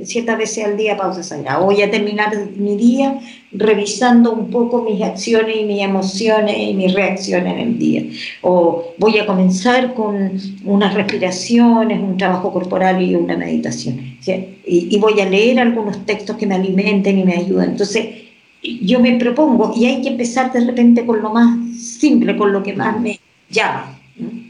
ciertas 0.03 0.37
veces 0.37 0.65
al 0.65 0.77
día 0.77 0.97
pausa 0.97 1.23
sagrada. 1.23 1.59
Voy 1.59 1.81
a 1.81 1.89
terminar 1.89 2.31
mi 2.57 2.75
día 2.75 3.19
revisando 3.51 4.31
un 4.31 4.49
poco 4.49 4.83
mis 4.83 5.01
acciones 5.01 5.57
y 5.57 5.63
mis 5.63 5.81
emociones 5.81 6.57
y 6.57 6.73
mis 6.73 6.93
reacciones 6.93 7.53
en 7.53 7.59
el 7.59 7.79
día. 7.79 8.03
O 8.41 8.93
voy 8.97 9.17
a 9.19 9.25
comenzar 9.25 9.93
con 9.93 10.39
unas 10.65 10.93
respiraciones, 10.93 11.99
un 11.99 12.17
trabajo 12.17 12.51
corporal 12.51 13.01
y 13.01 13.15
una 13.15 13.37
meditación. 13.37 14.17
Y, 14.65 14.95
y 14.95 14.99
voy 14.99 15.19
a 15.19 15.29
leer 15.29 15.59
algunos 15.59 16.05
textos 16.05 16.35
que 16.37 16.47
me 16.47 16.55
alimenten 16.55 17.17
y 17.17 17.23
me 17.23 17.33
ayuden. 17.33 17.71
Entonces, 17.71 18.20
yo 18.63 18.99
me 18.99 19.17
propongo 19.17 19.73
y 19.75 19.85
hay 19.85 20.01
que 20.01 20.09
empezar 20.09 20.51
de 20.51 20.65
repente 20.65 21.05
con 21.05 21.21
lo 21.21 21.31
más 21.31 21.57
simple, 21.77 22.37
con 22.37 22.51
lo 22.51 22.61
que 22.61 22.73
más 22.73 22.99
me 22.99 23.19
llama. 23.49 23.97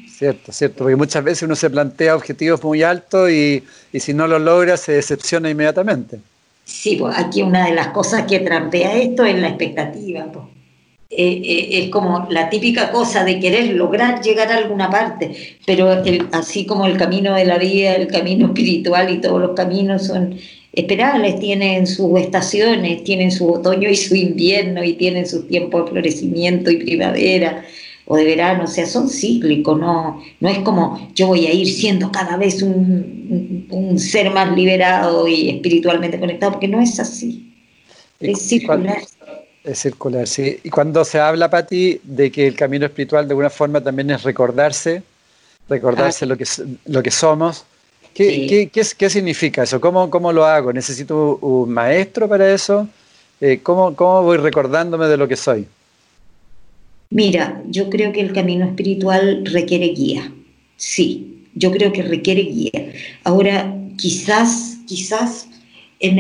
Cierto, 0.07 0.51
cierto, 0.51 0.79
porque 0.79 0.95
muchas 0.95 1.23
veces 1.23 1.43
uno 1.43 1.55
se 1.55 1.69
plantea 1.69 2.15
objetivos 2.15 2.63
muy 2.63 2.83
altos 2.83 3.31
y, 3.31 3.63
y 3.91 3.99
si 3.99 4.13
no 4.13 4.27
los 4.27 4.41
logra 4.41 4.77
se 4.77 4.93
decepciona 4.93 5.49
inmediatamente. 5.49 6.19
Sí, 6.63 6.95
pues 6.97 7.17
aquí 7.17 7.41
una 7.41 7.65
de 7.65 7.73
las 7.73 7.87
cosas 7.87 8.23
que 8.27 8.39
trampea 8.39 8.95
esto 8.95 9.25
es 9.25 9.39
la 9.39 9.49
expectativa. 9.49 10.25
Pues. 10.31 10.45
Eh, 11.13 11.41
eh, 11.43 11.83
es 11.83 11.89
como 11.89 12.25
la 12.29 12.49
típica 12.49 12.89
cosa 12.89 13.25
de 13.25 13.37
querer 13.37 13.73
lograr 13.73 14.21
llegar 14.21 14.49
a 14.49 14.55
alguna 14.55 14.89
parte, 14.89 15.57
pero 15.65 16.01
así 16.31 16.65
como 16.65 16.85
el 16.85 16.97
camino 16.97 17.35
de 17.35 17.43
la 17.43 17.57
vida, 17.57 17.95
el 17.95 18.07
camino 18.07 18.45
espiritual 18.53 19.09
y 19.09 19.19
todos 19.19 19.41
los 19.41 19.51
caminos 19.51 20.07
son 20.07 20.37
esperables, 20.73 21.39
tienen 21.39 21.85
sus 21.87 22.19
estaciones, 22.19 23.03
tienen 23.03 23.31
su 23.31 23.51
otoño 23.51 23.89
y 23.89 23.95
su 23.95 24.15
invierno 24.15 24.83
y 24.83 24.93
tienen 24.93 25.27
sus 25.27 25.47
tiempos 25.47 25.85
de 25.85 25.91
florecimiento 25.91 26.71
y 26.71 26.77
primavera 26.77 27.65
o 28.05 28.15
de 28.17 28.25
verano, 28.25 28.65
o 28.65 28.67
sea, 28.67 28.85
son 28.85 29.09
cíclicos, 29.09 29.79
no, 29.79 30.21
no 30.39 30.49
es 30.49 30.59
como 30.59 31.11
yo 31.15 31.27
voy 31.27 31.45
a 31.47 31.53
ir 31.53 31.67
siendo 31.67 32.11
cada 32.11 32.35
vez 32.35 32.61
un, 32.61 33.67
un 33.69 33.99
ser 33.99 34.31
más 34.31 34.53
liberado 34.53 35.27
y 35.27 35.49
espiritualmente 35.49 36.19
conectado, 36.19 36.53
porque 36.53 36.67
no 36.67 36.81
es 36.81 36.99
así. 36.99 37.53
Es 38.19 38.41
circular. 38.41 39.01
Es 39.63 39.79
circular, 39.79 40.27
sí. 40.27 40.59
Y 40.63 40.69
cuando 40.69 41.05
se 41.05 41.19
habla, 41.19 41.49
Pati, 41.49 42.01
de 42.03 42.31
que 42.31 42.47
el 42.47 42.55
camino 42.55 42.85
espiritual 42.85 43.27
de 43.27 43.31
alguna 43.31 43.49
forma 43.49 43.81
también 43.81 44.09
es 44.09 44.23
recordarse, 44.23 45.03
recordarse 45.69 46.25
ah. 46.25 46.27
lo, 46.27 46.37
que, 46.37 46.45
lo 46.85 47.03
que 47.03 47.11
somos, 47.11 47.65
¿Qué, 48.13 48.47
¿qué, 48.47 48.69
qué, 48.69 48.83
qué, 48.97 49.09
significa 49.09 49.63
eso? 49.63 49.79
¿Cómo, 49.79 50.09
¿Cómo, 50.09 50.33
lo 50.33 50.45
hago? 50.45 50.73
¿Necesito 50.73 51.37
un 51.37 51.71
maestro 51.71 52.27
para 52.27 52.53
eso? 52.53 52.87
Eh, 53.39 53.59
¿cómo, 53.63 53.95
¿Cómo 53.95 54.23
voy 54.23 54.37
recordándome 54.37 55.07
de 55.07 55.17
lo 55.17 55.27
que 55.27 55.35
soy? 55.35 55.65
Mira, 57.09 57.61
yo 57.67 57.89
creo 57.89 58.11
que 58.11 58.21
el 58.21 58.33
camino 58.33 58.65
espiritual 58.65 59.45
requiere 59.45 59.87
guía. 59.87 60.31
Sí, 60.77 61.45
yo 61.55 61.71
creo 61.71 61.91
que 61.91 62.03
requiere 62.03 62.41
guía. 62.43 62.91
Ahora, 63.23 63.75
quizás, 63.97 64.77
quizás 64.87 65.47
en, 65.99 66.19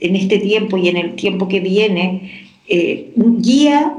este 0.00 0.38
tiempo 0.38 0.76
y 0.76 0.88
en 0.88 0.96
el 0.96 1.16
tiempo 1.16 1.48
que 1.48 1.60
viene, 1.60 2.48
eh, 2.68 3.10
un 3.16 3.42
guía 3.42 3.94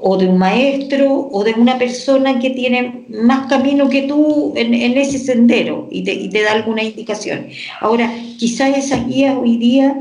o 0.00 0.16
de 0.18 0.26
un 0.26 0.38
maestro 0.38 1.28
o 1.32 1.42
de 1.42 1.52
una 1.52 1.78
persona 1.78 2.38
que 2.38 2.50
tiene 2.50 3.04
más 3.08 3.46
camino 3.48 3.88
que 3.88 4.02
tú 4.02 4.52
en, 4.56 4.74
ese 4.74 5.18
sendero 5.18 5.88
y 5.90 6.02
te, 6.04 6.42
da 6.42 6.52
alguna 6.52 6.82
indicación. 6.82 7.46
Ahora, 7.80 8.12
quizás 8.38 8.76
esas 8.76 9.06
guías 9.08 9.36
hoy 9.36 9.56
día 9.56 9.96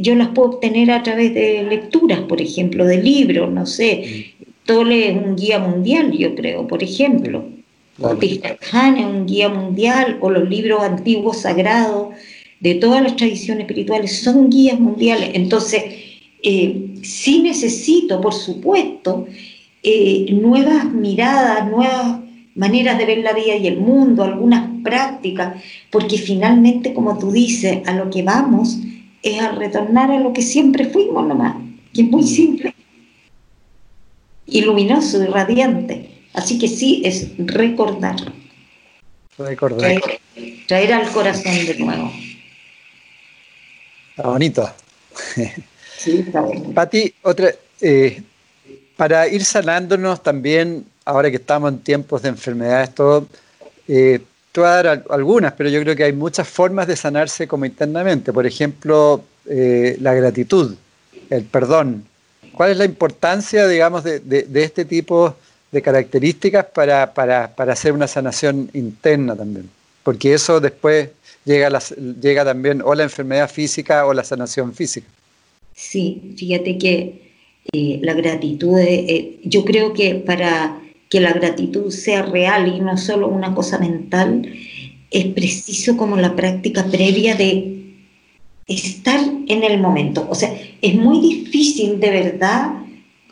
yo 0.00 0.14
las 0.14 0.28
puedo 0.28 0.50
obtener 0.50 0.90
a 0.90 1.02
través 1.02 1.34
de 1.34 1.64
lecturas, 1.64 2.20
por 2.20 2.40
ejemplo, 2.40 2.84
de 2.84 3.02
libros, 3.02 3.50
no 3.50 3.66
sé, 3.66 4.34
Tole 4.64 5.10
es 5.10 5.16
un 5.16 5.36
guía 5.36 5.58
mundial, 5.58 6.12
yo 6.12 6.34
creo, 6.34 6.66
por 6.66 6.82
ejemplo. 6.82 7.44
Claro. 7.96 8.18
Khan 8.70 8.98
es 8.98 9.06
un 9.06 9.26
guía 9.26 9.48
mundial, 9.48 10.18
o 10.20 10.30
los 10.30 10.48
libros 10.48 10.82
antiguos 10.82 11.38
sagrados 11.42 12.08
de 12.60 12.74
todas 12.74 13.02
las 13.02 13.16
tradiciones 13.16 13.62
espirituales 13.62 14.22
son 14.22 14.50
guías 14.50 14.78
mundiales. 14.78 15.30
Entonces, 15.34 15.82
eh, 16.42 16.95
sí 17.06 17.40
necesito, 17.40 18.20
por 18.20 18.34
supuesto, 18.34 19.26
eh, 19.82 20.26
nuevas 20.32 20.84
miradas, 20.86 21.70
nuevas 21.70 22.20
maneras 22.54 22.98
de 22.98 23.04
ver 23.04 23.18
la 23.18 23.32
vida 23.32 23.54
y 23.54 23.66
el 23.66 23.78
mundo, 23.78 24.24
algunas 24.24 24.68
prácticas, 24.82 25.62
porque 25.90 26.18
finalmente, 26.18 26.94
como 26.94 27.18
tú 27.18 27.30
dices, 27.30 27.86
a 27.86 27.92
lo 27.92 28.10
que 28.10 28.22
vamos 28.22 28.78
es 29.22 29.40
a 29.40 29.52
retornar 29.52 30.10
a 30.10 30.20
lo 30.20 30.32
que 30.32 30.42
siempre 30.42 30.86
fuimos 30.86 31.26
nomás, 31.26 31.56
que 31.92 32.02
es 32.02 32.08
muy 32.08 32.22
simple, 32.22 32.74
y 34.46 34.62
luminoso 34.62 35.22
y 35.22 35.26
radiante. 35.26 36.10
Así 36.32 36.58
que 36.58 36.68
sí, 36.68 37.02
es 37.04 37.32
recordar. 37.38 38.16
Recordar. 39.38 40.00
Traer, 40.66 40.92
al 40.92 41.10
corazón 41.10 41.54
de 41.66 41.76
nuevo. 41.78 42.12
Está 44.10 44.28
bonito. 44.28 44.70
Sí. 45.96 46.24
Pati, 46.74 47.14
otra, 47.22 47.50
eh, 47.80 48.22
para 48.96 49.28
ir 49.28 49.44
sanándonos 49.44 50.22
también, 50.22 50.86
ahora 51.04 51.30
que 51.30 51.36
estamos 51.36 51.72
en 51.72 51.78
tiempos 51.80 52.22
de 52.22 52.30
enfermedades, 52.30 52.94
todo, 52.94 53.26
eh, 53.88 54.20
te 54.52 54.60
voy 54.60 54.68
a 54.68 54.82
dar 54.82 55.04
algunas, 55.10 55.52
pero 55.52 55.68
yo 55.68 55.80
creo 55.82 55.94
que 55.94 56.04
hay 56.04 56.12
muchas 56.12 56.48
formas 56.48 56.86
de 56.86 56.96
sanarse 56.96 57.46
como 57.46 57.66
internamente. 57.66 58.32
Por 58.32 58.46
ejemplo, 58.46 59.22
eh, 59.46 59.96
la 60.00 60.14
gratitud, 60.14 60.74
el 61.28 61.44
perdón. 61.44 62.06
¿Cuál 62.52 62.70
es 62.70 62.78
la 62.78 62.86
importancia, 62.86 63.68
digamos, 63.68 64.02
de, 64.02 64.46
este 64.54 64.86
tipo 64.86 65.36
de 65.70 65.82
características 65.82 66.64
para, 66.66 67.12
para, 67.12 67.54
para, 67.54 67.74
hacer 67.74 67.92
una 67.92 68.08
sanación 68.08 68.70
interna 68.72 69.36
también? 69.36 69.68
Porque 70.02 70.32
eso 70.32 70.58
después 70.58 71.10
llega, 71.44 71.78
llega 72.20 72.44
también 72.46 72.80
o 72.82 72.94
la 72.94 73.02
enfermedad 73.02 73.50
física 73.50 74.06
o 74.06 74.14
la 74.14 74.24
sanación 74.24 74.72
física. 74.72 75.06
Sí, 75.76 76.32
fíjate 76.36 76.78
que 76.78 77.20
eh, 77.72 78.00
la 78.02 78.14
gratitud, 78.14 78.78
eh, 78.78 79.38
yo 79.44 79.64
creo 79.64 79.92
que 79.92 80.14
para 80.14 80.80
que 81.10 81.20
la 81.20 81.32
gratitud 81.32 81.90
sea 81.90 82.22
real 82.22 82.74
y 82.74 82.80
no 82.80 82.96
solo 82.96 83.28
una 83.28 83.54
cosa 83.54 83.78
mental, 83.78 84.50
es 85.10 85.26
preciso 85.26 85.98
como 85.98 86.16
la 86.16 86.34
práctica 86.34 86.86
previa 86.86 87.34
de 87.36 87.76
estar 88.66 89.20
en 89.46 89.62
el 89.62 89.78
momento. 89.78 90.26
O 90.30 90.34
sea, 90.34 90.58
es 90.80 90.94
muy 90.94 91.20
difícil 91.20 92.00
de 92.00 92.10
verdad 92.10 92.70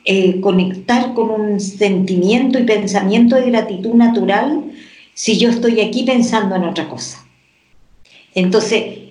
eh, 0.05 0.39
conectar 0.43 1.15
con 1.15 1.31
un 1.31 1.61
sentimiento 1.61 2.59
y 2.59 2.65
pensamiento 2.65 3.37
de 3.37 3.51
gratitud 3.51 3.95
natural 3.95 4.71
si 5.15 5.39
yo 5.39 5.49
estoy 5.49 5.81
aquí 5.81 6.03
pensando 6.03 6.57
en 6.57 6.65
otra 6.65 6.91
cosa. 6.91 7.27
Entonces, 8.35 9.04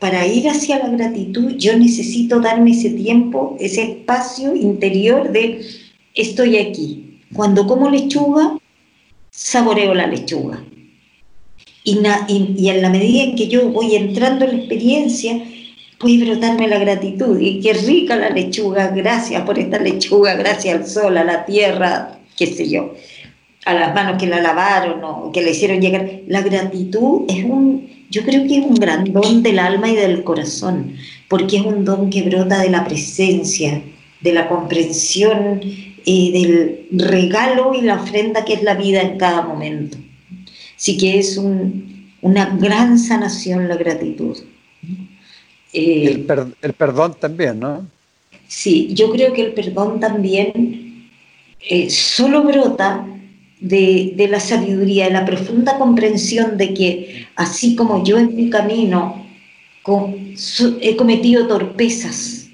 para, 0.00 0.26
ir 0.26 0.48
hacia 0.48 0.78
la 0.78 0.88
gratitud 0.88 1.52
yo 1.58 1.76
necesito 1.76 2.40
darme 2.40 2.70
ese 2.70 2.90
tiempo, 2.90 3.56
ese 3.60 3.82
espacio 3.82 4.54
interior 4.54 5.32
de 5.32 5.66
estoy 6.14 6.56
aquí. 6.56 7.20
Cuando 7.34 7.66
como 7.66 7.90
lechuga, 7.90 8.56
saboreo 9.30 9.92
la 9.94 10.06
lechuga. 10.06 10.64
Y, 11.82 11.98
y, 12.28 12.68
en 12.70 12.80
la 12.80 12.88
medida 12.88 13.24
en 13.24 13.36
que 13.36 13.48
yo 13.48 13.68
voy 13.68 13.94
entrando 13.94 14.46
en 14.46 14.52
la 14.52 14.56
experiencia, 14.56 15.42
puede 15.98 16.24
brotarme 16.24 16.66
la 16.68 16.78
gratitud. 16.78 17.38
Y 17.38 17.60
qué 17.60 17.74
rica 17.74 18.16
la 18.16 18.30
lechuga, 18.30 18.88
gracias 18.88 19.42
por 19.42 19.58
esta 19.58 19.78
lechuga, 19.78 20.36
gracias 20.36 20.74
al 20.74 20.86
sol, 20.86 21.18
a 21.18 21.24
la 21.24 21.44
tierra, 21.44 22.20
qué 22.36 22.46
sé 22.46 22.70
yo, 22.70 22.94
a 23.66 23.74
las 23.74 23.94
manos 23.94 24.18
que 24.18 24.26
la 24.26 24.40
lavaron 24.40 25.04
o 25.04 25.32
que 25.32 25.42
le 25.42 25.50
hicieron 25.50 25.82
llegar. 25.82 26.20
La 26.28 26.40
gratitud 26.40 27.24
es 27.28 27.44
un, 27.44 27.93
yo 28.14 28.22
creo 28.22 28.46
que 28.46 28.58
es 28.58 28.64
un 28.64 28.76
gran 28.76 29.12
don 29.12 29.42
del 29.42 29.58
alma 29.58 29.90
y 29.90 29.96
del 29.96 30.22
corazón, 30.22 30.94
porque 31.28 31.56
es 31.56 31.64
un 31.64 31.84
don 31.84 32.10
que 32.10 32.22
brota 32.22 32.60
de 32.60 32.70
la 32.70 32.84
presencia, 32.84 33.82
de 34.20 34.32
la 34.32 34.48
comprensión, 34.48 35.60
y 36.04 36.32
del 36.32 36.86
regalo 36.92 37.74
y 37.74 37.80
la 37.80 37.96
ofrenda 37.96 38.44
que 38.44 38.54
es 38.54 38.62
la 38.62 38.74
vida 38.74 39.00
en 39.00 39.16
cada 39.18 39.42
momento. 39.42 39.96
Así 40.76 40.96
que 40.98 41.18
es 41.18 41.38
una 42.20 42.56
gran 42.56 42.98
sanación 42.98 43.68
la 43.68 43.76
gratitud. 43.76 44.36
Eh, 45.72 46.24
el, 46.62 46.72
perdón 46.74 47.16
también, 47.18 47.58
¿no? 47.58 47.86
Sí, 48.46 48.90
yo 48.92 49.10
creo 49.10 49.32
que 49.32 49.42
el 49.46 49.54
perdón 49.54 49.98
también 49.98 51.08
eh, 51.68 51.90
solo 51.90 52.42
brota 52.44 53.06
de, 53.64 54.28
la 54.30 54.40
sabiduría, 54.40 55.06
de 55.06 55.12
la 55.12 55.24
profunda 55.24 55.78
comprensión 55.78 56.58
de 56.58 56.74
que 56.74 57.26
así 57.34 57.74
como 57.74 58.04
yo 58.04 58.18
en 58.18 58.36
mi 58.36 58.50
camino 58.50 59.26
he 60.80 60.96
cometido 60.96 61.46
torpezas 61.46 62.48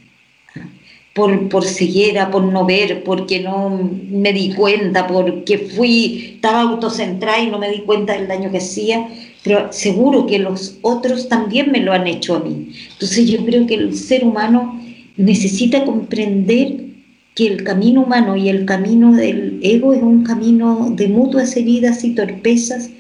por, 1.15 1.49
por 1.49 1.65
ceguera, 1.65 2.31
por 2.31 2.45
no 2.45 2.65
ver, 2.65 3.03
porque 3.03 3.41
no 3.41 3.91
me 4.09 4.33
di 4.33 4.55
cuenta, 4.55 5.09
porque 5.09 5.59
fui, 5.59 6.35
estaba 6.37 6.63
autocentrada 6.63 7.43
y 7.43 7.51
no 7.51 7.59
me 7.59 7.71
di 7.71 7.81
cuenta 7.81 8.13
del 8.13 8.29
daño 8.29 8.53
que 8.53 8.59
hacía, 8.59 9.09
pero 9.43 9.73
seguro 9.73 10.27
que 10.27 10.39
los 10.39 10.79
otros 10.83 11.29
también 11.29 11.73
me 11.73 11.81
lo 11.81 11.93
han 11.93 12.07
hecho 12.07 12.37
a 12.37 12.41
mí. 12.41 12.73
Entonces 12.93 13.29
yo 13.29 13.45
creo 13.45 13.67
que 13.67 13.75
el 13.75 13.97
ser 13.97 14.25
humano 14.25 14.81
necesita 15.17 15.85
comprender 15.85 16.90
que 17.35 17.47
el 17.47 17.65
camino 17.65 18.03
humano 18.03 18.37
y 18.37 18.49
el 18.49 18.65
camino 18.65 19.13
del 19.13 19.61
ego 19.63 19.93
es 19.93 20.03
un 20.03 20.25
camino 20.25 20.91
de 20.91 21.09
mutuas 21.09 21.57
heridas 21.57 22.05
y 22.05 22.15
torpezas 22.15 22.91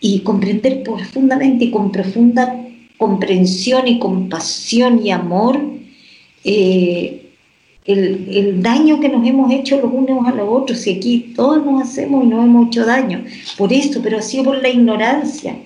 y 0.00 0.20
comprender 0.20 0.82
profundamente 0.82 1.66
y 1.66 1.70
con 1.70 1.92
profunda 1.92 2.64
comprensión 2.96 3.86
y 3.86 3.98
compasión 3.98 5.04
y 5.04 5.10
amor 5.10 5.60
eh, 6.44 7.28
el, 7.84 8.62
daño 8.62 9.00
que 9.00 9.08
nos 9.08 9.26
hemos 9.26 9.50
hecho 9.50 9.80
los 9.80 9.90
unos 9.92 10.26
a 10.26 10.32
los 10.32 10.46
otros, 10.48 10.86
y 10.86 10.96
aquí 10.96 11.32
todos 11.34 11.64
nos 11.64 11.82
hacemos 11.82 12.24
y 12.24 12.28
nos 12.28 12.44
hemos 12.44 12.66
hecho 12.68 12.84
daño, 12.84 13.24
por 13.56 13.72
esto, 13.72 14.00
pero 14.02 14.18
ha 14.18 14.22
sido 14.22 14.44
por 14.44 14.60
la 14.60 14.68
ignorancia. 14.68 15.56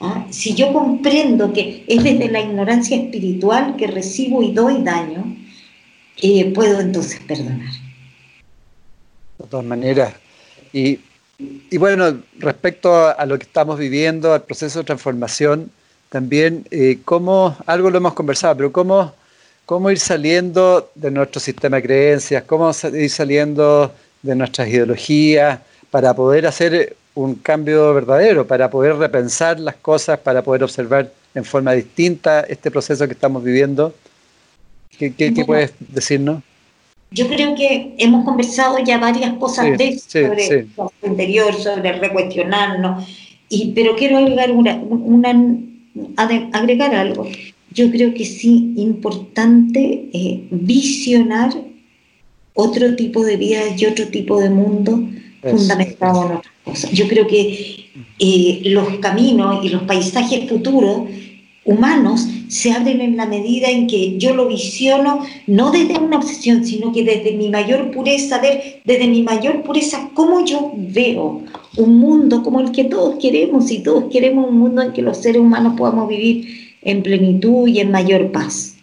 ¿ah? 0.00 0.26
Si 0.30 0.54
yo 0.54 0.72
comprendo 0.72 1.52
que 1.52 1.84
es 1.86 2.02
desde 2.02 2.30
la 2.30 2.40
ignorancia 2.40 2.96
espiritual 2.96 3.76
que 3.76 3.86
recibo 3.86 4.42
y 4.42 4.50
doy 4.50 4.82
daño, 4.82 5.36
eh, 6.20 6.52
puedo 6.54 6.80
entonces 6.80 7.20
perdonar. 7.20 7.72
De 9.38 9.46
todas 9.48 9.66
maneras. 9.66 10.14
Y, 10.72 10.98
bueno, 11.78 12.20
respecto 12.38 13.08
a, 13.08 13.24
lo 13.26 13.38
que 13.38 13.44
estamos 13.44 13.78
viviendo, 13.78 14.32
al 14.32 14.42
proceso 14.42 14.80
de 14.80 14.84
transformación, 14.84 15.70
también, 16.08 16.66
eh, 16.70 16.98
cómo, 17.04 17.56
algo 17.66 17.90
lo 17.90 17.98
hemos 17.98 18.14
conversado, 18.14 18.56
pero 18.56 18.72
cómo, 18.72 19.14
cómo 19.66 19.90
ir 19.90 19.98
saliendo 19.98 20.90
de 20.94 21.10
nuestro 21.10 21.40
sistema 21.40 21.76
de 21.76 21.82
creencias, 21.82 22.42
cómo 22.44 22.72
ir 22.94 23.10
saliendo 23.10 23.92
de 24.22 24.34
nuestras 24.34 24.68
ideologías 24.68 25.60
para 25.90 26.14
poder 26.14 26.46
hacer 26.46 26.96
un 27.14 27.36
cambio 27.36 27.94
verdadero, 27.94 28.46
para 28.46 28.70
poder 28.70 28.96
repensar 28.96 29.60
las 29.60 29.76
cosas, 29.76 30.18
para 30.18 30.42
poder 30.42 30.64
observar 30.64 31.10
en 31.34 31.44
forma 31.44 31.72
distinta 31.72 32.40
este 32.40 32.70
proceso 32.70 33.06
que 33.06 33.12
estamos 33.12 33.44
viviendo 33.44 33.94
¿Qué, 34.98 35.44
puedes 35.46 35.72
decirnos? 35.78 36.42
Yo 37.10 37.28
creo 37.28 37.54
que 37.54 37.94
hemos 37.98 38.24
conversado 38.24 38.78
ya 38.80 38.98
varias 38.98 39.32
cosas 39.34 39.78
de 39.78 39.98
sobre 39.98 40.46
el 40.46 40.68
interior, 41.02 41.54
sobre 41.54 41.92
recuestionarnos, 41.92 43.08
y, 43.48 43.72
pero 43.74 43.96
quiero 43.96 44.18
agregar, 44.18 44.50
una, 44.50 45.40
agregar 46.52 46.94
algo. 46.94 47.26
Yo 47.70 47.90
creo 47.90 48.12
que 48.12 48.26
sí, 48.26 48.74
importante 48.76 50.10
eh, 50.12 50.46
visionar 50.50 51.50
otro 52.54 52.96
tipo 52.96 53.24
de 53.24 53.36
vida 53.36 53.60
y 53.76 53.86
otro 53.86 54.08
tipo 54.08 54.40
de 54.40 54.50
mundo 54.50 55.08
fundamentado 55.42 56.26
en 56.26 56.36
otras 56.38 56.54
cosas. 56.64 56.90
Yo 56.90 57.08
creo 57.08 57.26
que 57.26 57.90
eh, 58.18 58.62
los 58.64 58.98
caminos 58.98 59.64
y 59.64 59.68
los 59.68 59.84
paisajes 59.84 60.48
futuros 60.48 61.02
humanos 61.68 62.26
se 62.48 62.72
abren 62.72 63.00
en 63.02 63.16
la 63.16 63.26
medida 63.26 63.68
en 63.68 63.86
que 63.86 64.16
yo 64.16 64.34
lo 64.34 64.48
visiono, 64.48 65.20
no 65.46 65.70
desde 65.70 65.98
una 65.98 66.16
obsesión, 66.16 66.64
sino 66.64 66.92
que 66.92 67.04
desde 67.04 67.32
mi 67.32 67.50
mayor 67.50 67.90
pureza, 67.90 68.40
ver 68.40 68.80
desde 68.84 69.06
mi 69.06 69.22
mayor 69.22 69.62
pureza 69.62 70.08
cómo 70.14 70.44
yo 70.44 70.72
veo 70.74 71.42
un 71.76 71.98
mundo 71.98 72.42
como 72.42 72.60
el 72.60 72.72
que 72.72 72.84
todos 72.84 73.16
queremos 73.20 73.70
y 73.70 73.80
todos 73.80 74.04
queremos 74.10 74.48
un 74.48 74.58
mundo 74.58 74.80
en 74.82 74.92
que 74.92 75.02
los 75.02 75.18
seres 75.18 75.42
humanos 75.42 75.74
podamos 75.76 76.08
vivir 76.08 76.72
en 76.82 77.02
plenitud 77.02 77.68
y 77.68 77.80
en 77.80 77.90
mayor 77.90 78.32
paz. 78.32 78.76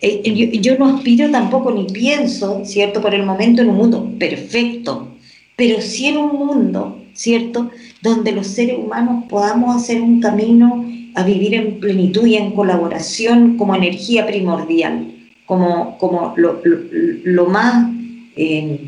Eh, 0.00 0.60
yo, 0.60 0.76
no 0.78 0.96
aspiro 0.96 1.30
tampoco 1.30 1.70
ni 1.70 1.84
pienso, 1.84 2.64
¿cierto?, 2.64 3.00
por 3.00 3.14
el 3.14 3.24
momento 3.24 3.62
en 3.62 3.70
un 3.70 3.76
mundo 3.76 4.10
perfecto, 4.18 5.08
pero 5.54 5.80
sí 5.80 6.06
en 6.08 6.16
un 6.16 6.32
mundo, 6.36 6.98
¿cierto?, 7.14 7.70
donde 8.02 8.32
los 8.32 8.48
seres 8.48 8.76
humanos 8.76 9.24
podamos 9.28 9.76
hacer 9.76 10.02
un 10.02 10.20
camino 10.20 10.84
a 11.14 11.24
vivir 11.24 11.54
en 11.54 11.80
plenitud 11.80 12.26
y 12.26 12.36
en 12.36 12.52
colaboración 12.52 13.56
como 13.56 13.74
energía 13.74 14.26
primordial, 14.26 15.12
como, 15.46 15.98
como 15.98 16.34
lo, 16.36 17.46
más 17.46 17.90
eh, 18.36 18.78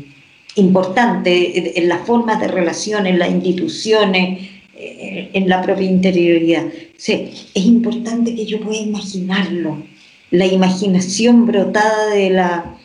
importante 0.55 1.79
en 1.79 1.87
las 1.87 2.05
formas 2.05 2.39
de 2.39 2.47
relación, 2.47 3.05
en 3.05 3.19
las 3.19 3.29
instituciones, 3.29 4.49
eh, 4.77 5.29
en 5.33 5.47
la 5.47 5.61
propia 5.61 5.89
interioridad. 5.89 6.65
es 6.97 7.65
importante 7.65 8.35
que 8.35 8.45
yo 8.45 8.59
pueda 8.59 8.77
imaginarlo. 8.77 9.83
La 10.31 10.45
imaginación 10.45 11.45
brotada 11.45 12.09
de 12.09 12.29
la 12.29 12.77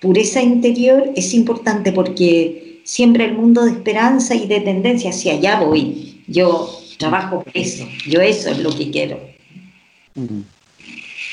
pureza 0.00 0.40
interior 0.42 1.10
es 1.16 1.34
importante 1.34 1.92
porque 1.92 2.80
siempre 2.84 3.24
el 3.26 3.34
mundo 3.34 3.64
de 3.64 3.72
esperanza 3.72 4.34
y 4.34 4.46
de 4.46 4.60
tendencia, 4.60 5.10
hacia 5.10 5.34
allá 5.34 5.60
voy. 5.60 6.22
Yo 6.26 6.79
trabajo 7.00 7.42
por 7.42 7.52
eso, 7.56 7.88
yo 8.06 8.20
eso 8.20 8.50
es 8.50 8.58
lo 8.58 8.70
que 8.76 8.90
quiero. 8.90 9.18
Mm. 10.14 10.42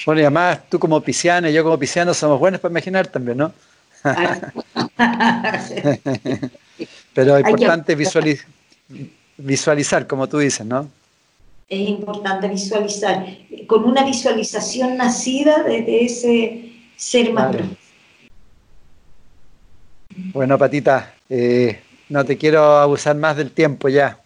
Bueno, 0.05 0.21
y 0.21 0.23
además 0.23 0.61
tú 0.69 0.79
como 0.79 1.01
pisciana 1.01 1.49
y 1.49 1.53
yo 1.53 1.63
como 1.63 1.77
pisciano 1.77 2.13
somos 2.13 2.39
buenos 2.39 2.61
para 2.61 2.71
imaginar 2.71 3.07
también, 3.07 3.37
¿no? 3.37 3.53
Pero 7.13 7.37
es 7.37 7.49
importante 7.49 7.95
visualizar, 9.37 10.07
como 10.07 10.27
tú 10.29 10.37
dices, 10.37 10.65
¿no? 10.65 10.89
Es 11.67 11.89
importante 11.89 12.47
visualizar, 12.47 13.27
con 13.67 13.83
una 13.83 14.05
visualización 14.05 14.95
nacida 14.95 15.63
desde 15.63 16.05
ese 16.05 16.71
ser 16.95 17.33
más 17.33 17.53
Bueno, 20.15 20.57
Patita, 20.57 21.13
eh, 21.29 21.81
no 22.07 22.23
te 22.23 22.37
quiero 22.37 22.77
abusar 22.77 23.17
más 23.17 23.35
del 23.35 23.51
tiempo 23.51 23.89
ya. 23.89 24.17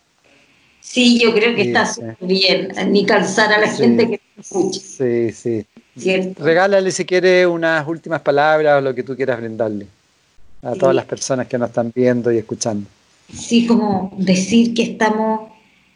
Sí, 0.81 1.19
yo 1.19 1.33
creo 1.33 1.55
que 1.55 1.61
está 1.61 1.85
súper 1.85 2.17
bien, 2.19 2.69
ni 2.87 3.05
cansar 3.05 3.53
a 3.53 3.59
la 3.59 3.69
gente 3.69 4.09
que 4.09 4.17
te 4.17 4.41
escucha. 4.41 4.79
Sí, 4.79 5.31
sí. 5.31 5.65
Regálale 6.37 6.91
si 6.91 7.05
quiere 7.05 7.45
unas 7.45 7.87
últimas 7.87 8.21
palabras 8.21 8.77
o 8.77 8.81
lo 8.81 8.95
que 8.95 9.03
tú 9.03 9.15
quieras 9.15 9.39
brindarle 9.39 9.87
a 10.61 10.73
todas 10.73 10.95
las 10.95 11.05
personas 11.05 11.47
que 11.47 11.57
nos 11.57 11.69
están 11.69 11.91
viendo 11.93 12.31
y 12.31 12.37
escuchando. 12.37 12.87
Sí, 13.33 13.65
como 13.65 14.13
decir 14.17 14.73
que 14.73 14.83
estamos, 14.83 15.51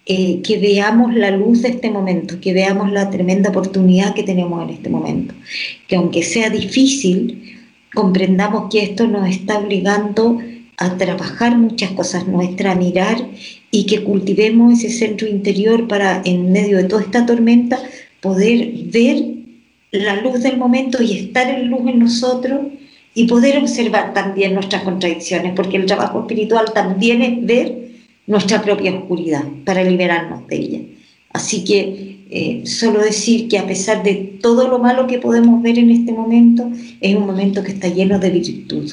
eh, 0.06 0.42
que 0.42 0.58
veamos 0.58 1.14
la 1.14 1.32
luz 1.32 1.62
de 1.62 1.70
este 1.70 1.90
momento, 1.90 2.40
que 2.40 2.54
veamos 2.54 2.92
la 2.92 3.10
tremenda 3.10 3.50
oportunidad 3.50 4.14
que 4.14 4.24
tenemos 4.24 4.64
en 4.64 4.76
este 4.76 4.90
momento, 4.90 5.34
que 5.88 5.96
aunque 5.96 6.24
sea 6.24 6.50
difícil, 6.50 7.60
comprendamos 7.94 8.70
que 8.72 8.84
esto 8.84 9.08
nos 9.08 9.30
está 9.30 9.58
obligando 9.58 10.40
a 10.78 10.98
trabajar 10.98 11.58
muchas 11.58 11.92
cosas 11.92 12.28
nuestras, 12.28 12.76
a 12.76 12.80
mirar 12.80 13.18
y 13.76 13.86
que 13.86 14.06
cultivemos 14.06 14.72
ese 14.74 14.90
centro 14.90 15.28
interior 15.28 15.86
para, 15.90 16.22
en 16.24 16.54
medio 16.54 16.78
de 16.78 16.86
toda 16.86 17.02
esta 17.02 17.26
tormenta, 17.26 17.78
poder 18.22 18.70
ver 18.86 19.22
la 19.92 20.22
luz 20.22 20.42
del 20.44 20.56
momento 20.56 21.04
y 21.04 21.18
estar 21.18 21.50
en 21.50 21.70
luz 21.70 21.82
en 21.86 22.00
nosotros 22.00 22.68
y 23.14 23.28
poder 23.28 23.58
observar 23.58 24.14
también 24.14 24.54
nuestras 24.54 24.84
contradicciones, 24.84 25.52
porque 25.58 25.76
el 25.76 25.88
trabajo 25.88 26.22
espiritual 26.22 26.68
también 26.74 27.22
es 27.22 27.46
ver 27.46 27.90
nuestra 28.28 28.62
propia 28.62 28.94
oscuridad 28.94 29.44
para 29.66 29.84
liberarnos 29.84 30.48
de 30.48 30.56
ella. 30.56 30.80
Así 31.34 31.66
que 31.66 32.20
eh, 32.30 32.62
solo 32.66 33.02
decir 33.02 33.50
que 33.50 33.60
a 33.60 33.68
pesar 33.68 34.04
de 34.04 34.38
todo 34.42 34.70
lo 34.70 34.80
malo 34.80 35.06
que 35.06 35.20
podemos 35.20 35.62
ver 35.62 35.78
en 35.80 35.90
este 35.90 36.14
momento, 36.14 36.72
es 37.02 37.14
un 37.14 37.26
momento 37.26 37.62
que 37.62 37.74
está 37.74 37.90
lleno 37.90 38.20
de 38.20 38.30
virtud, 38.30 38.90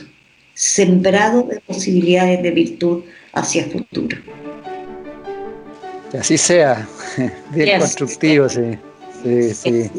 sembrado 0.54 1.44
de 1.44 1.60
posibilidades 1.60 2.42
de 2.42 2.50
virtud 2.50 3.02
hacia 3.32 3.62
el 3.62 3.70
futuro. 3.70 4.41
Que 6.12 6.18
así 6.18 6.38
sea, 6.38 6.86
bien 7.50 7.80
constructivo, 7.80 8.48
sí. 8.48 8.78
sí, 9.24 9.54
sí 9.54 9.90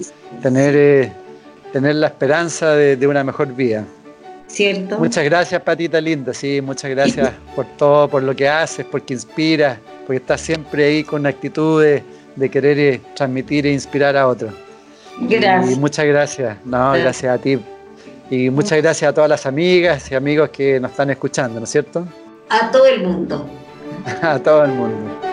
tener, 0.42 0.76
eh, 0.76 1.12
tener 1.72 1.96
la 1.96 2.08
esperanza 2.08 2.76
de, 2.76 3.08
una 3.08 3.24
mejor 3.24 3.54
vida. 3.54 3.86
¿Cierto? 4.48 5.00
Muchas 5.00 5.24
gracias, 5.24 5.62
Patita 5.62 6.00
Linda, 6.00 6.34
sí, 6.34 6.62
muchas 6.62 6.92
gracias 6.92 7.32
por 7.56 7.66
todo, 7.78 8.08
por 8.08 8.24
lo 8.24 8.36
que 8.36 8.48
haces, 8.48 8.86
porque 8.86 9.14
inspiras, 9.14 9.80
porque 10.06 10.18
estás 10.18 10.42
siempre 10.42 10.86
ahí 10.86 11.04
con 11.04 11.26
actitud 11.26 11.82
de, 11.82 12.50
querer 12.50 12.80
eh, 12.80 13.02
transmitir 13.16 13.66
e 13.66 13.72
inspirar 13.72 14.16
a 14.18 14.28
otros. 14.28 14.54
Gracias. 15.22 15.76
Y 15.76 15.80
muchas 15.80 16.06
gracias, 16.06 16.58
no, 16.66 16.94
gracias 16.94 17.34
a 17.34 17.42
ti. 17.42 17.60
Y 18.30 18.50
muchas 18.50 18.82
gracias 18.82 19.10
a 19.10 19.14
todas 19.14 19.30
las 19.30 19.46
amigas 19.46 20.12
y 20.12 20.16
amigos 20.16 20.50
que 20.50 20.80
nos 20.80 20.92
están 20.92 21.10
escuchando, 21.10 21.60
¿no 21.60 21.66
es 21.66 21.70
cierto? 21.70 22.08
A 22.50 22.72
todo 22.72 22.86
el 22.86 23.04
mundo. 23.04 23.48
a 24.22 24.40
todo 24.40 24.66
el 24.66 24.72
mundo. 24.72 25.33